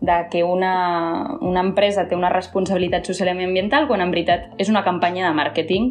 de 0.00 0.18
que 0.30 0.44
una, 0.44 1.38
una 1.40 1.60
empresa 1.60 2.06
té 2.06 2.14
una 2.14 2.30
responsabilitat 2.30 3.06
social 3.06 3.32
i 3.32 3.44
ambiental 3.44 3.88
quan 3.88 4.02
en 4.04 4.12
veritat 4.14 4.52
és 4.62 4.70
una 4.70 4.84
campanya 4.86 5.26
de 5.26 5.34
màrqueting 5.34 5.88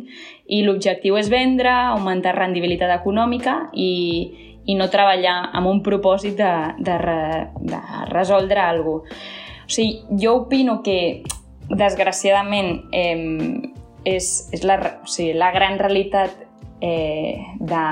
i 0.48 0.62
l'objectiu 0.64 1.18
és 1.20 1.28
vendre, 1.30 1.74
augmentar 1.92 2.38
rendibilitat 2.38 2.94
econòmica 2.96 3.58
i, 3.74 4.62
i 4.66 4.78
no 4.80 4.88
treballar 4.92 5.52
amb 5.52 5.68
un 5.68 5.84
propòsit 5.84 6.38
de, 6.40 6.54
de, 6.80 6.98
re, 7.04 7.20
de 7.60 7.82
resoldre 8.14 8.64
alguna 8.64 9.04
cosa. 9.04 9.46
O 9.68 9.70
sigui, 9.76 9.98
jo 10.16 10.38
opino 10.46 10.78
que, 10.80 11.26
desgraciadament, 11.68 12.86
eh, 12.96 13.68
és, 14.08 14.28
és 14.56 14.64
la, 14.64 14.78
o 15.04 15.10
sigui, 15.12 15.34
la 15.36 15.52
gran 15.52 15.76
realitat 15.82 16.47
eh, 16.82 17.38
de, 17.60 17.86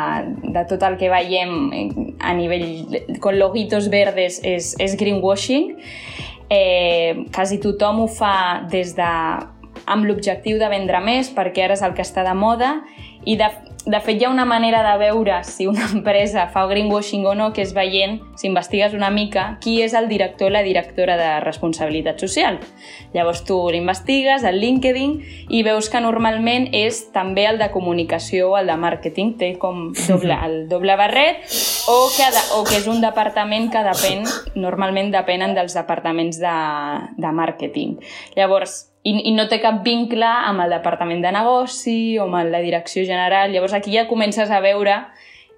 de 0.54 0.66
tot 0.70 0.84
el 0.84 0.98
que 0.98 1.10
veiem 1.10 2.16
a 2.20 2.34
nivell 2.38 3.18
con 3.24 3.40
logitos 3.40 3.90
verdes 3.90 4.42
és, 4.44 4.74
és 4.80 4.96
greenwashing. 5.00 5.74
Eh, 6.50 7.26
quasi 7.34 7.58
tothom 7.62 8.04
ho 8.04 8.08
fa 8.12 8.66
des 8.70 8.94
de 8.98 9.12
amb 9.86 10.06
l'objectiu 10.06 10.60
de 10.62 10.70
vendre 10.70 11.02
més 11.04 11.30
perquè 11.34 11.66
ara 11.66 11.76
és 11.78 11.84
el 11.86 11.94
que 11.98 12.06
està 12.06 12.24
de 12.26 12.34
moda 12.38 12.72
i 13.26 13.36
de, 13.38 13.48
de 13.86 14.00
fet, 14.02 14.20
hi 14.22 14.26
ha 14.26 14.30
una 14.30 14.46
manera 14.46 14.84
de 14.86 14.98
veure 14.98 15.40
si 15.44 15.68
una 15.68 15.86
empresa 15.94 16.48
fa 16.54 16.66
greenwashing 16.70 17.26
o 17.26 17.34
no, 17.38 17.52
que 17.54 17.62
és 17.66 17.74
veient, 17.74 18.20
si 18.38 18.48
investigues 18.48 18.94
una 18.98 19.12
mica, 19.14 19.58
qui 19.62 19.80
és 19.84 19.94
el 19.98 20.08
director 20.10 20.50
o 20.50 20.54
la 20.54 20.64
directora 20.66 21.18
de 21.18 21.30
responsabilitat 21.44 22.22
social. 22.22 22.60
Llavors 23.14 23.44
tu 23.46 23.58
l'investigues 23.74 24.46
al 24.46 24.60
LinkedIn 24.62 25.18
i 25.50 25.62
veus 25.66 25.90
que 25.90 26.02
normalment 26.02 26.70
és 26.74 27.02
també 27.14 27.48
el 27.50 27.62
de 27.62 27.70
comunicació 27.74 28.52
o 28.54 28.58
el 28.62 28.70
de 28.70 28.78
màrqueting, 28.80 29.36
té 29.42 29.54
com 29.62 29.88
doble, 30.06 30.38
el 30.48 30.58
doble 30.70 30.98
barret, 31.02 31.46
o 31.90 32.00
que, 32.16 32.30
de, 32.34 32.44
o 32.58 32.64
que 32.66 32.80
és 32.82 32.90
un 32.90 33.02
departament 33.02 33.72
que 33.74 33.86
depèn, 33.86 34.26
normalment 34.58 35.14
depenen 35.14 35.58
dels 35.58 35.78
departaments 35.78 36.42
de, 36.42 36.58
de 37.22 37.38
màrqueting. 37.42 37.98
Llavors, 38.38 38.84
i, 39.06 39.14
i 39.30 39.34
no 39.38 39.46
té 39.48 39.62
cap 39.62 39.84
vincle 39.86 40.26
amb 40.26 40.66
el 40.66 40.74
departament 40.74 41.22
de 41.22 41.32
negoci 41.36 42.18
o 42.18 42.26
amb 42.26 42.50
la 42.50 42.62
direcció 42.66 43.06
general. 43.06 43.54
Llavors 43.54 43.78
aquí 43.78 43.94
ja 43.94 44.08
comences 44.10 44.50
a 44.50 44.60
veure 44.66 44.98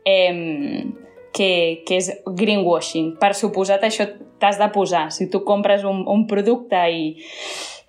eh, 0.03 0.83
que, 1.33 1.83
que 1.87 1.99
és 2.01 2.11
greenwashing. 2.27 3.15
Per 3.21 3.31
suposat, 3.37 3.87
això 3.87 4.09
t'has 4.41 4.59
de 4.59 4.67
posar. 4.73 5.07
Si 5.15 5.29
tu 5.31 5.43
compres 5.47 5.87
un, 5.87 6.03
un 6.09 6.27
producte 6.27 6.81
i 6.91 7.13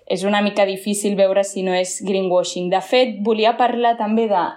és 0.09 0.23
una 0.25 0.41
mica 0.41 0.65
difícil 0.65 1.17
veure 1.19 1.43
si 1.45 1.61
no 1.65 1.75
és 1.75 1.99
greenwashing. 2.05 2.71
De 2.71 2.81
fet, 2.81 3.19
volia 3.25 3.57
parlar 3.59 3.95
també 3.99 4.29
de... 4.31 4.47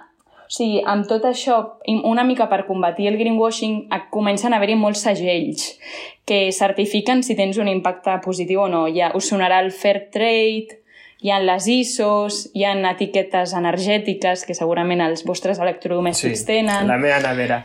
O 0.43 0.53
sigui, 0.53 0.83
amb 0.85 1.07
tot 1.09 1.23
això, 1.25 1.55
una 2.05 2.25
mica 2.27 2.45
per 2.51 2.65
combatir 2.67 3.07
el 3.09 3.17
greenwashing, 3.17 3.87
comencen 4.13 4.53
a 4.53 4.59
haver-hi 4.59 4.75
molts 4.77 5.01
segells 5.05 5.71
que 6.29 6.51
certifiquen 6.53 7.23
si 7.25 7.33
tens 7.35 7.57
un 7.57 7.71
impacte 7.71 8.19
positiu 8.21 8.65
o 8.65 8.67
no. 8.69 8.83
Ja 8.93 9.09
us 9.17 9.31
sonarà 9.31 9.63
el 9.63 9.71
Fair 9.73 10.09
Trade, 10.13 10.82
hi 11.23 11.31
ha 11.31 11.39
les 11.39 11.67
ISOs, 11.71 12.49
hi 12.53 12.65
ha 12.67 12.73
etiquetes 12.91 13.53
energètiques 13.55 14.43
que 14.43 14.55
segurament 14.57 15.01
els 15.05 15.23
vostres 15.23 15.61
electrodomèstics 15.63 16.43
sí, 16.43 16.47
tenen. 16.49 16.89
la 16.89 16.99
meva 16.99 17.21
nevera 17.23 17.63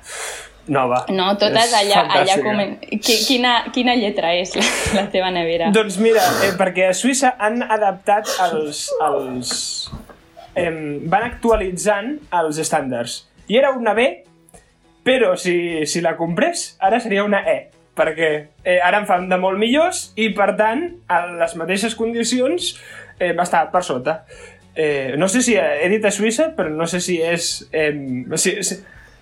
nova. 0.68 1.00
No, 1.10 1.30
totes 1.40 1.72
allà, 1.74 2.04
allà 2.20 2.36
comen... 2.44 2.76
Quina, 3.02 3.54
quina 3.74 3.96
lletra 3.98 4.34
és 4.36 4.52
la, 4.54 4.66
la 4.98 5.06
teva 5.10 5.32
nevera? 5.34 5.72
Doncs 5.74 5.96
mira, 6.04 6.22
eh, 6.44 6.52
perquè 6.60 6.90
a 6.90 6.94
Suïssa 6.94 7.34
han 7.40 7.64
adaptat 7.64 8.30
els... 8.46 8.84
els 9.08 9.54
eh, 10.54 10.70
van 11.08 11.26
actualitzant 11.30 12.14
els 12.42 12.60
estàndards. 12.62 13.22
I 13.48 13.58
era 13.58 13.72
una 13.74 13.96
B, 13.96 14.06
però 15.08 15.32
si, 15.40 15.86
si 15.88 16.04
la 16.04 16.14
comprés, 16.20 16.74
ara 16.84 17.00
seria 17.00 17.26
una 17.26 17.42
E 17.48 17.58
perquè 17.98 18.28
eh, 18.62 18.78
ara 18.78 19.00
en 19.00 19.08
fan 19.08 19.24
de 19.26 19.34
molt 19.42 19.58
millors 19.58 20.12
i, 20.14 20.28
per 20.30 20.52
tant, 20.54 20.84
a 21.10 21.24
les 21.40 21.56
mateixes 21.58 21.96
condicions 21.98 22.76
eh, 23.18 23.32
va 23.36 23.44
estar 23.46 23.66
per 23.72 23.82
sota. 23.84 24.22
Eh, 24.74 25.14
no 25.18 25.28
sé 25.28 25.42
si 25.42 25.56
he 25.58 25.88
dit 25.90 26.04
a 26.06 26.12
Suïssa, 26.14 26.52
però 26.56 26.70
no 26.70 26.86
sé 26.86 27.00
si 27.02 27.18
és... 27.22 27.68
Eh, 27.72 27.90
si, 28.36 28.54
si... 28.62 28.78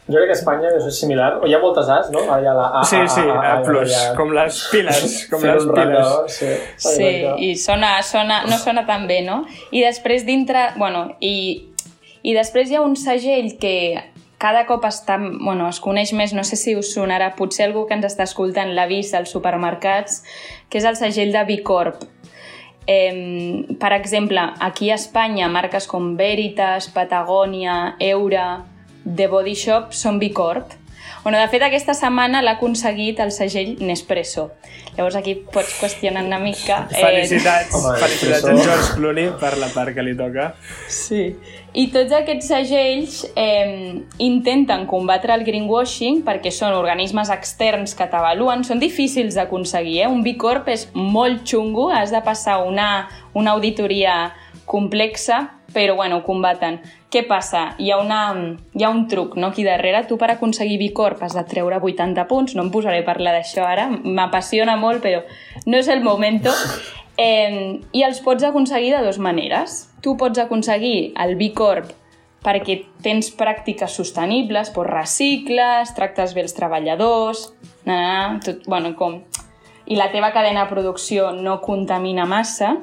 Jo 0.06 0.20
crec 0.20 0.28
que 0.28 0.34
a 0.34 0.38
Espanya 0.38 0.68
és 0.76 0.98
similar, 1.00 1.32
o 1.42 1.48
hi 1.48 1.54
ha 1.56 1.58
moltes 1.58 1.88
As, 1.90 2.10
no? 2.14 2.20
Allà 2.30 2.52
la 2.54 2.66
A, 2.78 2.82
sí, 2.86 3.00
sí, 3.10 3.24
A, 3.24 3.38
A, 3.40 3.54
A, 3.56 3.62
plus, 3.66 3.90
a, 3.90 4.12
com 4.14 4.30
les 4.36 4.60
piles, 4.70 5.14
com 5.32 5.42
les 5.42 5.64
piles. 5.66 6.36
sí, 6.36 6.50
sí 6.84 7.08
i 7.42 7.48
sona, 7.58 7.96
sona, 8.06 8.44
no 8.46 8.60
sona 8.62 8.84
tan 8.86 9.08
bé, 9.10 9.22
no? 9.26 9.40
I 9.74 9.82
després 9.82 10.22
dintre, 10.28 10.68
bueno, 10.78 11.08
i, 11.18 11.72
i 12.22 12.36
després 12.36 12.70
hi 12.70 12.78
ha 12.78 12.84
un 12.86 12.94
segell 13.00 13.56
que 13.58 13.74
cada 14.38 14.66
cop 14.68 14.84
està, 14.86 15.16
bueno, 15.18 15.66
es 15.72 15.80
coneix 15.82 16.12
més, 16.14 16.36
no 16.36 16.44
sé 16.44 16.58
si 16.60 16.76
us 16.76 16.92
sonarà, 16.94 17.32
potser 17.34 17.66
algú 17.66 17.86
que 17.88 17.96
ens 17.96 18.06
està 18.06 18.26
escoltant 18.28 18.74
l'ha 18.76 18.86
vist 18.90 19.16
als 19.16 19.32
supermercats, 19.34 20.20
que 20.70 20.78
és 20.78 20.86
el 20.86 21.00
segell 21.00 21.32
de 21.34 21.42
Bicorp. 21.48 22.04
Eh, 22.86 23.66
per 23.80 23.92
exemple, 23.92 24.40
aquí 24.60 24.90
a 24.90 24.94
Espanya, 24.94 25.48
marques 25.48 25.86
com 25.90 26.14
Veritas, 26.16 26.88
Patagònia, 26.94 27.96
Eura, 27.98 28.64
The 29.04 29.26
Body 29.28 29.54
Shop 29.54 29.92
són 29.92 30.20
Bicorp. 30.22 30.74
Bueno, 31.26 31.40
de 31.40 31.48
fet, 31.50 31.64
aquesta 31.66 31.90
setmana 31.98 32.38
l'ha 32.38 32.52
aconseguit 32.54 33.18
el 33.18 33.32
segell 33.34 33.80
Nespresso. 33.82 34.44
Llavors 34.94 35.16
aquí 35.18 35.32
pots 35.34 35.72
qüestionar 35.80 36.20
una 36.22 36.38
mica... 36.38 36.84
Eh... 36.86 37.00
Felicitats, 37.00 37.74
Home, 37.74 37.96
felicitats 37.98 38.46
a 38.46 38.54
George 38.54 38.92
Clooney 38.94 39.32
per 39.40 39.50
la 39.58 39.66
part 39.74 39.90
que 39.96 40.04
li 40.06 40.14
toca. 40.14 40.52
Sí. 40.86 41.24
I 41.74 41.88
tots 41.90 42.14
aquests 42.14 42.46
segells 42.52 43.18
eh, 43.34 43.98
intenten 44.22 44.86
combatre 44.86 45.34
el 45.34 45.42
greenwashing 45.48 46.22
perquè 46.28 46.54
són 46.54 46.78
organismes 46.78 47.34
externs 47.34 47.98
que 47.98 48.06
t'avaluen, 48.12 48.62
són 48.62 48.78
difícils 48.78 49.34
d'aconseguir. 49.34 50.04
Eh? 50.04 50.06
Un 50.06 50.22
B 50.22 50.36
Corp 50.38 50.70
és 50.70 50.86
molt 50.94 51.42
xungo, 51.42 51.88
has 51.90 52.14
de 52.14 52.22
passar 52.22 52.60
una, 52.70 53.08
una 53.34 53.58
auditoria 53.58 54.28
complexa, 54.62 55.42
però 55.76 55.94
bueno, 55.94 56.22
ho 56.22 56.24
combaten. 56.24 56.78
Què 57.12 57.26
passa? 57.28 57.74
Hi 57.76 57.90
ha, 57.92 57.98
una, 58.00 58.20
hi 58.72 58.84
ha 58.84 58.88
un 58.88 59.02
truc 59.12 59.34
no? 59.36 59.50
aquí 59.52 59.64
darrere. 59.66 60.06
Tu 60.08 60.16
per 60.16 60.30
aconseguir 60.32 60.78
B 60.80 60.88
Corp 60.96 61.20
has 61.26 61.36
de 61.36 61.42
treure 61.44 61.76
80 61.76 62.24
punts. 62.30 62.54
No 62.56 62.64
em 62.64 62.70
posaré 62.72 63.02
a 63.02 63.04
parlar 63.04 63.34
d'això 63.36 63.66
ara, 63.68 63.90
m'apassiona 63.92 64.78
molt, 64.80 65.04
però 65.04 65.20
no 65.66 65.82
és 65.82 65.92
el 65.92 66.04
moment. 66.06 66.40
Eh, 67.16 67.80
I 67.96 68.02
els 68.04 68.18
pots 68.20 68.44
aconseguir 68.44 68.90
de 68.92 68.98
dues 69.00 69.16
maneres. 69.16 69.86
Tu 70.04 70.12
pots 70.20 70.36
aconseguir 70.36 71.14
el 71.24 71.30
B 71.40 71.46
Corp 71.56 71.94
perquè 72.44 72.74
tens 73.00 73.30
pràctiques 73.32 73.94
sostenibles, 73.96 74.68
doncs 74.74 74.90
recicles, 74.90 75.94
tractes 75.96 76.34
bé 76.36 76.44
els 76.44 76.52
treballadors, 76.52 77.46
na, 77.88 77.96
na, 77.96 78.18
tot, 78.44 78.68
bueno, 78.68 78.92
com... 79.00 79.22
i 79.88 79.96
la 79.96 80.10
teva 80.12 80.28
cadena 80.36 80.66
de 80.66 80.74
producció 80.74 81.32
no 81.32 81.56
contamina 81.64 82.28
massa, 82.28 82.74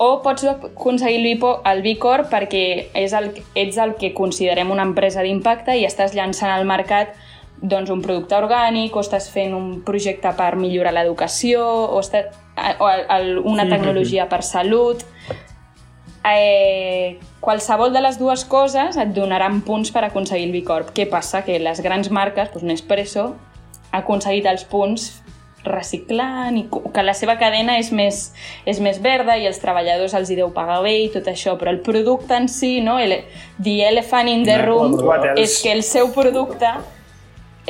o 0.00 0.22
pots 0.24 0.46
aconseguir 0.48 1.36
el 1.68 1.82
B 1.84 1.98
Corp 2.00 2.30
perquè 2.32 2.62
és 2.96 3.12
el, 3.12 3.34
ets 3.54 3.76
el 3.76 3.98
que 4.00 4.14
considerem 4.16 4.70
una 4.72 4.86
empresa 4.88 5.20
d'impacte 5.20 5.76
i 5.76 5.84
estàs 5.84 6.14
llançant 6.16 6.54
al 6.54 6.64
mercat 6.64 7.12
doncs, 7.60 7.90
un 7.92 8.00
producte 8.00 8.32
orgànic 8.32 8.96
o 8.96 9.02
estàs 9.04 9.28
fent 9.28 9.52
un 9.52 9.82
projecte 9.84 10.32
per 10.38 10.54
millorar 10.56 10.94
l'educació 10.96 11.60
o, 11.66 12.00
estàs, 12.00 12.32
o 12.80 12.88
el, 12.88 13.36
una 13.44 13.68
tecnologia 13.68 14.24
per 14.30 14.40
salut. 14.42 15.04
Eh, 16.24 17.20
qualsevol 17.44 17.92
de 17.92 18.00
les 18.00 18.16
dues 18.20 18.46
coses 18.48 18.96
et 18.96 19.12
donaran 19.12 19.60
punts 19.68 19.92
per 19.92 20.06
aconseguir 20.08 20.48
el 20.48 20.56
Bicorp. 20.56 20.94
Què 20.96 21.10
passa? 21.12 21.44
Que 21.44 21.60
les 21.60 21.84
grans 21.84 22.08
marques, 22.08 22.48
doncs 22.54 22.64
Nespresso, 22.64 23.34
ha 23.90 24.00
aconseguit 24.00 24.48
els 24.48 24.64
punts 24.64 25.19
reciclant 25.64 26.56
i 26.56 26.64
que 26.70 27.02
la 27.04 27.14
seva 27.16 27.36
cadena 27.40 27.76
és 27.80 27.90
més, 27.92 28.20
és 28.68 28.80
més 28.80 29.00
verda 29.02 29.36
i 29.36 29.46
els 29.48 29.60
treballadors 29.60 30.14
els 30.16 30.30
hi 30.30 30.38
deu 30.38 30.52
pagar 30.56 30.80
bé 30.84 30.96
i 31.04 31.10
tot 31.12 31.28
això, 31.28 31.56
però 31.60 31.74
el 31.74 31.82
producte 31.84 32.36
en 32.36 32.48
si, 32.48 32.78
no? 32.84 32.98
el, 32.98 33.18
the 33.62 33.80
elephant 33.88 34.30
in 34.30 34.46
the 34.48 34.56
room, 34.62 34.96
és 35.36 35.60
que 35.62 35.72
el 35.72 35.84
seu 35.84 36.12
producte 36.16 36.72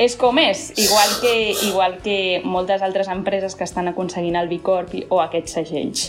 és 0.01 0.15
com 0.17 0.39
és, 0.39 0.69
igual 0.79 1.15
que, 1.21 1.33
igual 1.67 1.97
que 2.01 2.19
moltes 2.43 2.81
altres 2.81 3.11
empreses 3.11 3.55
que 3.55 3.67
estan 3.67 3.91
aconseguint 3.91 4.39
el 4.39 4.47
Bicorp 4.49 4.95
o 5.09 5.19
aquests 5.21 5.59
segells. 5.59 6.05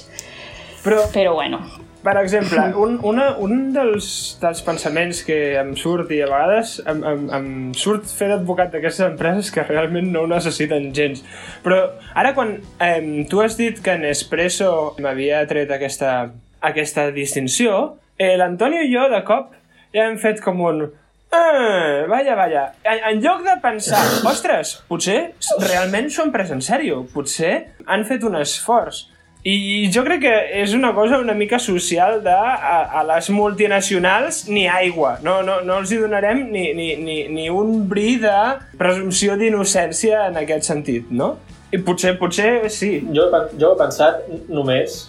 Però, 0.82 1.02
Però 1.12 1.34
bueno. 1.34 1.60
Per 2.02 2.16
exemple, 2.18 2.62
un, 2.82 2.96
una, 3.06 3.28
un 3.38 3.68
dels, 3.74 4.06
dels 4.42 4.62
pensaments 4.66 5.20
que 5.22 5.36
em 5.60 5.70
surt 5.78 6.10
i 6.10 6.18
a 6.24 6.26
vegades 6.26 6.72
em, 6.90 7.02
em, 7.06 7.28
em 7.36 7.46
surt 7.78 8.10
fer 8.10 8.32
d'advocat 8.32 8.72
d'aquestes 8.74 9.06
empreses 9.06 9.52
que 9.54 9.62
realment 9.68 10.10
no 10.10 10.24
ho 10.24 10.30
necessiten 10.30 10.90
gens. 10.96 11.22
Però 11.62 11.78
ara 12.18 12.32
quan 12.34 12.56
eh, 12.82 13.22
tu 13.30 13.42
has 13.44 13.54
dit 13.60 13.78
que 13.84 13.94
Nespresso 14.02 14.96
m'havia 14.98 15.44
tret 15.50 15.70
aquesta, 15.70 16.32
aquesta 16.72 17.10
distinció, 17.14 18.00
eh, 18.18 18.34
l'Antonio 18.40 18.82
i 18.82 18.90
jo 18.90 19.06
de 19.12 19.22
cop 19.28 19.54
ja 19.94 20.08
hem 20.08 20.18
fet 20.18 20.42
com 20.42 20.60
un 20.66 20.88
Ah, 21.32 22.04
vaja, 22.10 22.34
vaja. 22.36 22.74
En, 22.84 22.98
en 23.08 23.20
lloc 23.24 23.40
de 23.46 23.54
pensar, 23.62 24.02
ostres, 24.28 24.74
potser 24.84 25.32
realment 25.62 26.10
s'ho 26.12 26.26
han 26.26 26.32
pres 26.34 26.50
en 26.52 26.60
sèrio, 26.60 27.06
potser 27.14 27.54
han 27.88 28.04
fet 28.04 28.26
un 28.28 28.36
esforç. 28.36 29.06
I 29.42 29.88
jo 29.90 30.05
crec 30.07 30.20
que 30.22 30.33
és 30.61 30.70
una 30.76 30.92
cosa 30.94 31.16
una 31.18 31.35
mica 31.35 31.59
social 31.59 32.20
de 32.22 32.31
a, 32.31 32.76
a 33.00 33.02
les 33.09 33.26
multinacionals 33.35 34.44
ni 34.46 34.68
aigua. 34.70 35.16
No, 35.26 35.40
no, 35.42 35.57
no 35.66 35.81
els 35.83 35.90
hi 35.90 35.98
donarem 35.98 36.44
ni, 36.52 36.68
ni, 36.78 36.92
ni, 37.02 37.16
ni 37.26 37.48
un 37.50 37.88
bri 37.90 38.20
de 38.22 38.37
presumpció 38.78 39.35
d'innocència 39.40 40.28
en 40.28 40.38
aquest 40.44 40.70
sentit, 40.70 41.11
no? 41.11 41.33
I 41.74 41.81
potser, 41.83 42.14
potser 42.20 42.70
sí. 42.70 42.92
Jo, 43.16 43.26
jo 43.59 43.72
he 43.74 43.81
pensat 43.81 44.22
només 44.52 45.09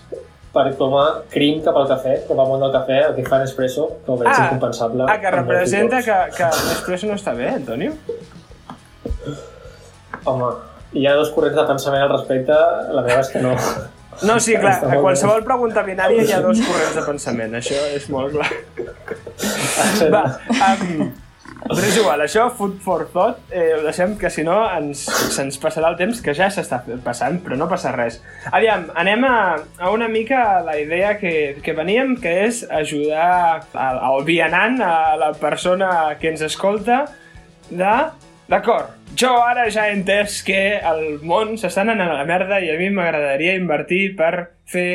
per 0.54 0.66
com 0.82 0.98
a 0.98 1.06
crim 1.30 1.62
cap 1.66 1.78
al 1.78 1.88
cafè, 1.94 2.20
com 2.28 2.42
a 2.42 2.50
món 2.50 2.62
del 2.62 2.74
cafè, 2.74 3.00
el 3.12 3.16
que 3.20 3.30
fa 3.30 3.38
Nespresso, 3.42 3.88
que 4.06 4.14
ho 4.14 4.18
veig 4.18 4.32
Ah, 4.34 4.46
incompensable. 4.48 5.06
Ah, 5.10 5.20
que 5.22 5.32
representa 5.34 6.02
que, 6.06 6.18
que 6.38 6.50
l'expresso 6.70 7.10
no 7.10 7.18
està 7.22 7.34
bé, 7.38 7.50
Antonio? 7.54 7.94
Home, 10.26 10.52
hi 10.94 11.06
ha 11.10 11.16
dos 11.18 11.30
corrents 11.36 11.58
de 11.58 11.66
pensament 11.70 12.06
al 12.06 12.14
respecte, 12.18 12.58
la 12.94 13.02
meva 13.06 13.22
és 13.26 13.30
que 13.34 13.42
no. 13.46 13.54
No, 14.22 14.38
sí, 14.40 14.56
clar, 14.60 14.78
a 14.86 15.02
qualsevol 15.02 15.44
pregunta 15.48 15.84
binària 15.88 16.24
hi 16.24 16.32
ha 16.36 16.42
dos 16.44 16.62
corrents 16.64 16.96
de 17.00 17.04
pensament, 17.08 17.58
això 17.60 17.82
és 17.96 18.08
molt 18.14 18.38
clar. 18.38 18.50
Va, 20.14 20.24
um, 20.70 21.12
però 21.64 21.88
és 21.88 21.96
igual, 21.96 22.22
això, 22.26 22.50
food 22.52 22.80
for 22.84 23.06
thought, 23.14 23.40
eh, 23.52 23.70
ho 23.78 23.84
deixem 23.86 24.18
que 24.20 24.30
si 24.34 24.44
no 24.44 24.58
ens, 24.68 25.06
se'ns 25.32 25.60
passarà 25.64 25.94
el 25.94 25.98
temps, 26.00 26.20
que 26.24 26.36
ja 26.36 26.50
s'està 26.52 26.82
passant, 27.06 27.40
però 27.46 27.56
no 27.60 27.70
passa 27.72 27.94
res. 27.96 28.20
Aviam, 28.52 28.90
anem 29.00 29.24
a, 29.28 29.38
a 29.80 29.94
una 29.96 30.10
mica 30.12 30.42
a 30.58 30.60
la 30.66 30.76
idea 30.82 31.16
que, 31.22 31.56
que 31.64 31.76
veníem, 31.78 32.18
que 32.20 32.34
és 32.50 32.66
ajudar 32.68 33.64
al, 33.72 34.02
al 34.10 34.28
vianant, 34.28 34.82
a 34.84 35.16
la 35.20 35.32
persona 35.40 36.18
que 36.20 36.34
ens 36.34 36.44
escolta, 36.44 37.06
de... 37.70 37.96
D'acord, 38.54 38.92
jo 39.18 39.32
ara 39.42 39.64
ja 39.74 39.88
he 39.90 39.96
entès 39.96 40.44
que 40.46 40.58
el 40.78 41.00
món 41.26 41.56
s'està 41.58 41.82
anant 41.82 42.04
a 42.04 42.12
la 42.20 42.26
merda 42.30 42.60
i 42.62 42.68
a 42.70 42.76
mi 42.78 42.92
m'agradaria 42.94 43.56
invertir 43.58 44.12
per 44.20 44.30
fer 44.70 44.90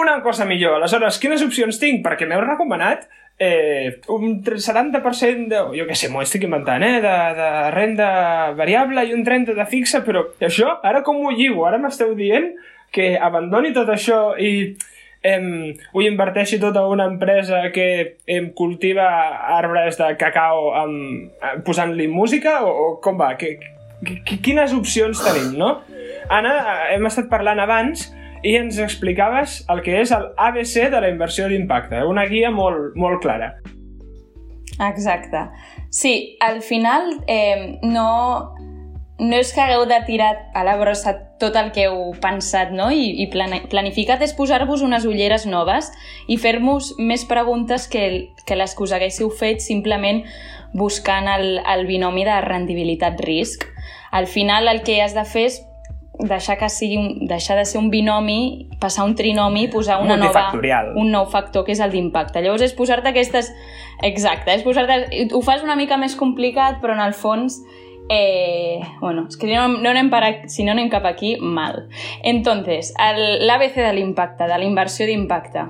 una 0.00 0.14
cosa 0.24 0.46
millor. 0.48 0.78
Aleshores, 0.78 1.18
quines 1.20 1.44
opcions 1.44 1.76
tinc? 1.82 2.00
Perquè 2.06 2.24
m'heu 2.24 2.40
recomanat 2.40 3.04
eh, 3.36 4.00
un 4.08 4.38
70% 4.40 5.52
de, 5.52 5.60
jo 5.76 5.84
què 5.90 5.98
sé, 6.00 6.08
m'ho 6.08 6.24
estic 6.24 6.46
inventant, 6.48 6.80
eh, 6.86 7.02
de, 7.04 7.12
de 7.42 7.50
renda 7.76 8.08
variable 8.56 9.04
i 9.04 9.12
un 9.12 9.20
30% 9.26 9.52
de 9.60 9.68
fixa, 9.68 10.00
però 10.06 10.24
això, 10.40 10.78
ara 10.80 11.04
com 11.04 11.20
ho 11.20 11.36
lligo? 11.36 11.68
Ara 11.68 11.82
m'esteu 11.82 12.16
dient 12.16 12.54
que 12.94 13.18
abandoni 13.20 13.74
tot 13.76 13.92
això 13.92 14.30
i 14.40 14.78
em, 15.24 15.46
ho 15.92 16.02
inverteixi 16.04 16.58
tot 16.60 16.76
a 16.76 16.84
una 16.86 17.06
empresa 17.08 17.62
que 17.74 17.86
em 18.30 18.50
cultiva 18.56 19.06
arbres 19.56 19.96
de 19.98 20.10
cacao 20.20 20.74
amb, 20.76 21.30
eh, 21.40 21.54
posant-li 21.64 22.06
música 22.12 22.60
o, 22.64 22.70
o 22.70 22.90
com 23.04 23.16
va? 23.18 23.32
Que, 23.40 23.56
que, 24.04 24.38
quines 24.44 24.74
opcions 24.76 25.22
tenim, 25.24 25.54
no? 25.58 25.78
Anna, 26.28 26.52
eh, 26.58 26.94
hem 26.96 27.08
estat 27.08 27.30
parlant 27.32 27.62
abans 27.64 28.10
i 28.44 28.58
ens 28.60 28.76
explicaves 28.84 29.62
el 29.72 29.80
que 29.84 29.96
és 30.02 30.12
el 30.12 30.28
ABC 30.36 30.90
de 30.92 31.00
la 31.00 31.08
inversió 31.08 31.48
d'impacte, 31.48 32.04
una 32.04 32.26
guia 32.28 32.52
molt, 32.52 32.92
molt 33.00 33.22
clara. 33.24 33.54
Exacte. 34.84 35.46
Sí, 35.88 36.36
al 36.42 36.60
final 36.60 37.22
eh, 37.30 37.78
no, 37.82 38.54
no 39.18 39.36
és 39.38 39.52
que 39.54 39.62
hagueu 39.62 39.84
de 39.86 40.00
tirar 40.06 40.50
a 40.54 40.64
la 40.66 40.74
brossa 40.76 41.12
tot 41.38 41.54
el 41.56 41.70
que 41.74 41.86
heu 41.86 42.14
pensat 42.22 42.72
no? 42.74 42.88
i, 42.90 43.22
i 43.22 43.28
planificat, 43.30 44.22
és 44.26 44.34
posar-vos 44.34 44.82
unes 44.82 45.06
ulleres 45.06 45.46
noves 45.46 45.92
i 46.26 46.38
fer-vos 46.40 46.94
més 46.98 47.22
preguntes 47.30 47.86
que, 47.90 48.32
que 48.46 48.58
les 48.58 48.74
que 48.74 48.82
us 48.82 48.94
haguéssiu 48.96 49.30
fet 49.30 49.62
simplement 49.62 50.24
buscant 50.74 51.30
el, 51.30 51.60
el 51.62 51.86
binomi 51.86 52.24
de 52.26 52.40
rendibilitat-risc. 52.42 53.68
Al 54.10 54.26
final 54.26 54.66
el 54.68 54.82
que 54.82 54.98
has 55.02 55.14
de 55.14 55.24
fer 55.24 55.46
és 55.46 55.60
deixar 56.18 56.56
que 56.58 56.68
sigui 56.70 56.98
un, 56.98 57.26
deixar 57.26 57.56
de 57.58 57.64
ser 57.66 57.78
un 57.78 57.90
binomi, 57.90 58.68
passar 58.80 59.02
a 59.02 59.06
un 59.06 59.14
trinomi, 59.14 59.66
posar 59.68 60.00
una 60.02 60.16
nova, 60.16 60.48
un 60.94 61.10
nou 61.10 61.26
factor, 61.30 61.64
que 61.66 61.74
és 61.74 61.82
el 61.82 61.94
d'impacte. 61.94 62.42
Llavors 62.42 62.66
és 62.66 62.74
posar-te 62.74 63.10
aquestes... 63.10 63.50
Exacte, 64.02 64.54
és 64.54 64.62
posar-te... 64.66 65.26
Ho 65.34 65.42
fas 65.42 65.62
una 65.62 65.78
mica 65.78 65.98
més 65.98 66.14
complicat, 66.18 66.82
però 66.82 66.98
en 66.98 67.02
el 67.06 67.14
fons... 67.14 67.62
Eh, 68.08 68.82
bueno, 69.00 69.26
és 69.28 69.38
que 69.40 69.48
si 69.48 69.54
no, 69.54 69.68
no 69.80 69.88
anem 69.88 70.10
per 70.12 70.22
aquí, 70.26 70.48
si 70.52 70.64
no 70.64 70.74
anem 70.74 70.90
cap 70.92 71.06
aquí, 71.08 71.36
mal. 71.40 71.86
Entonces, 72.22 72.92
l'ABC 72.98 73.78
de 73.80 73.92
l'impacte, 73.96 74.44
de 74.44 74.58
la 74.58 74.64
inversió 74.64 75.06
d'impacte, 75.08 75.64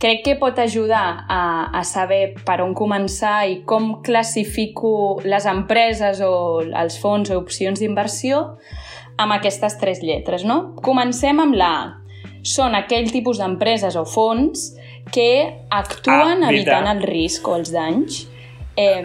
crec 0.00 0.24
que 0.24 0.34
pot 0.40 0.58
ajudar 0.58 1.26
a, 1.28 1.70
a 1.70 1.84
saber 1.84 2.34
per 2.46 2.58
on 2.64 2.74
començar 2.74 3.44
i 3.46 3.60
com 3.68 4.00
classifico 4.02 5.20
les 5.22 5.46
empreses 5.46 6.22
o 6.24 6.34
els 6.64 6.98
fons 6.98 7.30
o 7.30 7.38
opcions 7.38 7.78
d'inversió 7.78 8.42
amb 9.20 9.36
aquestes 9.36 9.76
tres 9.78 10.00
lletres, 10.02 10.46
no? 10.48 10.74
Comencem 10.82 11.42
amb 11.44 11.54
la 11.54 11.70
A. 11.76 11.88
Són 12.40 12.74
aquell 12.74 13.10
tipus 13.12 13.38
d'empreses 13.38 13.98
o 14.00 14.06
fons 14.08 14.70
que 15.12 15.30
actuen 15.68 16.46
Ah, 16.46 16.48
evitant 16.48 16.88
el 16.88 17.02
risc 17.04 17.46
o 17.46 17.58
els 17.60 17.70
danys. 17.74 18.24
Eh, 18.80 19.04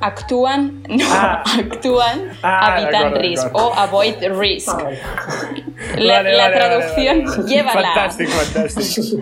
actuen, 0.00 0.82
no, 0.88 1.04
Ah. 1.12 1.42
actuen 1.58 2.30
Ah, 2.42 2.76
risc 3.18 3.44
d'acord. 3.44 3.60
o 3.60 3.72
avoid 3.74 4.22
risk. 4.38 4.76
La, 5.98 6.22
la 6.22 6.50
traducción 6.52 7.24
llévala. 7.46 7.92
Fantàstic, 7.94 8.28
fantàstic. 8.28 9.14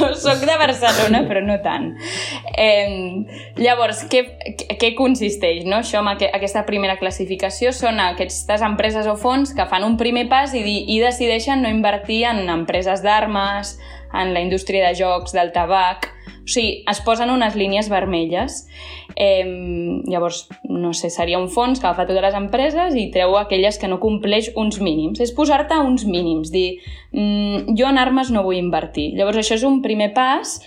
No 0.00 0.08
sóc 0.18 0.40
de 0.42 0.54
Barcelona, 0.58 1.20
però 1.28 1.40
no 1.46 1.54
tant. 1.62 1.92
Eh, 2.58 3.22
llavors, 3.56 4.00
què, 4.10 4.24
què 4.80 4.90
consisteix 4.98 5.62
no? 5.64 5.76
això 5.78 6.00
amb 6.00 6.10
aqu 6.16 6.26
aquesta 6.34 6.64
primera 6.66 6.96
classificació? 6.98 7.70
Són 7.76 8.00
aquestes 8.02 8.64
empreses 8.66 9.06
o 9.06 9.14
fons 9.16 9.54
que 9.54 9.66
fan 9.70 9.84
un 9.86 9.96
primer 10.00 10.26
pas 10.28 10.54
i, 10.58 10.62
i 10.90 10.98
decideixen 11.00 11.62
no 11.62 11.70
invertir 11.70 12.24
en 12.32 12.42
empreses 12.50 13.02
d'armes, 13.06 13.76
en 14.12 14.34
la 14.34 14.40
indústria 14.44 14.88
de 14.88 14.98
jocs, 14.98 15.32
del 15.32 15.52
tabac... 15.54 16.10
O 16.42 16.48
sigui, 16.50 16.82
es 16.90 17.00
posen 17.06 17.30
unes 17.30 17.54
línies 17.54 17.88
vermelles. 17.88 18.66
Eh, 19.14 19.44
llavors, 20.08 20.48
no 20.64 20.92
sé, 20.96 21.10
seria 21.10 21.38
un 21.38 21.48
fons 21.52 21.78
que 21.78 21.86
agafa 21.86 22.06
totes 22.08 22.22
les 22.24 22.34
empreses 22.34 22.94
i 22.96 23.10
treu 23.14 23.36
aquelles 23.38 23.78
que 23.78 23.88
no 23.90 24.00
compleix 24.00 24.50
uns 24.56 24.80
mínims. 24.80 25.20
És 25.20 25.34
posar-te 25.36 25.76
uns 25.78 26.06
mínims, 26.08 26.50
dir, 26.50 26.78
mm, 27.12 27.76
jo 27.78 27.88
en 27.90 27.98
armes 27.98 28.30
no 28.30 28.42
vull 28.42 28.56
invertir. 28.56 29.12
Llavors, 29.14 29.36
això 29.38 29.54
és 29.54 29.62
un 29.68 29.82
primer 29.82 30.12
pas 30.14 30.60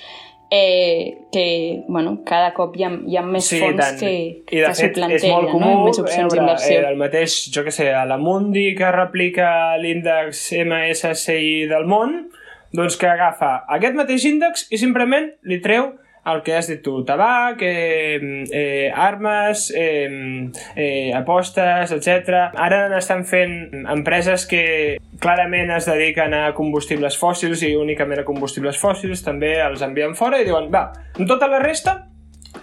eh, 0.52 1.18
que, 1.32 1.84
bueno, 1.88 2.20
cada 2.24 2.54
cop 2.54 2.76
hi 2.78 2.84
ha, 2.86 2.92
hi 3.08 3.18
ha 3.18 3.24
més 3.26 3.48
Sí, 3.50 3.60
fons 3.60 3.82
tant. 3.82 4.00
que, 4.00 4.12
I 4.52 4.62
de 4.62 4.68
que 4.68 4.74
s'ho 4.78 4.86
és 5.10 5.26
molt 5.26 5.50
comú 5.52 5.66
no? 5.66 5.82
I 5.82 5.86
més 5.90 6.00
opcions 6.00 6.32
veure 6.32 6.40
d'inversió. 6.46 6.80
eh, 6.80 6.88
el 6.92 6.98
mateix, 7.02 7.38
jo 7.52 7.64
que 7.66 7.72
sé, 7.72 7.90
a 7.92 8.06
la 8.06 8.18
Mundi 8.22 8.76
que 8.78 8.92
replica 8.94 9.76
l'índex 9.82 10.52
MSCI 10.62 11.66
del 11.68 11.86
món, 11.90 12.30
doncs 12.74 12.98
que 12.98 13.10
agafa 13.10 13.66
aquest 13.78 13.96
mateix 13.98 14.26
índex 14.26 14.68
i 14.72 14.80
simplement 14.82 15.32
li 15.44 15.62
treu 15.64 15.94
el 16.26 16.42
que 16.42 16.56
has 16.58 16.68
dit 16.68 16.82
tu, 16.82 17.04
tabac, 17.06 17.62
eh, 17.62 18.18
eh, 18.50 18.92
armes, 18.92 19.72
eh, 19.78 20.50
eh, 20.76 21.12
apostes, 21.14 21.92
etc. 21.94 22.50
Ara 22.58 22.88
n'estan 22.90 23.22
fent 23.30 23.86
empreses 23.94 24.48
que 24.50 24.98
clarament 25.22 25.70
es 25.76 25.86
dediquen 25.86 26.34
a 26.34 26.48
combustibles 26.58 27.20
fòssils 27.22 27.62
i 27.68 27.76
únicament 27.78 28.24
a 28.24 28.26
combustibles 28.26 28.82
fòssils, 28.82 29.22
també 29.22 29.54
els 29.62 29.86
envien 29.86 30.18
fora 30.18 30.42
i 30.42 30.50
diuen, 30.50 30.72
va, 30.74 30.88
amb 31.14 31.30
tota 31.30 31.50
la 31.52 31.62
resta 31.62 32.00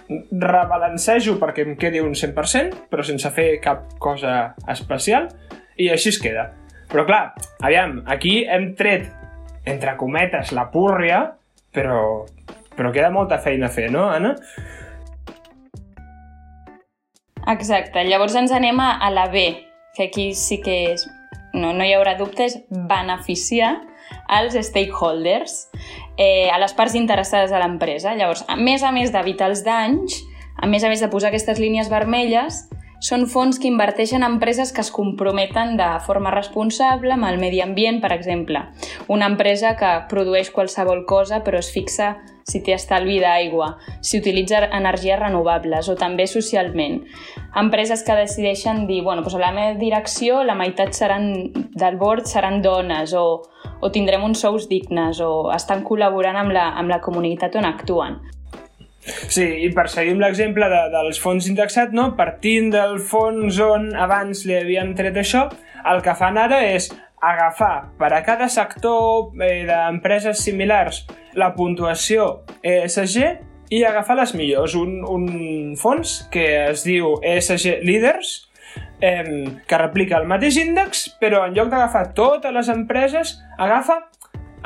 rebalancejo 0.09 1.37
perquè 1.39 1.63
em 1.63 1.77
quedi 1.79 2.01
un 2.03 2.17
100%, 2.17 2.89
però 2.91 3.05
sense 3.05 3.31
fer 3.31 3.61
cap 3.63 3.93
cosa 4.01 4.53
especial, 4.67 5.29
i 5.79 5.87
així 5.93 6.11
es 6.11 6.19
queda. 6.21 6.49
Però 6.91 7.07
clar, 7.07 7.31
aviam, 7.63 8.01
aquí 8.11 8.43
hem 8.43 8.73
tret, 8.77 9.07
entre 9.65 9.95
cometes, 9.97 10.51
la 10.51 10.69
púrria, 10.71 11.23
però, 11.73 12.25
però 12.75 12.91
queda 12.91 13.11
molta 13.11 13.39
feina 13.39 13.67
a 13.67 13.73
fer, 13.73 13.89
no, 13.91 14.09
Anna? 14.11 14.35
Exacte, 17.53 18.05
llavors 18.07 18.35
ens 18.39 18.53
anem 18.55 18.79
a, 18.79 19.09
la 19.11 19.27
B, 19.31 19.47
que 19.95 20.07
aquí 20.07 20.31
sí 20.37 20.61
que 20.63 20.77
és, 20.93 21.07
no, 21.53 21.73
no 21.75 21.83
hi 21.83 21.91
haurà 21.95 22.15
dubtes, 22.19 22.59
beneficiar 22.69 23.75
als 24.31 24.55
stakeholders, 24.67 25.67
eh, 26.17 26.49
a 26.51 26.59
les 26.61 26.75
parts 26.77 26.95
interessades 26.95 27.51
a 27.51 27.59
l'empresa. 27.59 28.13
Llavors, 28.15 28.45
a 28.47 28.55
més 28.55 28.83
a 28.83 28.93
més 28.95 29.11
d'evitar 29.11 29.51
els 29.51 29.63
danys, 29.65 30.21
a 30.55 30.69
més 30.69 30.83
a 30.83 30.91
més 30.91 31.03
de 31.03 31.09
posar 31.11 31.31
aquestes 31.33 31.59
línies 31.59 31.91
vermelles, 31.91 32.63
són 33.03 33.25
fons 33.27 33.59
que 33.59 33.67
inverteixen 33.67 34.23
en 34.23 34.37
empreses 34.37 34.71
que 34.71 34.79
es 34.81 34.91
comprometen 34.95 35.75
de 35.75 35.89
forma 36.05 36.31
responsable 36.31 37.11
amb 37.11 37.27
el 37.27 37.39
medi 37.41 37.59
ambient, 37.61 37.99
per 38.01 38.13
exemple. 38.15 38.61
Una 39.11 39.27
empresa 39.27 39.75
que 39.75 39.91
produeix 40.11 40.53
qualsevol 40.55 41.03
cosa 41.09 41.41
però 41.43 41.59
es 41.59 41.71
fixa 41.73 42.13
si 42.47 42.61
té 42.63 42.73
estalvi 42.75 43.19
d'aigua, 43.23 43.69
si 44.01 44.19
utilitza 44.19 44.63
energies 44.71 45.19
renovables 45.19 45.89
o 45.91 45.95
també 45.99 46.27
socialment. 46.27 47.01
Empreses 47.59 48.03
que 48.07 48.15
decideixen 48.17 48.85
dir, 48.87 49.01
bueno, 49.03 49.23
doncs 49.23 49.35
a 49.35 49.43
la 49.43 49.51
meva 49.55 49.79
direcció 49.79 50.41
la 50.43 50.55
meitat 50.59 50.95
seran 50.95 51.29
del 51.53 51.99
board 51.99 52.27
seran 52.27 52.61
dones 52.63 53.15
o, 53.15 53.43
o 53.79 53.91
tindrem 53.91 54.23
uns 54.23 54.43
sous 54.43 54.67
dignes 54.71 55.19
o 55.23 55.51
estan 55.55 55.83
col·laborant 55.87 56.39
amb 56.39 56.55
la, 56.55 56.69
amb 56.79 56.91
la 56.91 57.01
comunitat 57.03 57.59
on 57.59 57.67
actuen. 57.67 58.19
Sí, 59.03 59.45
i 59.65 59.69
per 59.75 59.89
seguir 59.91 60.13
amb 60.15 60.23
l'exemple 60.23 60.67
de, 60.71 60.81
dels 60.93 61.19
fons 61.19 61.47
indexats, 61.49 61.91
no? 61.95 62.13
partint 62.17 62.69
del 62.73 62.99
fons 63.03 63.59
on 63.63 63.91
abans 63.99 64.45
li 64.47 64.55
havien 64.55 64.93
tret 64.95 65.17
això, 65.19 65.47
el 65.91 65.99
que 66.05 66.15
fan 66.15 66.39
ara 66.39 66.61
és 66.71 66.87
agafar 67.23 67.89
per 67.99 68.11
a 68.15 68.21
cada 68.23 68.49
sector 68.51 69.31
eh, 69.39 69.63
d'empreses 69.67 70.43
similars 70.43 71.03
la 71.39 71.53
puntuació 71.55 72.43
ESG 72.63 73.73
i 73.73 73.83
agafar 73.87 74.17
les 74.19 74.33
millors. 74.37 74.75
Un, 74.79 75.01
un 75.07 75.75
fons 75.79 76.21
que 76.31 76.47
es 76.69 76.83
diu 76.87 77.17
ESG 77.23 77.79
Leaders, 77.87 78.33
eh, 79.01 79.23
que 79.67 79.79
replica 79.81 80.19
el 80.19 80.27
mateix 80.29 80.59
índex, 80.61 81.07
però 81.21 81.45
en 81.47 81.55
lloc 81.57 81.71
d'agafar 81.71 82.09
totes 82.17 82.53
les 82.55 82.71
empreses, 82.71 83.37
agafa 83.57 84.01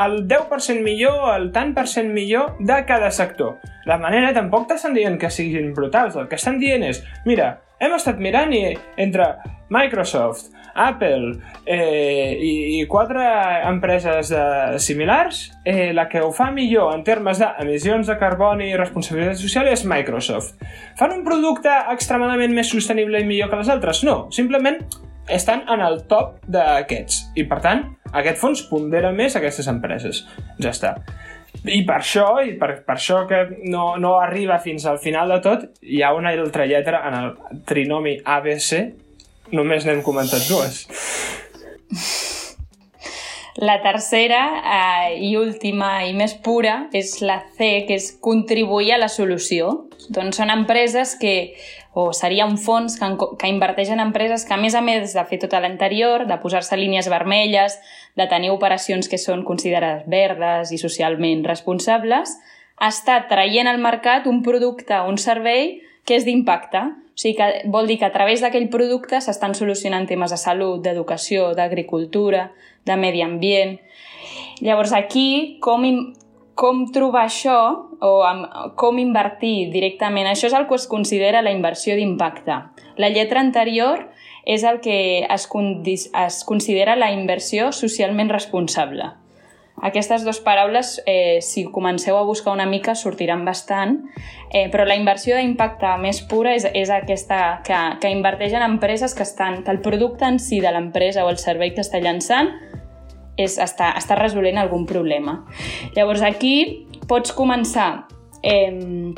el 0.04 0.28
10% 0.28 0.84
millor, 0.84 1.24
el 1.36 1.52
tant 1.56 1.74
per 1.76 1.88
cent 1.90 2.12
millor 2.14 2.58
de 2.60 2.82
cada 2.90 3.12
sector. 3.12 3.58
De 3.88 3.98
manera, 4.02 4.34
tampoc 4.36 4.68
t'estan 4.70 4.98
dient 4.98 5.18
que 5.20 5.32
siguin 5.34 5.74
brutals, 5.74 6.18
el 6.20 6.28
que 6.28 6.38
estan 6.40 6.60
dient 6.62 6.84
és, 6.88 7.04
mira, 7.26 7.58
hem 7.80 7.94
estat 7.96 8.20
mirant 8.22 8.54
i 8.54 8.62
entre 8.98 9.36
Microsoft, 9.70 10.54
Apple 10.78 11.40
eh, 11.66 12.38
i, 12.38 12.52
i 12.78 12.86
quatre 12.88 13.24
empreses 13.68 14.32
eh, 14.32 14.78
similars, 14.80 15.48
eh, 15.66 15.92
la 15.94 16.08
que 16.08 16.22
ho 16.22 16.30
fa 16.32 16.52
millor 16.54 16.94
en 16.94 17.04
termes 17.04 17.42
d'emissions 17.42 18.08
de 18.08 18.18
carboni 18.22 18.70
i 18.72 18.78
responsabilitat 18.78 19.42
social 19.42 19.68
és 19.72 19.84
Microsoft. 19.90 20.56
Fan 21.00 21.18
un 21.18 21.26
producte 21.26 21.74
extremadament 21.94 22.54
més 22.56 22.70
sostenible 22.72 23.22
i 23.22 23.28
millor 23.28 23.52
que 23.52 23.62
les 23.64 23.74
altres? 23.74 24.04
No, 24.08 24.28
simplement 24.32 24.80
estan 25.28 25.66
en 25.68 25.82
el 25.84 26.04
top 26.08 26.38
d'aquests. 26.48 27.34
I, 27.36 27.44
per 27.50 27.60
tant, 27.66 27.84
aquest 28.14 28.40
fons 28.42 28.64
pondera 28.70 29.12
més 29.16 29.36
aquestes 29.36 29.68
empreses. 29.72 30.24
Ja 30.62 30.72
està. 30.72 30.96
I 31.66 31.82
per 31.88 31.98
això, 32.00 32.28
i 32.46 32.54
per, 32.60 32.84
per 32.86 32.96
això 32.96 33.24
que 33.28 33.42
no, 33.66 33.96
no 33.98 34.18
arriba 34.22 34.60
fins 34.64 34.86
al 34.86 35.00
final 35.02 35.32
de 35.34 35.40
tot, 35.44 35.68
hi 35.82 36.04
ha 36.06 36.14
una 36.16 36.36
altra 36.36 36.68
lletra 36.70 37.02
en 37.10 37.18
el 37.18 37.62
trinomi 37.68 38.18
ABC, 38.24 38.84
només 39.58 39.88
n'hem 39.88 40.04
comentat 40.06 40.46
dues. 40.48 40.84
La 43.58 43.80
tercera 43.82 44.42
eh, 44.62 45.16
i 45.26 45.32
última 45.40 46.04
i 46.06 46.14
més 46.14 46.36
pura 46.46 46.92
és 46.94 47.16
la 47.26 47.40
C, 47.58 47.88
que 47.88 47.96
és 47.98 48.12
contribuir 48.22 48.94
a 48.94 49.00
la 49.02 49.10
solució. 49.10 49.90
Doncs 50.14 50.38
són 50.38 50.54
empreses 50.54 51.16
que, 51.18 51.56
o 51.98 52.14
seria 52.14 52.46
un 52.46 52.60
fons 52.62 53.00
que, 53.00 53.08
que 53.42 53.50
inverteix 53.50 53.90
en 53.90 54.04
empreses 54.04 54.44
que, 54.46 54.54
a 54.54 54.62
més 54.62 54.76
a 54.78 54.84
més 54.86 55.16
de 55.18 55.24
fer 55.26 55.40
tot 55.42 55.56
l'anterior, 55.58 56.28
de 56.30 56.36
posar-se 56.38 56.78
línies 56.78 57.10
vermelles, 57.10 57.80
de 58.14 58.28
tenir 58.30 58.52
operacions 58.54 59.10
que 59.10 59.18
són 59.18 59.42
considerades 59.48 60.06
verdes 60.06 60.70
i 60.76 60.78
socialment 60.78 61.42
responsables, 61.48 62.36
estat 62.86 63.26
traient 63.32 63.66
al 63.66 63.82
mercat 63.82 64.30
un 64.30 64.44
producte, 64.46 65.00
un 65.10 65.18
servei 65.18 65.80
que 66.06 66.20
és 66.20 66.28
d'impacte. 66.28 66.84
O 66.86 67.18
sigui 67.18 67.34
que 67.40 67.50
vol 67.74 67.90
dir 67.90 67.98
que 67.98 68.06
a 68.06 68.14
través 68.14 68.46
d'aquell 68.46 68.70
producte 68.70 69.18
s'estan 69.18 69.58
solucionant 69.58 70.06
temes 70.06 70.30
de 70.30 70.38
salut, 70.38 70.84
d'educació, 70.86 71.56
d'agricultura, 71.58 72.52
de 72.86 72.96
medi 73.02 73.26
ambient. 73.26 73.80
Llavors 74.62 74.94
aquí, 74.94 75.58
com, 75.66 75.82
com 76.58 76.88
trobar 76.90 77.28
això 77.28 77.58
o 78.02 78.14
amb, 78.26 78.48
com 78.80 78.98
invertir 78.98 79.70
directament, 79.74 80.26
això 80.26 80.50
és 80.50 80.56
el 80.58 80.66
que 80.68 80.76
es 80.80 80.88
considera 80.90 81.44
la 81.46 81.54
inversió 81.54 81.96
d'impacte. 81.96 82.58
La 82.98 83.12
lletra 83.14 83.44
anterior 83.46 84.08
és 84.48 84.66
el 84.66 84.82
que 84.82 85.28
es, 85.30 85.48
es 86.26 86.44
considera 86.50 86.98
la 86.98 87.12
inversió 87.14 87.72
socialment 87.72 88.34
responsable. 88.34 89.12
Aquestes 89.78 90.24
dues 90.26 90.40
paraules, 90.42 90.96
eh, 91.06 91.38
si 91.46 91.68
comenceu 91.70 92.18
a 92.18 92.24
buscar 92.26 92.56
una 92.56 92.66
mica, 92.66 92.96
sortiran 92.96 93.44
bastant, 93.46 94.00
eh, 94.50 94.72
però 94.74 94.88
la 94.90 94.96
inversió 94.98 95.38
d'impacte 95.38 95.92
més 96.02 96.24
pura 96.26 96.56
és, 96.58 96.66
és 96.74 96.90
aquesta 96.90 97.62
que, 97.68 97.78
que 98.02 98.10
inverteix 98.10 98.58
en 98.58 98.66
empreses 98.66 99.14
que 99.14 99.22
estan, 99.22 99.62
que 99.62 99.70
el 99.70 99.84
producte 99.86 100.26
en 100.26 100.40
si 100.42 100.64
de 100.64 100.74
l'empresa 100.74 101.28
o 101.28 101.30
el 101.30 101.38
servei 101.38 101.76
que 101.76 101.86
està 101.86 102.02
llançant 102.02 102.50
és, 103.38 103.58
està, 103.62 103.94
està 103.98 104.18
resolent 104.20 104.58
algun 104.58 104.86
problema. 104.90 105.40
Llavors 105.96 106.26
aquí 106.26 106.88
pots 107.08 107.32
començar 107.38 108.08
eh, 108.44 109.14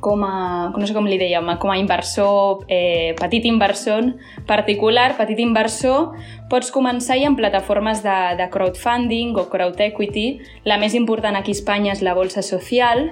com 0.00 0.22
a, 0.24 0.70
no 0.70 0.86
sé 0.86 0.94
com 0.94 1.06
li 1.08 1.18
dèiem, 1.18 1.48
com 1.58 1.72
a 1.72 1.78
inversor, 1.78 2.64
eh, 2.70 3.14
petit 3.18 3.44
inversor 3.50 4.12
particular, 4.46 5.16
petit 5.18 5.40
inversor, 5.42 6.14
pots 6.50 6.70
començar 6.74 7.18
ja 7.18 7.26
en 7.30 7.36
plataformes 7.36 8.02
de, 8.04 8.18
de 8.38 8.48
crowdfunding 8.52 9.34
o 9.36 9.48
crowd 9.50 9.80
equity. 9.88 10.28
La 10.64 10.78
més 10.78 10.94
important 10.94 11.36
aquí 11.36 11.52
a 11.52 11.58
Espanya 11.58 11.92
és 11.96 12.02
la 12.06 12.14
Bolsa 12.14 12.44
Social. 12.46 13.08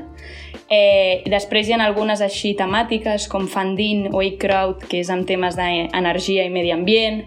Eh, 0.71 1.23
després 1.31 1.69
hi 1.69 1.75
ha 1.75 1.83
algunes 1.83 2.23
així 2.23 2.55
temàtiques 2.59 3.29
com 3.31 3.47
Funding 3.51 4.09
o 4.15 4.23
eCrowd, 4.23 4.87
que 4.91 5.03
és 5.03 5.11
amb 5.11 5.27
temes 5.27 5.59
d'energia 5.59 6.47
i 6.47 6.55
medi 6.55 6.73
ambient. 6.75 7.25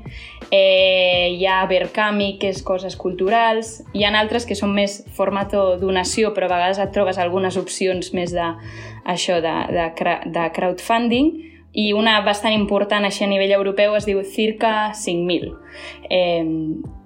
Eh, 0.51 1.35
hi 1.37 1.45
ha 1.45 1.65
Berkami, 1.69 2.37
que 2.41 2.49
és 2.49 2.63
coses 2.65 2.95
culturals. 2.97 3.83
Hi 3.93 4.05
ha 4.05 4.13
altres 4.17 4.47
que 4.49 4.57
són 4.57 4.73
més 4.73 5.03
format 5.17 5.53
donació, 5.81 6.33
però 6.33 6.49
a 6.49 6.55
vegades 6.55 6.81
et 6.81 6.93
trobes 6.95 7.19
algunes 7.21 7.57
opcions 7.57 8.13
més 8.17 8.33
de, 8.33 8.47
això 9.05 9.39
de, 9.45 9.55
de, 9.75 10.15
de 10.25 10.47
crowdfunding 10.55 11.31
i 11.77 11.91
una 11.93 12.19
bastant 12.25 12.55
important 12.55 13.05
així 13.05 13.23
a 13.23 13.29
nivell 13.29 13.53
europeu 13.53 13.93
es 13.97 14.07
diu 14.09 14.23
Circa 14.25 14.91
5.000. 14.97 15.53
Eh, 16.09 16.45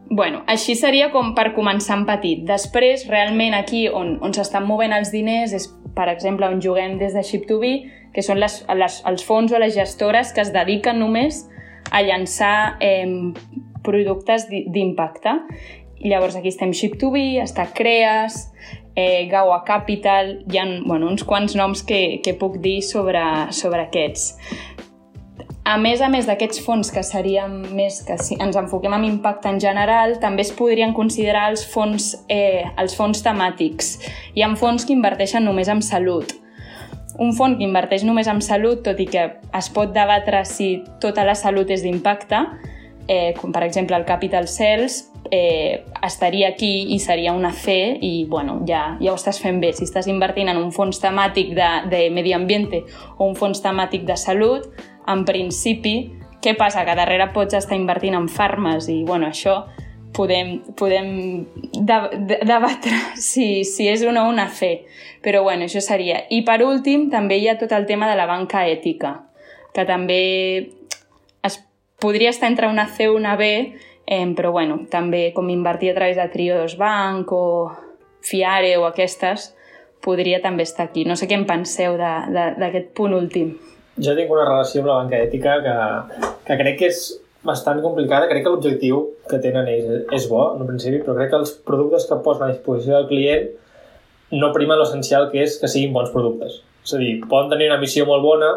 bueno, 0.10 0.44
així 0.48 0.76
seria 0.80 1.10
com 1.12 1.34
per 1.36 1.52
començar 1.56 2.00
en 2.00 2.06
petit. 2.08 2.46
Després, 2.48 3.08
realment 3.12 3.58
aquí 3.58 3.90
on, 3.90 4.18
on 4.24 4.36
s'estan 4.36 4.68
movent 4.68 4.96
els 4.96 5.12
diners 5.12 5.52
és, 5.54 5.68
per 5.96 6.08
exemple, 6.12 6.48
on 6.48 6.62
juguem 6.64 6.96
des 7.02 7.14
de 7.14 7.26
Ship2B, 7.28 7.74
que 8.14 8.24
són 8.24 8.40
les, 8.40 8.62
les, 8.78 9.02
els 9.10 9.26
fons 9.26 9.52
o 9.52 9.60
les 9.60 9.76
gestores 9.76 10.32
que 10.32 10.46
es 10.46 10.54
dediquen 10.54 11.02
només 11.02 11.44
a 11.94 12.02
llançar 12.02 12.78
eh, 12.82 13.06
productes 13.86 14.48
d'impacte. 14.50 15.38
Llavors 16.04 16.36
aquí 16.36 16.50
estem 16.52 16.74
Ship2B, 16.76 17.44
està 17.44 17.70
Creas, 17.72 18.50
eh, 18.96 19.30
Gaua 19.32 19.62
Capital, 19.64 20.40
hi 20.52 20.60
ha 20.60 20.66
bueno, 20.84 21.08
uns 21.08 21.24
quants 21.24 21.56
noms 21.56 21.86
que, 21.88 22.20
que 22.26 22.34
puc 22.34 22.58
dir 22.64 22.82
sobre, 22.84 23.24
sobre 23.56 23.86
aquests. 23.86 24.34
A 25.64 25.78
més 25.80 26.02
a 26.04 26.10
més 26.12 26.28
d'aquests 26.28 26.60
fons 26.60 26.90
que 26.92 27.06
serien 27.08 27.62
més 27.72 28.02
que 28.04 28.18
si 28.20 28.36
ens 28.44 28.58
enfoquem 28.60 28.98
en 28.98 29.06
impacte 29.08 29.48
en 29.48 29.62
general, 29.64 30.18
també 30.20 30.44
es 30.44 30.52
podrien 30.52 30.92
considerar 30.92 31.46
els 31.54 31.64
fons, 31.64 32.10
eh, 32.28 32.66
els 32.76 32.98
fons 33.00 33.24
temàtics. 33.24 33.96
Hi 34.36 34.44
ha 34.44 34.52
fons 34.60 34.84
que 34.84 34.92
inverteixen 34.92 35.48
només 35.48 35.72
en 35.72 35.80
salut. 35.82 36.43
Un 37.20 37.34
fons 37.38 37.58
que 37.58 37.66
inverteix 37.66 38.04
només 38.08 38.28
en 38.28 38.42
salut, 38.42 38.82
tot 38.86 39.00
i 39.00 39.06
que 39.06 39.26
es 39.54 39.70
pot 39.74 39.92
debatre 39.94 40.44
si 40.50 40.84
tota 41.02 41.26
la 41.28 41.36
salut 41.38 41.70
és 41.70 41.84
d'impacte, 41.86 42.40
eh, 43.08 43.34
com 43.38 43.52
per 43.52 43.64
exemple 43.64 43.96
el 43.96 44.06
Capital 44.06 44.48
Cells, 44.48 45.12
eh, 45.32 45.84
estaria 46.04 46.50
aquí 46.50 46.94
i 46.94 47.00
seria 47.00 47.34
una 47.34 47.52
C 47.52 47.98
i 48.02 48.26
bueno, 48.30 48.62
ja, 48.68 48.98
ja 49.02 49.12
ho 49.12 49.16
estàs 49.16 49.40
fent 49.42 49.62
bé. 49.62 49.74
Si 49.74 49.86
estàs 49.86 50.08
invertint 50.08 50.50
en 50.50 50.58
un 50.58 50.72
fons 50.72 51.00
temàtic 51.02 51.54
de, 51.58 51.70
de 51.90 52.10
medi 52.14 52.34
ambient 52.34 52.70
o 53.18 53.28
un 53.28 53.36
fons 53.36 53.62
temàtic 53.64 54.06
de 54.06 54.18
salut, 54.18 54.68
en 55.08 55.24
principi, 55.26 56.14
què 56.44 56.58
passa? 56.60 56.84
Que 56.86 56.96
darrere 56.96 57.32
pots 57.34 57.56
estar 57.56 57.78
invertint 57.78 58.18
en 58.18 58.28
farmes 58.28 58.90
i 58.92 59.04
bueno, 59.08 59.30
això 59.32 59.64
podem, 60.16 60.60
podem 60.80 61.10
de, 61.74 61.98
de, 62.30 62.40
debatre 62.46 63.00
si, 63.30 63.64
si 63.66 63.88
és 63.90 64.04
o 64.04 64.12
una 64.12 64.48
C. 64.50 64.86
Però 65.24 65.44
bueno, 65.44 65.66
això 65.66 65.82
seria. 65.82 66.26
I 66.30 66.44
per 66.44 66.62
últim, 66.66 67.10
també 67.12 67.40
hi 67.40 67.48
ha 67.48 67.58
tot 67.58 67.72
el 67.72 67.88
tema 67.88 68.10
de 68.10 68.20
la 68.20 68.28
banca 68.28 68.66
ètica, 68.68 69.22
que 69.74 69.86
també 69.88 70.22
es 71.44 71.60
podria 72.00 72.30
estar 72.30 72.52
entre 72.52 72.68
una 72.68 72.88
C 72.88 73.08
o 73.08 73.16
una 73.16 73.38
B, 73.40 73.74
Eh, 74.06 74.34
però 74.36 74.52
bueno, 74.52 74.82
també 74.92 75.32
com 75.34 75.50
invertir 75.50 75.92
a 75.92 75.96
través 75.96 76.18
de 76.18 76.28
Triodos 76.28 76.76
Bank 76.78 77.32
o 77.32 77.72
Fiare 78.24 78.76
o 78.78 78.86
aquestes, 78.88 79.54
podria 80.04 80.42
també 80.44 80.64
estar 80.68 80.90
aquí. 80.90 81.06
No 81.08 81.16
sé 81.16 81.28
què 81.28 81.38
en 81.40 81.46
penseu 81.48 81.96
d'aquest 81.98 82.92
punt 82.98 83.16
últim. 83.16 83.56
Jo 84.04 84.16
tinc 84.18 84.32
una 84.34 84.48
relació 84.48 84.82
amb 84.82 84.90
la 84.90 84.98
banca 85.04 85.20
ètica 85.22 85.60
que, 85.64 85.76
que 86.48 86.58
crec 86.60 86.80
que 86.82 86.90
és 86.92 87.04
bastant 87.44 87.82
complicada. 87.84 88.30
Crec 88.32 88.46
que 88.46 88.54
l'objectiu 88.54 89.02
que 89.30 89.40
tenen 89.44 89.68
és, 89.72 89.88
és 90.16 90.28
bo, 90.32 90.46
en 90.58 90.68
principi, 90.68 91.02
però 91.04 91.16
crec 91.18 91.34
que 91.34 91.42
els 91.42 91.56
productes 91.68 92.08
que 92.10 92.20
posen 92.26 92.48
a 92.48 92.54
disposició 92.54 92.98
del 92.98 93.10
client 93.12 93.50
no 94.34 94.52
primen 94.56 94.80
l'essencial 94.80 95.30
que 95.32 95.44
és 95.44 95.60
que 95.62 95.70
siguin 95.70 95.94
bons 95.96 96.14
productes. 96.14 96.62
És 96.84 96.96
a 96.96 97.02
dir, 97.02 97.18
poden 97.30 97.52
tenir 97.54 97.70
una 97.70 97.82
missió 97.82 98.08
molt 98.08 98.24
bona, 98.26 98.50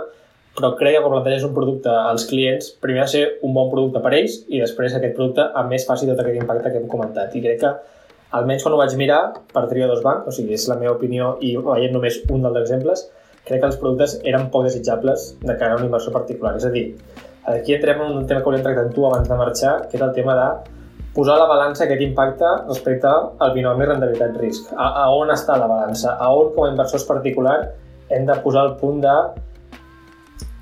però 0.57 0.73
crec 0.79 0.97
que 0.97 1.03
quan 1.05 1.13
planteges 1.19 1.45
un 1.45 1.53
producte 1.57 1.93
als 1.93 2.25
clients, 2.31 2.71
primer 2.81 3.03
ha 3.03 3.09
de 3.09 3.13
ser 3.13 3.25
un 3.45 3.53
bon 3.55 3.69
producte 3.73 4.01
per 4.03 4.15
ells 4.17 4.39
i 4.49 4.63
després 4.63 4.97
aquest 4.97 5.15
producte 5.19 5.45
a 5.45 5.67
més 5.69 5.85
faci 5.89 6.09
tot 6.09 6.23
aquest 6.23 6.41
impacte 6.41 6.73
que 6.73 6.81
hem 6.81 6.89
comentat. 6.89 7.37
I 7.37 7.45
crec 7.45 7.61
que, 7.61 7.75
almenys 8.39 8.65
quan 8.65 8.75
ho 8.75 8.81
vaig 8.81 8.97
mirar 8.99 9.21
per 9.53 9.67
Triodos 9.69 10.03
Bank, 10.07 10.31
o 10.31 10.35
sigui, 10.35 10.57
és 10.57 10.65
la 10.71 10.79
meva 10.81 10.97
opinió 10.97 11.35
i 11.45 11.53
veient 11.61 11.95
només 11.95 12.23
un 12.33 12.47
dels 12.47 12.59
exemples, 12.63 13.05
crec 13.47 13.61
que 13.63 13.69
els 13.69 13.79
productes 13.83 14.17
eren 14.25 14.49
poc 14.55 14.65
desitjables 14.67 15.35
de 15.45 15.55
cara 15.61 15.77
a 15.77 15.81
un 15.83 15.87
inversor 15.91 16.17
particular. 16.17 16.57
És 16.57 16.67
a 16.67 16.73
dir, 16.73 16.89
aquí 17.47 17.75
entrem 17.75 18.03
en 18.03 18.17
un 18.19 18.27
tema 18.27 18.41
que 18.41 18.51
volíem 18.51 18.65
tractar 18.65 18.87
amb 18.87 18.95
tu 18.95 19.07
abans 19.07 19.29
de 19.29 19.39
marxar, 19.39 19.77
que 19.89 19.97
és 19.99 20.03
el 20.03 20.13
tema 20.17 20.35
de 20.39 20.47
posar 21.17 21.39
la 21.41 21.49
balança 21.49 21.85
aquest 21.87 22.03
impacte 22.05 22.49
respecte 22.67 23.09
al 23.09 23.53
binomi 23.55 23.87
rendibilitat-risc. 23.89 24.73
A, 24.77 24.91
a 25.05 25.09
on 25.15 25.33
està 25.33 25.57
la 25.57 25.69
balança? 25.71 26.17
A 26.21 26.31
on, 26.35 26.53
com 26.55 26.67
a 26.67 26.71
inversors 26.75 27.07
particular, 27.09 27.59
hem 28.11 28.27
de 28.29 28.37
posar 28.45 28.67
el 28.69 28.77
punt 28.81 29.01
de 29.05 29.17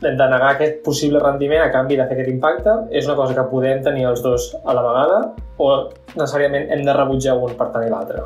de 0.05 0.13
negar 0.29 0.51
aquest 0.53 0.83
possible 0.85 1.21
rendiment 1.23 1.63
a 1.65 1.71
canvi 1.73 1.97
de 1.97 2.05
fer 2.05 2.17
aquest 2.19 2.29
impacte 2.29 2.73
és 2.93 3.07
una 3.09 3.15
cosa 3.17 3.33
que 3.37 3.45
podem 3.49 3.81
tenir 3.83 4.05
els 4.11 4.21
dos 4.21 4.51
a 4.61 4.75
la 4.77 4.83
vegada 4.85 5.21
o 5.57 5.69
necessàriament 6.13 6.69
hem 6.75 6.83
de 6.85 6.93
rebutjar 6.93 7.39
un 7.41 7.55
per 7.57 7.71
tenir 7.73 7.89
l'altre? 7.89 8.21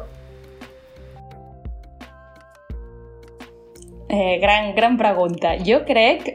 Eh, 4.08 4.38
gran, 4.42 4.74
gran 4.74 4.96
pregunta. 4.98 5.54
Jo 5.62 5.84
crec 5.86 6.32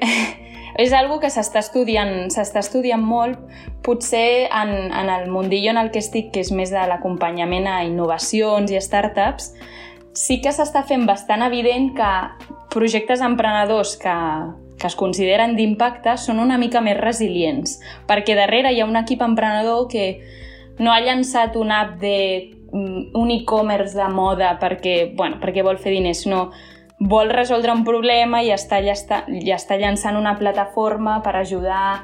és 0.79 0.93
algo 0.93 1.19
que 1.21 1.29
s'està 1.29 1.61
estudiant, 1.61 2.31
s'està 2.33 2.63
estudiant 2.63 3.01
molt, 3.03 3.39
potser 3.85 4.49
en, 4.49 4.73
en 4.89 5.11
el 5.13 5.29
mundillo 5.31 5.71
en 5.71 5.81
el 5.81 5.91
que 5.93 6.01
estic, 6.01 6.31
que 6.33 6.41
és 6.43 6.51
més 6.55 6.73
de 6.73 6.81
l'acompanyament 6.89 7.67
a 7.69 7.83
innovacions 7.85 8.71
i 8.71 8.81
startups, 8.81 9.51
sí 10.13 10.39
que 10.41 10.53
s'està 10.53 10.83
fent 10.87 11.05
bastant 11.09 11.45
evident 11.45 11.91
que 11.97 12.11
projectes 12.73 13.21
emprenedors 13.21 13.95
que, 14.01 14.15
que 14.79 14.89
es 14.89 14.97
consideren 14.97 15.55
d'impacte 15.57 16.15
són 16.17 16.41
una 16.41 16.57
mica 16.61 16.81
més 16.81 16.97
resilients, 16.99 17.77
perquè 18.09 18.37
darrere 18.37 18.73
hi 18.73 18.81
ha 18.81 18.89
un 18.89 18.99
equip 18.99 19.21
emprenedor 19.25 19.87
que 19.91 20.07
no 20.79 20.93
ha 20.93 21.01
llançat 21.01 21.55
una 21.55 21.81
app 21.85 21.99
de 22.01 22.17
mm, 22.71 23.13
un 23.19 23.31
e-commerce 23.31 23.97
de 23.97 24.09
moda 24.09 24.55
perquè, 24.61 25.13
bueno, 25.15 25.39
perquè 25.41 25.65
vol 25.65 25.77
fer 25.81 25.93
diners, 25.93 26.25
no, 26.29 26.47
vol 27.09 27.31
resoldre 27.33 27.73
un 27.73 27.83
problema 27.83 28.41
i 28.43 28.51
està, 28.53 28.79
ja, 28.83 28.95
està, 28.95 29.23
ja 29.43 29.57
està 29.59 29.77
llançant 29.79 30.17
una 30.19 30.37
plataforma 30.39 31.19
per 31.23 31.35
ajudar 31.39 32.03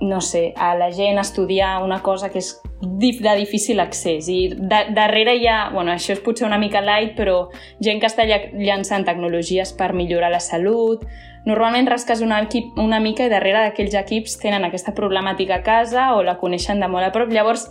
no 0.00 0.20
sé, 0.20 0.52
a 0.56 0.74
la 0.76 0.90
gent 0.92 1.18
a 1.18 1.22
estudiar 1.22 1.82
una 1.82 2.02
cosa 2.02 2.28
que 2.28 2.38
és 2.38 2.60
de 2.82 3.34
difícil 3.38 3.80
accés 3.80 4.28
i 4.28 4.50
de, 4.52 4.80
darrere 4.94 5.36
hi 5.36 5.46
ha, 5.48 5.70
bueno, 5.72 5.92
això 5.92 6.12
és 6.12 6.20
potser 6.20 6.46
una 6.46 6.58
mica 6.60 6.82
light, 6.84 7.14
però 7.16 7.48
gent 7.80 8.00
que 8.00 8.10
està 8.10 8.26
llançant 8.26 9.06
tecnologies 9.06 9.72
per 9.72 9.94
millorar 9.96 10.30
la 10.34 10.40
salut, 10.40 11.06
normalment 11.46 11.88
rasques 11.88 12.20
una, 12.20 12.42
equip, 12.44 12.76
una 12.76 13.00
mica 13.00 13.24
i 13.24 13.32
darrere 13.32 13.64
d'aquells 13.68 13.96
equips 14.02 14.36
tenen 14.42 14.66
aquesta 14.68 14.94
problemàtica 14.94 15.60
a 15.60 15.64
casa 15.64 16.10
o 16.16 16.22
la 16.26 16.36
coneixen 16.42 16.82
de 16.82 16.90
molt 16.92 17.08
a 17.08 17.12
prop. 17.14 17.32
Llavors, 17.32 17.70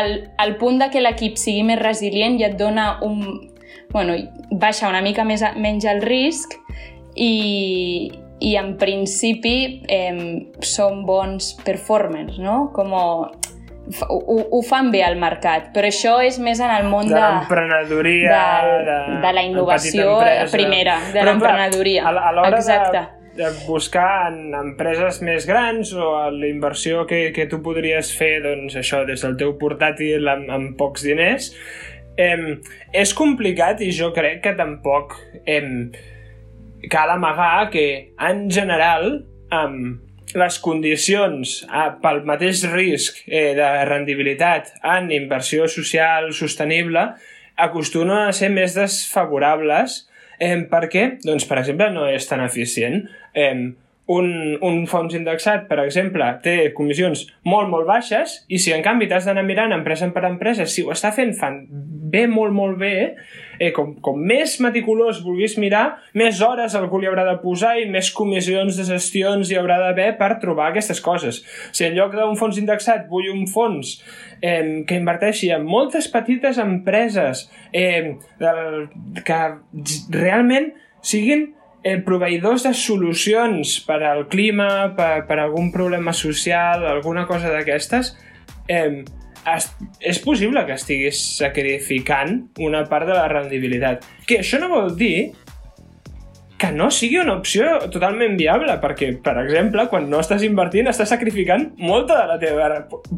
el, 0.00 0.30
el 0.38 0.56
punt 0.56 0.80
de 0.80 0.88
que 0.92 1.02
l'equip 1.04 1.36
sigui 1.36 1.66
més 1.66 1.80
resilient 1.82 2.38
ja 2.40 2.48
et 2.52 2.58
dona 2.60 2.94
un, 3.04 3.50
bueno, 3.92 4.16
baixa 4.50 4.88
una 4.88 5.02
mica 5.02 5.24
més, 5.24 5.44
menys 5.56 5.86
el 5.88 6.02
risc 6.04 6.54
i, 7.14 8.10
i 8.40 8.54
en 8.60 8.76
principi 8.80 9.82
eh, 9.88 10.14
són 10.62 11.04
bons 11.08 11.54
performers, 11.64 12.38
no? 12.42 12.68
Com 12.76 12.94
ho, 12.94 13.08
ho 13.88 14.62
fan 14.68 14.90
bé 14.92 15.02
al 15.06 15.16
mercat, 15.20 15.70
però 15.74 15.88
això 15.88 16.18
és 16.24 16.38
més 16.42 16.60
en 16.60 16.72
el 16.74 16.88
món 16.90 17.08
de, 17.08 17.14
de 17.16 17.22
l'emprenedoria, 17.22 18.40
de, 18.64 18.80
de, 18.88 18.98
de 19.24 19.36
la 19.36 19.46
innovació 19.46 20.18
primera, 20.52 20.98
de 21.14 21.24
l'emprenedoria. 21.24 22.04
A, 22.08 22.28
a 22.28 22.34
l'hora 22.36 22.60
de, 22.60 23.06
de 23.38 23.50
buscar 23.68 24.32
en 24.32 24.54
empreses 24.58 25.22
més 25.22 25.46
grans 25.48 25.92
o 25.94 26.10
a 26.18 26.28
la 26.34 26.48
inversió 26.50 27.06
que, 27.06 27.28
que 27.34 27.46
tu 27.50 27.62
podries 27.64 28.10
fer, 28.18 28.38
doncs 28.44 28.76
això, 28.80 29.04
des 29.08 29.22
del 29.24 29.38
teu 29.40 29.54
portàtil 29.60 30.26
amb, 30.28 30.50
amb 30.50 30.74
pocs 30.80 31.06
diners, 31.06 31.52
eh, 32.18 32.58
és 32.92 33.14
complicat 33.16 33.80
i 33.84 33.92
jo 33.94 34.10
crec 34.16 34.42
que 34.44 34.56
tampoc 34.58 35.16
eh, 35.46 35.62
cal 36.90 37.14
amagar 37.14 37.70
que, 37.72 37.86
en 38.18 38.46
general, 38.50 39.10
eh, 39.52 39.72
les 40.36 40.58
condicions 40.60 41.54
eh, 41.64 41.88
pel 42.02 42.22
mateix 42.28 42.66
risc 42.74 43.22
eh, 43.26 43.54
de 43.56 43.68
rendibilitat 43.88 44.74
en 44.82 45.10
inversió 45.14 45.68
social 45.70 46.32
sostenible 46.36 47.08
acostumen 47.58 48.28
a 48.28 48.36
ser 48.36 48.50
més 48.54 48.76
desfavorables 48.76 50.02
eh, 50.38 50.56
perquè, 50.70 51.18
doncs, 51.24 51.46
per 51.48 51.62
exemple, 51.62 51.90
no 51.94 52.06
és 52.10 52.26
tan 52.28 52.44
eficient. 52.44 53.02
Eh, 53.34 53.72
un, 54.08 54.56
un 54.64 54.80
fons 54.88 55.14
indexat, 55.14 55.66
per 55.68 55.82
exemple, 55.84 56.24
té 56.44 56.56
comissions 56.76 57.26
molt, 57.44 57.68
molt 57.68 57.88
baixes 57.88 58.40
i 58.48 58.60
si 58.62 58.72
en 58.72 58.84
canvi 58.84 59.08
t'has 59.10 59.28
d'anar 59.28 59.44
mirant 59.44 59.74
empresa 59.76 60.08
per 60.14 60.24
empresa, 60.28 60.66
si 60.66 60.84
ho 60.84 60.94
està 60.94 61.12
fent 61.12 61.34
fan 61.36 61.66
bé, 62.08 62.26
molt, 62.26 62.54
molt 62.56 62.78
bé, 62.80 62.92
eh, 63.60 63.70
com, 63.76 63.92
com 64.04 64.16
més 64.30 64.56
meticulós 64.64 65.20
vulguis 65.24 65.58
mirar, 65.60 65.98
més 66.16 66.40
hores 66.44 66.76
algú 66.78 67.00
li 67.00 67.08
haurà 67.10 67.26
de 67.28 67.36
posar 67.42 67.74
i 67.80 67.84
més 67.90 68.10
comissions 68.16 68.78
de 68.78 68.86
gestions 68.88 69.50
hi 69.50 69.58
haurà 69.60 69.78
d'haver 69.82 70.10
per 70.20 70.30
trobar 70.42 70.70
aquestes 70.70 71.02
coses. 71.04 71.42
Si 71.72 71.84
en 71.86 71.96
lloc 71.98 72.16
d'un 72.16 72.38
fons 72.40 72.58
indexat 72.60 73.06
vull 73.12 73.28
un 73.32 73.44
fons 73.50 73.98
eh, 74.40 74.84
que 74.88 74.98
inverteixi 74.98 75.52
en 75.54 75.68
moltes 75.68 76.08
petites 76.12 76.60
empreses 76.62 77.46
eh, 77.76 78.16
que 79.28 79.40
realment 80.16 80.72
siguin 81.04 81.50
eh, 81.82 81.98
proveïdors 82.04 82.66
de 82.66 82.72
solucions 82.76 83.78
per 83.86 84.00
al 84.06 84.26
clima, 84.30 84.94
per, 84.96 85.26
per 85.28 85.38
algun 85.42 85.70
problema 85.74 86.14
social, 86.16 86.86
alguna 86.86 87.26
cosa 87.26 87.52
d'aquestes, 87.52 88.14
eh, 88.68 89.04
es, 89.48 89.68
és 90.00 90.20
possible 90.22 90.64
que 90.66 90.76
estiguis 90.76 91.20
sacrificant 91.38 92.40
una 92.64 92.84
part 92.90 93.08
de 93.08 93.16
la 93.16 93.28
rendibilitat. 93.30 94.04
Que 94.28 94.42
això 94.42 94.60
no 94.62 94.70
vol 94.72 94.96
dir 94.98 95.30
que 96.58 96.72
no 96.72 96.90
sigui 96.90 97.20
una 97.22 97.36
opció 97.38 97.76
totalment 97.92 98.34
viable, 98.36 98.74
perquè, 98.82 99.12
per 99.22 99.36
exemple, 99.44 99.84
quan 99.92 100.08
no 100.10 100.18
estàs 100.18 100.42
invertint, 100.42 100.88
estàs 100.90 101.12
sacrificant 101.14 101.68
molta 101.78 102.16
de 102.18 102.26
la 102.32 102.38
teva 102.42 102.66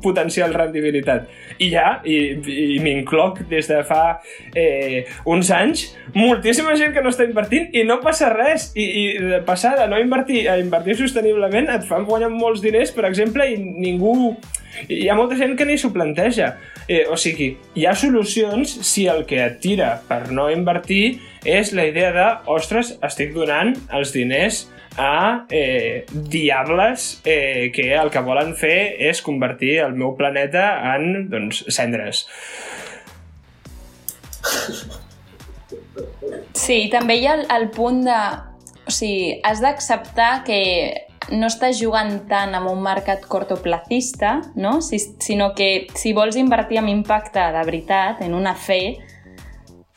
potencial 0.04 0.52
rendibilitat. 0.52 1.24
I 1.56 1.70
ja, 1.72 1.86
i, 2.04 2.18
i 2.36 2.78
m'incloc 2.84 3.40
des 3.48 3.70
de 3.70 3.80
fa 3.88 4.20
eh, 4.52 5.06
uns 5.24 5.48
anys, 5.56 5.86
moltíssima 6.12 6.76
gent 6.76 6.92
que 6.92 7.00
no 7.00 7.14
està 7.14 7.24
invertint 7.24 7.72
i 7.72 7.86
no 7.88 8.02
passa 8.04 8.28
res. 8.34 8.70
I, 8.76 8.84
i 8.84 9.04
de 9.32 9.40
passar 9.46 9.72
de 9.80 9.88
no 9.88 10.00
invertir 10.02 10.44
a 10.52 10.58
invertir 10.60 10.98
sosteniblement 11.00 11.72
et 11.72 11.88
fan 11.88 12.04
guanyar 12.04 12.28
molts 12.34 12.60
diners, 12.60 12.92
per 12.92 13.08
exemple, 13.08 13.48
i 13.48 13.56
ningú... 13.56 14.36
Hi 14.86 15.08
ha 15.10 15.16
molta 15.18 15.34
gent 15.34 15.56
que 15.58 15.66
ni 15.66 15.74
s'ho 15.80 15.90
planteja. 15.90 16.52
Eh, 16.90 17.04
o 17.06 17.14
sigui, 17.14 17.52
hi 17.78 17.84
ha 17.86 17.92
solucions 17.94 18.72
si 18.82 19.04
el 19.06 19.20
que 19.30 19.36
et 19.44 19.60
tira 19.62 19.92
per 20.08 20.32
no 20.34 20.48
invertir 20.50 21.20
és 21.46 21.70
la 21.70 21.84
idea 21.86 22.08
de, 22.16 22.24
ostres, 22.50 22.96
estic 23.06 23.30
donant 23.36 23.76
els 23.94 24.10
diners 24.10 24.64
a 24.98 25.46
eh, 25.54 26.02
diables 26.10 27.20
eh, 27.22 27.70
que 27.70 27.92
el 27.94 28.10
que 28.10 28.24
volen 28.26 28.56
fer 28.58 28.96
és 29.06 29.22
convertir 29.22 29.76
el 29.84 29.94
meu 29.94 30.16
planeta 30.18 30.64
en 30.96 31.28
doncs, 31.30 31.62
cendres. 31.70 32.24
Sí, 36.58 36.88
també 36.90 37.20
hi 37.20 37.28
ha 37.30 37.36
el, 37.38 37.46
el 37.54 37.68
punt 37.76 38.02
de... 38.08 38.18
O 38.90 38.90
sigui, 38.90 39.38
has 39.46 39.62
d'acceptar 39.62 40.40
que 40.42 40.58
no 41.30 41.48
estàs 41.48 41.78
jugant 41.80 42.24
tant 42.30 42.54
amb 42.56 42.70
un 42.70 42.82
mercat 42.82 43.24
cortoplacista, 43.30 44.40
no? 44.54 44.80
Si, 44.82 44.98
sinó 45.22 45.52
que 45.54 45.88
si 45.94 46.12
vols 46.16 46.38
invertir 46.40 46.80
en 46.80 46.90
impacte 46.90 47.42
de 47.54 47.64
veritat, 47.66 48.22
en 48.26 48.34
una 48.34 48.54
fe, 48.54 48.98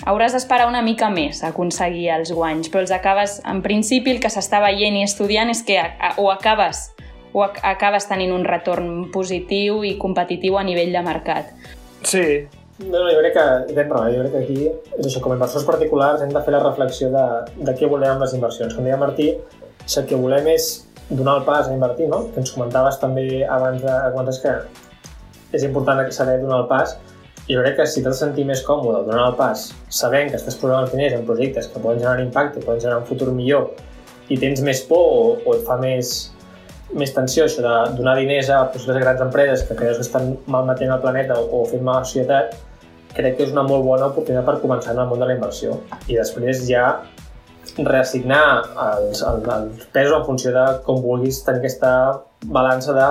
hauràs 0.05 0.35
d'esperar 0.35 0.67
una 0.67 0.81
mica 0.85 1.09
més 1.09 1.43
a 1.43 1.51
aconseguir 1.53 2.09
els 2.15 2.33
guanys, 2.35 2.69
però 2.69 2.83
els 2.83 2.91
acabes, 2.91 3.39
en 3.47 3.61
principi 3.65 4.13
el 4.13 4.19
que 4.23 4.31
s'està 4.33 4.61
veient 4.63 4.97
i 4.99 5.05
estudiant 5.05 5.49
és 5.53 5.63
que 5.65 5.79
o 6.17 6.29
acabes 6.31 6.89
o 7.33 7.41
acabes 7.43 8.05
tenint 8.05 8.31
un 8.33 8.43
retorn 8.45 9.09
positiu 9.11 9.81
i 9.83 9.95
competitiu 9.97 10.59
a 10.59 10.63
nivell 10.63 10.93
de 10.93 11.01
mercat. 11.01 11.49
Sí. 12.05 12.45
No, 12.83 12.99
no, 12.99 13.09
jo 13.13 13.19
crec 13.21 13.35
que 13.37 13.73
tens 13.73 13.89
raó, 13.89 14.09
jo 14.11 14.21
crec 14.21 14.33
que 14.33 14.41
aquí, 14.43 14.95
és 14.97 15.05
això, 15.07 15.21
com 15.21 15.33
a 15.33 15.37
inversors 15.37 15.65
particulars 15.65 16.23
hem 16.25 16.33
de 16.33 16.41
fer 16.45 16.53
la 16.55 16.61
reflexió 16.63 17.09
de, 17.13 17.25
de 17.69 17.75
què 17.77 17.89
volem 17.89 18.15
amb 18.15 18.25
les 18.25 18.33
inversions. 18.37 18.73
Com 18.73 18.85
deia 18.85 18.97
Martí, 19.01 19.29
si 19.85 19.99
el 20.01 20.07
que 20.09 20.17
volem 20.19 20.49
és 20.53 20.82
donar 21.09 21.39
el 21.39 21.45
pas 21.47 21.67
a 21.67 21.73
invertir, 21.73 22.07
no? 22.11 22.25
que 22.33 22.41
ens 22.41 22.53
comentaves 22.55 22.99
també 23.01 23.43
abans 23.43 23.81
de 23.83 23.91
abans 23.91 24.39
que 24.43 24.53
és 25.53 25.65
important 25.67 25.99
saber 26.11 26.39
donar 26.41 26.63
el 26.63 26.67
pas, 26.67 26.95
jo 27.47 27.59
crec 27.61 27.75
que 27.77 27.85
si 27.87 28.01
t'has 28.01 28.15
de 28.15 28.25
sentir 28.25 28.45
més 28.47 28.61
còmode 28.63 29.03
donant 29.07 29.31
el 29.31 29.35
pas, 29.39 29.65
sabent 29.91 30.31
que 30.31 30.39
estàs 30.39 30.55
posant 30.59 30.85
els 30.85 30.93
diners 30.93 31.17
en 31.17 31.25
projectes 31.27 31.67
que 31.67 31.81
poden 31.83 31.99
generar 31.99 32.23
impacte, 32.23 32.63
poden 32.63 32.79
generar 32.79 33.01
un 33.01 33.09
futur 33.09 33.33
millor, 33.35 33.73
i 34.31 34.37
tens 34.39 34.61
més 34.63 34.81
por 34.87 35.03
o, 35.03 35.25
o 35.43 35.55
et 35.57 35.65
fa 35.67 35.75
més, 35.81 36.13
més 36.95 37.11
tensió 37.13 37.45
això 37.45 37.65
de 37.65 37.73
donar 37.97 38.15
diners 38.21 38.49
a 38.49 38.61
possibles 38.71 39.03
grans 39.03 39.21
empreses 39.25 39.65
que 39.67 39.75
creus 39.75 39.99
que 39.99 40.07
estan 40.07 40.37
malmetent 40.47 40.93
el 40.95 41.03
planeta 41.03 41.37
o, 41.39 41.49
o 41.59 41.65
fent 41.69 41.83
mal 41.83 41.99
a 41.99 42.05
la 42.05 42.09
societat, 42.09 42.55
crec 43.13 43.37
que 43.37 43.45
és 43.49 43.51
una 43.53 43.65
molt 43.67 43.85
bona 43.85 44.07
oportunitat 44.09 44.47
per 44.47 44.61
començar 44.63 44.95
en 44.95 45.03
el 45.03 45.11
món 45.11 45.19
de 45.21 45.27
la 45.29 45.35
inversió. 45.35 45.75
I 46.07 46.17
després 46.17 46.63
ja 46.69 46.87
reassignar 47.77 48.43
els, 48.87 49.23
els, 49.23 49.47
els 49.55 49.87
pesos 49.95 50.17
en 50.17 50.27
funció 50.27 50.53
de 50.55 50.65
com 50.85 51.01
vulguis 51.03 51.41
tenir 51.45 51.63
aquesta 51.63 51.93
balança 52.45 52.95
de 52.97 53.09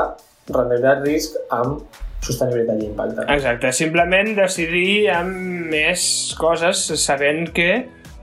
rendibilitat-risc 0.53 1.39
amb 1.55 2.01
sostenibilitat 2.23 2.83
i 2.83 2.87
impacte. 2.91 3.27
Exacte, 3.35 3.73
simplement 3.75 4.35
decidir 4.39 5.11
amb 5.15 5.73
més 5.73 6.05
coses 6.39 6.85
sabent 7.03 7.49
que 7.57 7.71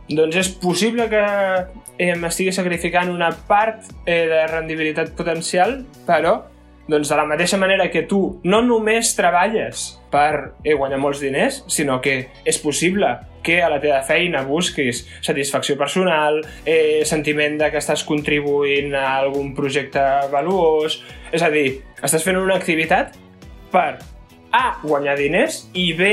doncs 0.09 0.39
és 0.41 0.49
possible 0.61 1.05
que 1.11 1.23
eh, 1.99 2.13
m'estigui 2.17 2.53
sacrificant 2.55 3.11
una 3.13 3.29
part 3.49 3.83
eh, 4.05 4.25
de 4.31 4.45
rendibilitat 4.49 5.11
potencial, 5.17 5.81
però 6.07 6.39
Doncs 6.89 7.09
de 7.11 7.17
la 7.19 7.25
mateixa 7.29 7.57
manera 7.61 7.85
que 7.93 8.01
tu 8.09 8.39
no 8.49 8.63
només 8.65 9.11
treballes 9.13 9.91
per 10.09 10.55
eh, 10.63 10.73
guanyar 10.73 10.97
molts 10.97 11.21
diners, 11.21 11.61
sinó 11.69 11.99
que 12.01 12.15
és 12.41 12.57
possible 12.57 13.11
que 13.45 13.59
a 13.61 13.69
la 13.69 13.77
teva 13.79 14.01
feina 14.03 14.41
busquis 14.47 15.03
satisfacció 15.21 15.77
personal, 15.77 16.41
eh, 16.65 17.05
sentiment 17.05 17.59
de 17.61 17.69
que 17.69 17.77
estàs 17.79 18.03
contribuint 18.07 18.95
a 18.97 19.05
algun 19.21 19.53
projecte 19.55 20.03
valuós... 20.33 21.01
És 21.29 21.43
a 21.45 21.51
dir, 21.53 21.83
estàs 22.01 22.23
fent 22.25 22.39
una 22.41 22.55
activitat 22.57 23.13
per 23.69 23.99
A, 24.49 24.79
guanyar 24.81 25.13
diners, 25.19 25.67
i 25.77 25.91
B, 25.93 26.07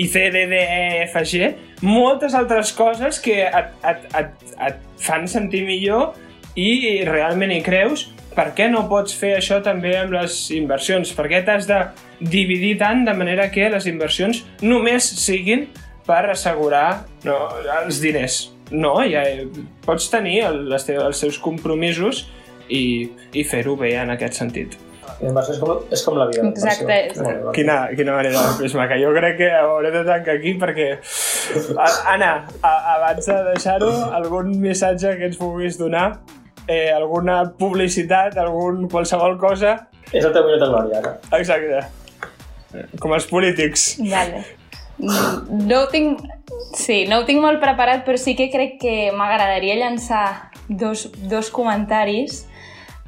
i 0.00 0.06
C, 0.08 0.30
D, 0.32 0.46
D, 0.48 0.62
E, 0.64 1.02
F, 1.10 1.20
G, 1.28 1.50
moltes 1.84 2.32
altres 2.34 2.72
coses 2.72 3.20
que 3.20 3.36
et, 3.44 3.76
et, 3.84 4.08
et, 4.16 4.48
et 4.64 4.80
fan 5.04 5.28
sentir 5.28 5.66
millor 5.68 6.14
i 6.56 7.04
realment 7.04 7.52
hi 7.52 7.60
creus 7.64 8.08
per 8.34 8.50
què 8.56 8.68
no 8.70 8.84
pots 8.90 9.14
fer 9.16 9.34
això 9.38 9.60
també 9.64 9.94
amb 9.98 10.14
les 10.14 10.36
inversions? 10.56 11.12
Per 11.16 11.26
què 11.30 11.42
t'has 11.46 11.68
de 11.70 11.80
dividir 12.20 12.76
tant 12.80 13.04
de 13.06 13.14
manera 13.16 13.48
que 13.52 13.70
les 13.72 13.88
inversions 13.90 14.44
només 14.62 15.06
siguin 15.22 15.66
per 16.06 16.24
assegurar 16.30 17.06
no, 17.26 17.38
els 17.80 18.00
diners? 18.02 18.42
No, 18.70 19.00
ja 19.02 19.24
pots 19.86 20.06
tenir 20.12 20.44
el, 20.46 20.62
les 20.70 20.86
teves, 20.86 21.02
els 21.10 21.24
seus 21.24 21.40
compromisos 21.42 22.28
i, 22.70 23.10
i 23.34 23.42
fer-ho 23.42 23.74
bé 23.78 23.96
en 23.98 24.14
aquest 24.14 24.38
sentit. 24.38 24.78
Inversió 25.20 25.52
és 25.52 25.60
com, 25.60 25.80
és 25.92 26.02
com 26.06 26.16
la 26.16 26.26
vida. 26.30 26.46
Exacte. 26.48 26.98
Quina, 27.56 27.80
quina 27.96 28.14
manera 28.16 28.40
de 28.40 28.62
més 28.62 28.76
maca. 28.78 28.96
Jo 29.00 29.10
crec 29.16 29.36
que 29.42 29.50
hauré 29.52 29.90
de 29.92 30.04
tancar 30.06 30.36
aquí 30.38 30.54
perquè... 30.60 30.90
Anna, 32.14 32.30
a, 32.62 32.72
abans 32.94 33.26
de 33.26 33.38
deixar-ho, 33.50 33.90
algun 34.16 34.54
missatge 34.62 35.16
que 35.18 35.28
ens 35.28 35.40
puguis 35.40 35.76
donar 35.80 36.06
eh, 36.70 36.90
alguna 36.94 37.42
publicitat, 37.58 38.38
algun 38.38 38.86
qualsevol 38.90 39.36
cosa. 39.40 39.74
És 40.12 40.24
el 40.24 40.32
teu 40.34 40.46
minut 40.46 40.62
de 40.62 40.68
glòria, 40.70 41.02
ara. 41.02 41.16
Exacte. 41.38 41.82
Com 43.02 43.14
els 43.16 43.26
polítics. 43.30 43.96
Vale. 44.06 44.44
No 45.00 45.82
ho 45.82 45.88
tinc... 45.90 46.22
Sí, 46.76 47.04
no 47.08 47.20
ho 47.20 47.26
tinc 47.26 47.40
molt 47.42 47.58
preparat, 47.62 48.04
però 48.06 48.18
sí 48.20 48.36
que 48.38 48.50
crec 48.52 48.76
que 48.82 48.94
m'agradaria 49.16 49.78
llançar 49.80 50.52
dos, 50.68 51.08
dos 51.30 51.50
comentaris. 51.50 52.44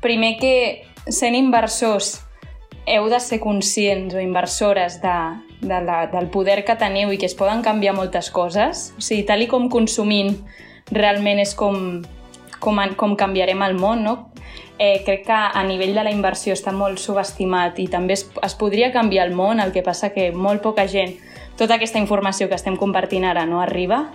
Primer 0.02 0.34
que 0.40 0.54
sent 1.06 1.36
inversors 1.38 2.16
heu 2.86 3.06
de 3.10 3.20
ser 3.22 3.38
conscients 3.42 4.14
o 4.14 4.22
inversores 4.22 4.98
de, 5.02 5.18
de 5.62 5.78
la, 5.84 6.06
del 6.10 6.26
poder 6.34 6.62
que 6.66 6.74
teniu 6.78 7.12
i 7.14 7.18
que 7.20 7.28
es 7.30 7.36
poden 7.38 7.62
canviar 7.62 7.94
moltes 7.94 8.30
coses. 8.34 8.90
O 8.98 9.04
sigui, 9.04 9.22
tal 9.28 9.44
i 9.44 9.50
com 9.50 9.68
consumint 9.70 10.34
realment 10.90 11.42
és 11.42 11.54
com, 11.54 12.02
com, 12.62 12.78
en- 12.80 12.94
com 12.94 13.16
canviarem 13.18 13.62
el 13.66 13.74
món, 13.74 14.04
no? 14.06 14.14
Eh, 14.78 15.02
crec 15.04 15.26
que 15.26 15.32
a 15.34 15.62
nivell 15.66 15.94
de 15.94 16.02
la 16.06 16.10
inversió 16.14 16.54
està 16.56 16.72
molt 16.74 16.98
subestimat 16.98 17.76
i 17.78 17.88
també 17.90 18.14
es, 18.16 18.24
es 18.42 18.54
podria 18.58 18.90
canviar 18.94 19.26
el 19.28 19.34
món, 19.34 19.60
el 19.60 19.70
que 19.74 19.82
passa 19.82 20.10
que 20.14 20.30
molt 20.32 20.62
poca 20.62 20.86
gent, 20.88 21.18
tota 21.58 21.76
aquesta 21.76 22.00
informació 22.00 22.48
que 22.48 22.56
estem 22.58 22.76
compartint 22.80 23.26
ara 23.28 23.44
no 23.46 23.60
arriba. 23.60 24.06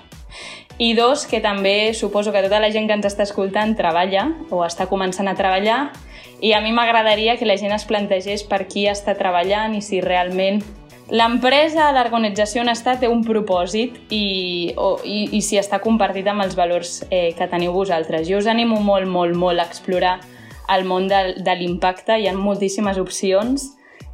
I 0.77 0.91
dos, 0.93 1.25
que 1.25 1.39
també 1.41 1.93
suposo 1.93 2.31
que 2.33 2.41
tota 2.43 2.59
la 2.59 2.71
gent 2.71 2.87
que 2.89 2.93
ens 2.97 3.05
està 3.07 3.23
escoltant 3.23 3.75
treballa 3.77 4.27
o 4.51 4.63
està 4.65 4.85
començant 4.89 5.29
a 5.29 5.35
treballar 5.37 5.91
i 6.41 6.51
a 6.53 6.59
mi 6.61 6.69
m'agradaria 6.75 7.37
que 7.37 7.47
la 7.49 7.55
gent 7.57 7.71
es 7.73 7.85
plantegés 7.89 8.43
per 8.43 8.67
qui 8.67 8.85
està 8.91 9.15
treballant 9.17 9.73
i 9.73 9.81
si 9.81 10.01
realment 10.01 10.61
l'empresa, 11.09 11.91
l'organització 11.95 12.63
on 12.63 12.71
està 12.71 12.97
té 12.99 13.07
un 13.07 13.23
propòsit 13.23 14.11
i, 14.11 14.73
o, 14.75 14.97
i, 15.07 15.37
i 15.37 15.41
si 15.41 15.59
està 15.59 15.79
compartit 15.83 16.27
amb 16.27 16.43
els 16.43 16.57
valors 16.57 16.99
eh, 17.09 17.31
que 17.37 17.47
teniu 17.47 17.73
vosaltres. 17.75 18.27
Jo 18.27 18.41
us 18.41 18.49
animo 18.51 18.81
molt, 18.83 19.07
molt, 19.07 19.35
molt 19.35 19.63
a 19.63 19.67
explorar 19.67 20.17
el 20.73 20.83
món 20.85 21.07
de, 21.07 21.37
de 21.43 21.55
l'impacte. 21.55 22.17
Hi 22.19 22.27
ha 22.27 22.35
moltíssimes 22.35 22.99
opcions 22.99 23.69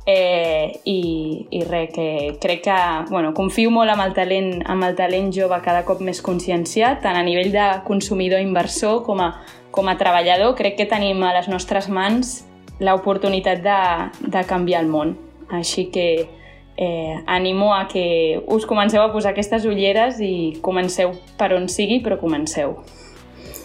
eh, 0.05 0.79
i, 0.85 1.47
i 1.49 1.63
res, 1.65 1.89
que 1.95 2.07
crec 2.41 2.63
que 2.67 2.77
bueno, 3.09 3.33
confio 3.33 3.71
molt 3.73 3.93
amb 3.93 4.05
el, 4.05 4.13
talent, 4.13 4.61
amb 4.69 4.85
el 4.85 4.95
talent 4.99 5.31
jove 5.33 5.57
cada 5.65 5.83
cop 5.87 6.03
més 6.05 6.21
conscienciat, 6.21 7.01
tant 7.01 7.17
a 7.17 7.25
nivell 7.25 7.51
de 7.53 7.67
consumidor 7.87 8.43
inversor 8.43 9.01
com 9.07 9.23
a, 9.23 9.31
com 9.71 9.89
a 9.89 9.97
treballador. 9.97 10.53
Crec 10.59 10.77
que 10.77 10.89
tenim 10.89 11.25
a 11.25 11.33
les 11.39 11.49
nostres 11.49 11.89
mans 11.89 12.43
l'oportunitat 12.83 13.65
de, 13.65 13.81
de 14.29 14.45
canviar 14.45 14.85
el 14.85 14.93
món. 14.93 15.17
Així 15.53 15.89
que 15.93 16.07
eh, 16.78 17.21
animo 17.28 17.74
a 17.76 17.88
que 17.88 18.41
us 18.47 18.65
comenceu 18.65 19.01
a 19.01 19.11
posar 19.13 19.32
aquestes 19.32 19.65
ulleres 19.65 20.19
i 20.19 20.59
comenceu 20.61 21.13
per 21.38 21.53
on 21.53 21.69
sigui, 21.69 22.01
però 22.03 22.19
comenceu. 22.19 22.78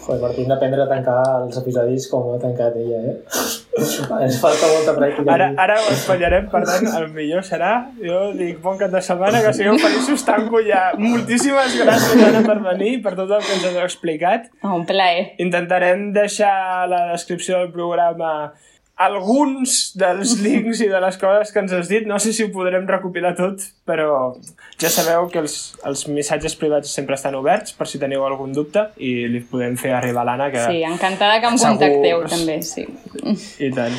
Joder, 0.09 0.23
Martí, 0.23 0.41
hem 0.41 0.49
d'aprendre 0.49 0.81
a 0.81 0.89
tancar 0.89 1.17
els 1.43 1.57
episodis 1.59 2.07
com 2.09 2.23
ho 2.25 2.31
ha 2.33 2.39
tancat 2.41 2.73
ella, 2.81 2.97
eh? 3.11 3.17
Ens 4.25 4.39
falta 4.41 4.69
molta 4.71 4.95
pràctica. 4.97 5.27
Ara, 5.35 5.49
aquí. 5.51 5.59
ara 5.61 5.75
ho 5.83 5.91
espatllarem, 5.93 6.47
per 6.49 6.63
tant, 6.65 6.87
el 6.97 7.05
millor 7.13 7.45
serà, 7.45 7.73
jo 8.01 8.31
dic, 8.37 8.57
bon 8.63 8.79
cap 8.79 8.89
de 8.95 9.03
setmana, 9.05 9.43
que 9.45 9.53
sigueu 9.53 9.77
feliços, 9.81 10.23
tanco 10.25 10.63
ja. 10.65 10.87
Moltíssimes 10.97 11.77
gràcies, 11.77 12.23
Anna, 12.25 12.41
per 12.47 12.57
venir, 12.71 12.95
per 13.05 13.13
tot 13.19 13.35
el 13.37 13.45
que 13.45 13.53
ens 13.59 13.67
has 13.69 13.77
explicat. 13.85 14.49
Ah, 14.63 14.73
Un 14.73 14.87
plaer. 14.89 15.35
Intentarem 15.45 16.09
deixar 16.17 16.55
a 16.79 16.87
la 16.89 17.03
descripció 17.11 17.61
del 17.61 17.69
programa 17.75 18.33
alguns 18.99 19.93
dels 19.95 20.33
links 20.45 20.81
i 20.83 20.89
de 20.91 20.99
les 20.99 21.17
coses 21.21 21.53
que 21.55 21.61
ens 21.63 21.71
has 21.75 21.87
dit. 21.91 22.05
No 22.09 22.17
sé 22.19 22.33
si 22.35 22.43
ho 22.43 22.49
podrem 22.51 22.85
recopilar 22.89 23.31
tot, 23.37 23.63
però 23.87 24.33
ja 24.81 24.91
sabeu 24.91 25.29
que 25.31 25.39
els, 25.39 25.55
els 25.87 26.05
missatges 26.11 26.55
privats 26.59 26.91
sempre 26.93 27.15
estan 27.15 27.35
oberts 27.39 27.71
per 27.79 27.87
si 27.87 27.99
teniu 28.01 28.25
algun 28.27 28.51
dubte 28.55 28.89
i 28.99 29.13
li 29.31 29.41
podem 29.47 29.77
fer 29.79 29.93
arribar 29.95 30.25
a 30.25 30.29
l'Anna, 30.31 30.49
que... 30.51 30.65
Sí, 30.67 30.83
encantada 30.83 31.39
que 31.39 31.47
em 31.53 31.57
Segur. 31.57 31.77
contacteu, 31.79 32.23
també, 32.31 32.59
sí. 32.67 32.85
I 33.63 33.71
tant. 33.75 33.95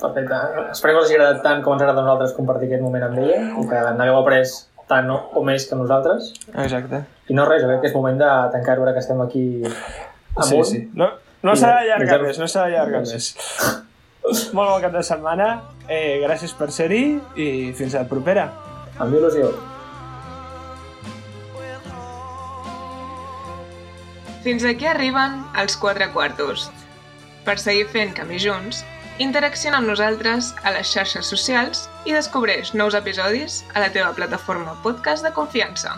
Perfecte. 0.00 0.36
Esperem 0.72 0.96
que 0.96 1.00
us 1.02 1.08
hagi 1.10 1.16
agradat 1.18 1.42
tant 1.44 1.62
com 1.64 1.74
ens 1.74 1.82
ha 1.82 1.86
agradat 1.88 2.00
a 2.00 2.06
nosaltres 2.06 2.36
compartir 2.36 2.68
aquest 2.70 2.84
moment 2.84 3.02
amb 3.04 3.18
ella 3.20 3.40
i 3.60 3.64
que 3.68 3.80
n'hagueu 3.98 4.16
après 4.22 4.44
tant 4.90 5.10
o, 5.12 5.18
o 5.36 5.42
més 5.46 5.66
que 5.68 5.76
nosaltres. 5.76 6.30
Exacte. 6.54 7.02
I 7.30 7.36
no 7.36 7.44
res, 7.48 7.60
jo 7.62 7.68
crec 7.68 7.82
que 7.84 7.90
és 7.90 7.96
moment 7.96 8.16
de 8.20 8.30
tancar-ho 8.54 8.86
ara 8.86 8.94
que 8.96 9.02
estem 9.04 9.20
aquí 9.24 9.44
Sí, 9.60 10.54
amunt. 10.54 10.64
sí. 10.70 10.80
No, 10.96 11.10
no 11.42 11.56
s'ha 11.56 11.72
d'allargar 11.78 12.20
més, 12.24 12.38
no 12.40 12.48
s'ha 12.50 12.66
d'allargar 12.66 13.04
més. 13.06 13.32
Molt 14.52 14.68
bon 14.68 14.82
cap 14.84 14.92
de 14.94 15.02
setmana, 15.06 15.48
eh, 15.88 16.20
gràcies 16.24 16.52
per 16.56 16.70
ser-hi 16.74 17.04
i 17.36 17.48
fins 17.76 17.94
a 17.96 18.04
la 18.04 18.10
propera. 18.10 18.50
Amb 19.00 19.16
il·lusió. 19.16 19.50
Fins 24.44 24.64
aquí 24.64 24.86
arriben 24.88 25.40
els 25.60 25.76
quatre 25.76 26.08
quartos. 26.12 26.68
Per 27.44 27.56
seguir 27.60 27.88
fent 27.92 28.14
camí 28.16 28.38
junts, 28.40 28.84
interacciona 29.20 29.80
amb 29.80 29.90
nosaltres 29.92 30.54
a 30.64 30.72
les 30.76 30.88
xarxes 30.92 31.28
socials 31.28 31.86
i 32.08 32.16
descobreix 32.16 32.72
nous 32.72 32.96
episodis 32.96 33.62
a 33.74 33.84
la 33.84 33.90
teva 33.92 34.14
plataforma 34.16 34.78
podcast 34.84 35.24
de 35.24 35.32
confiança. 35.36 35.92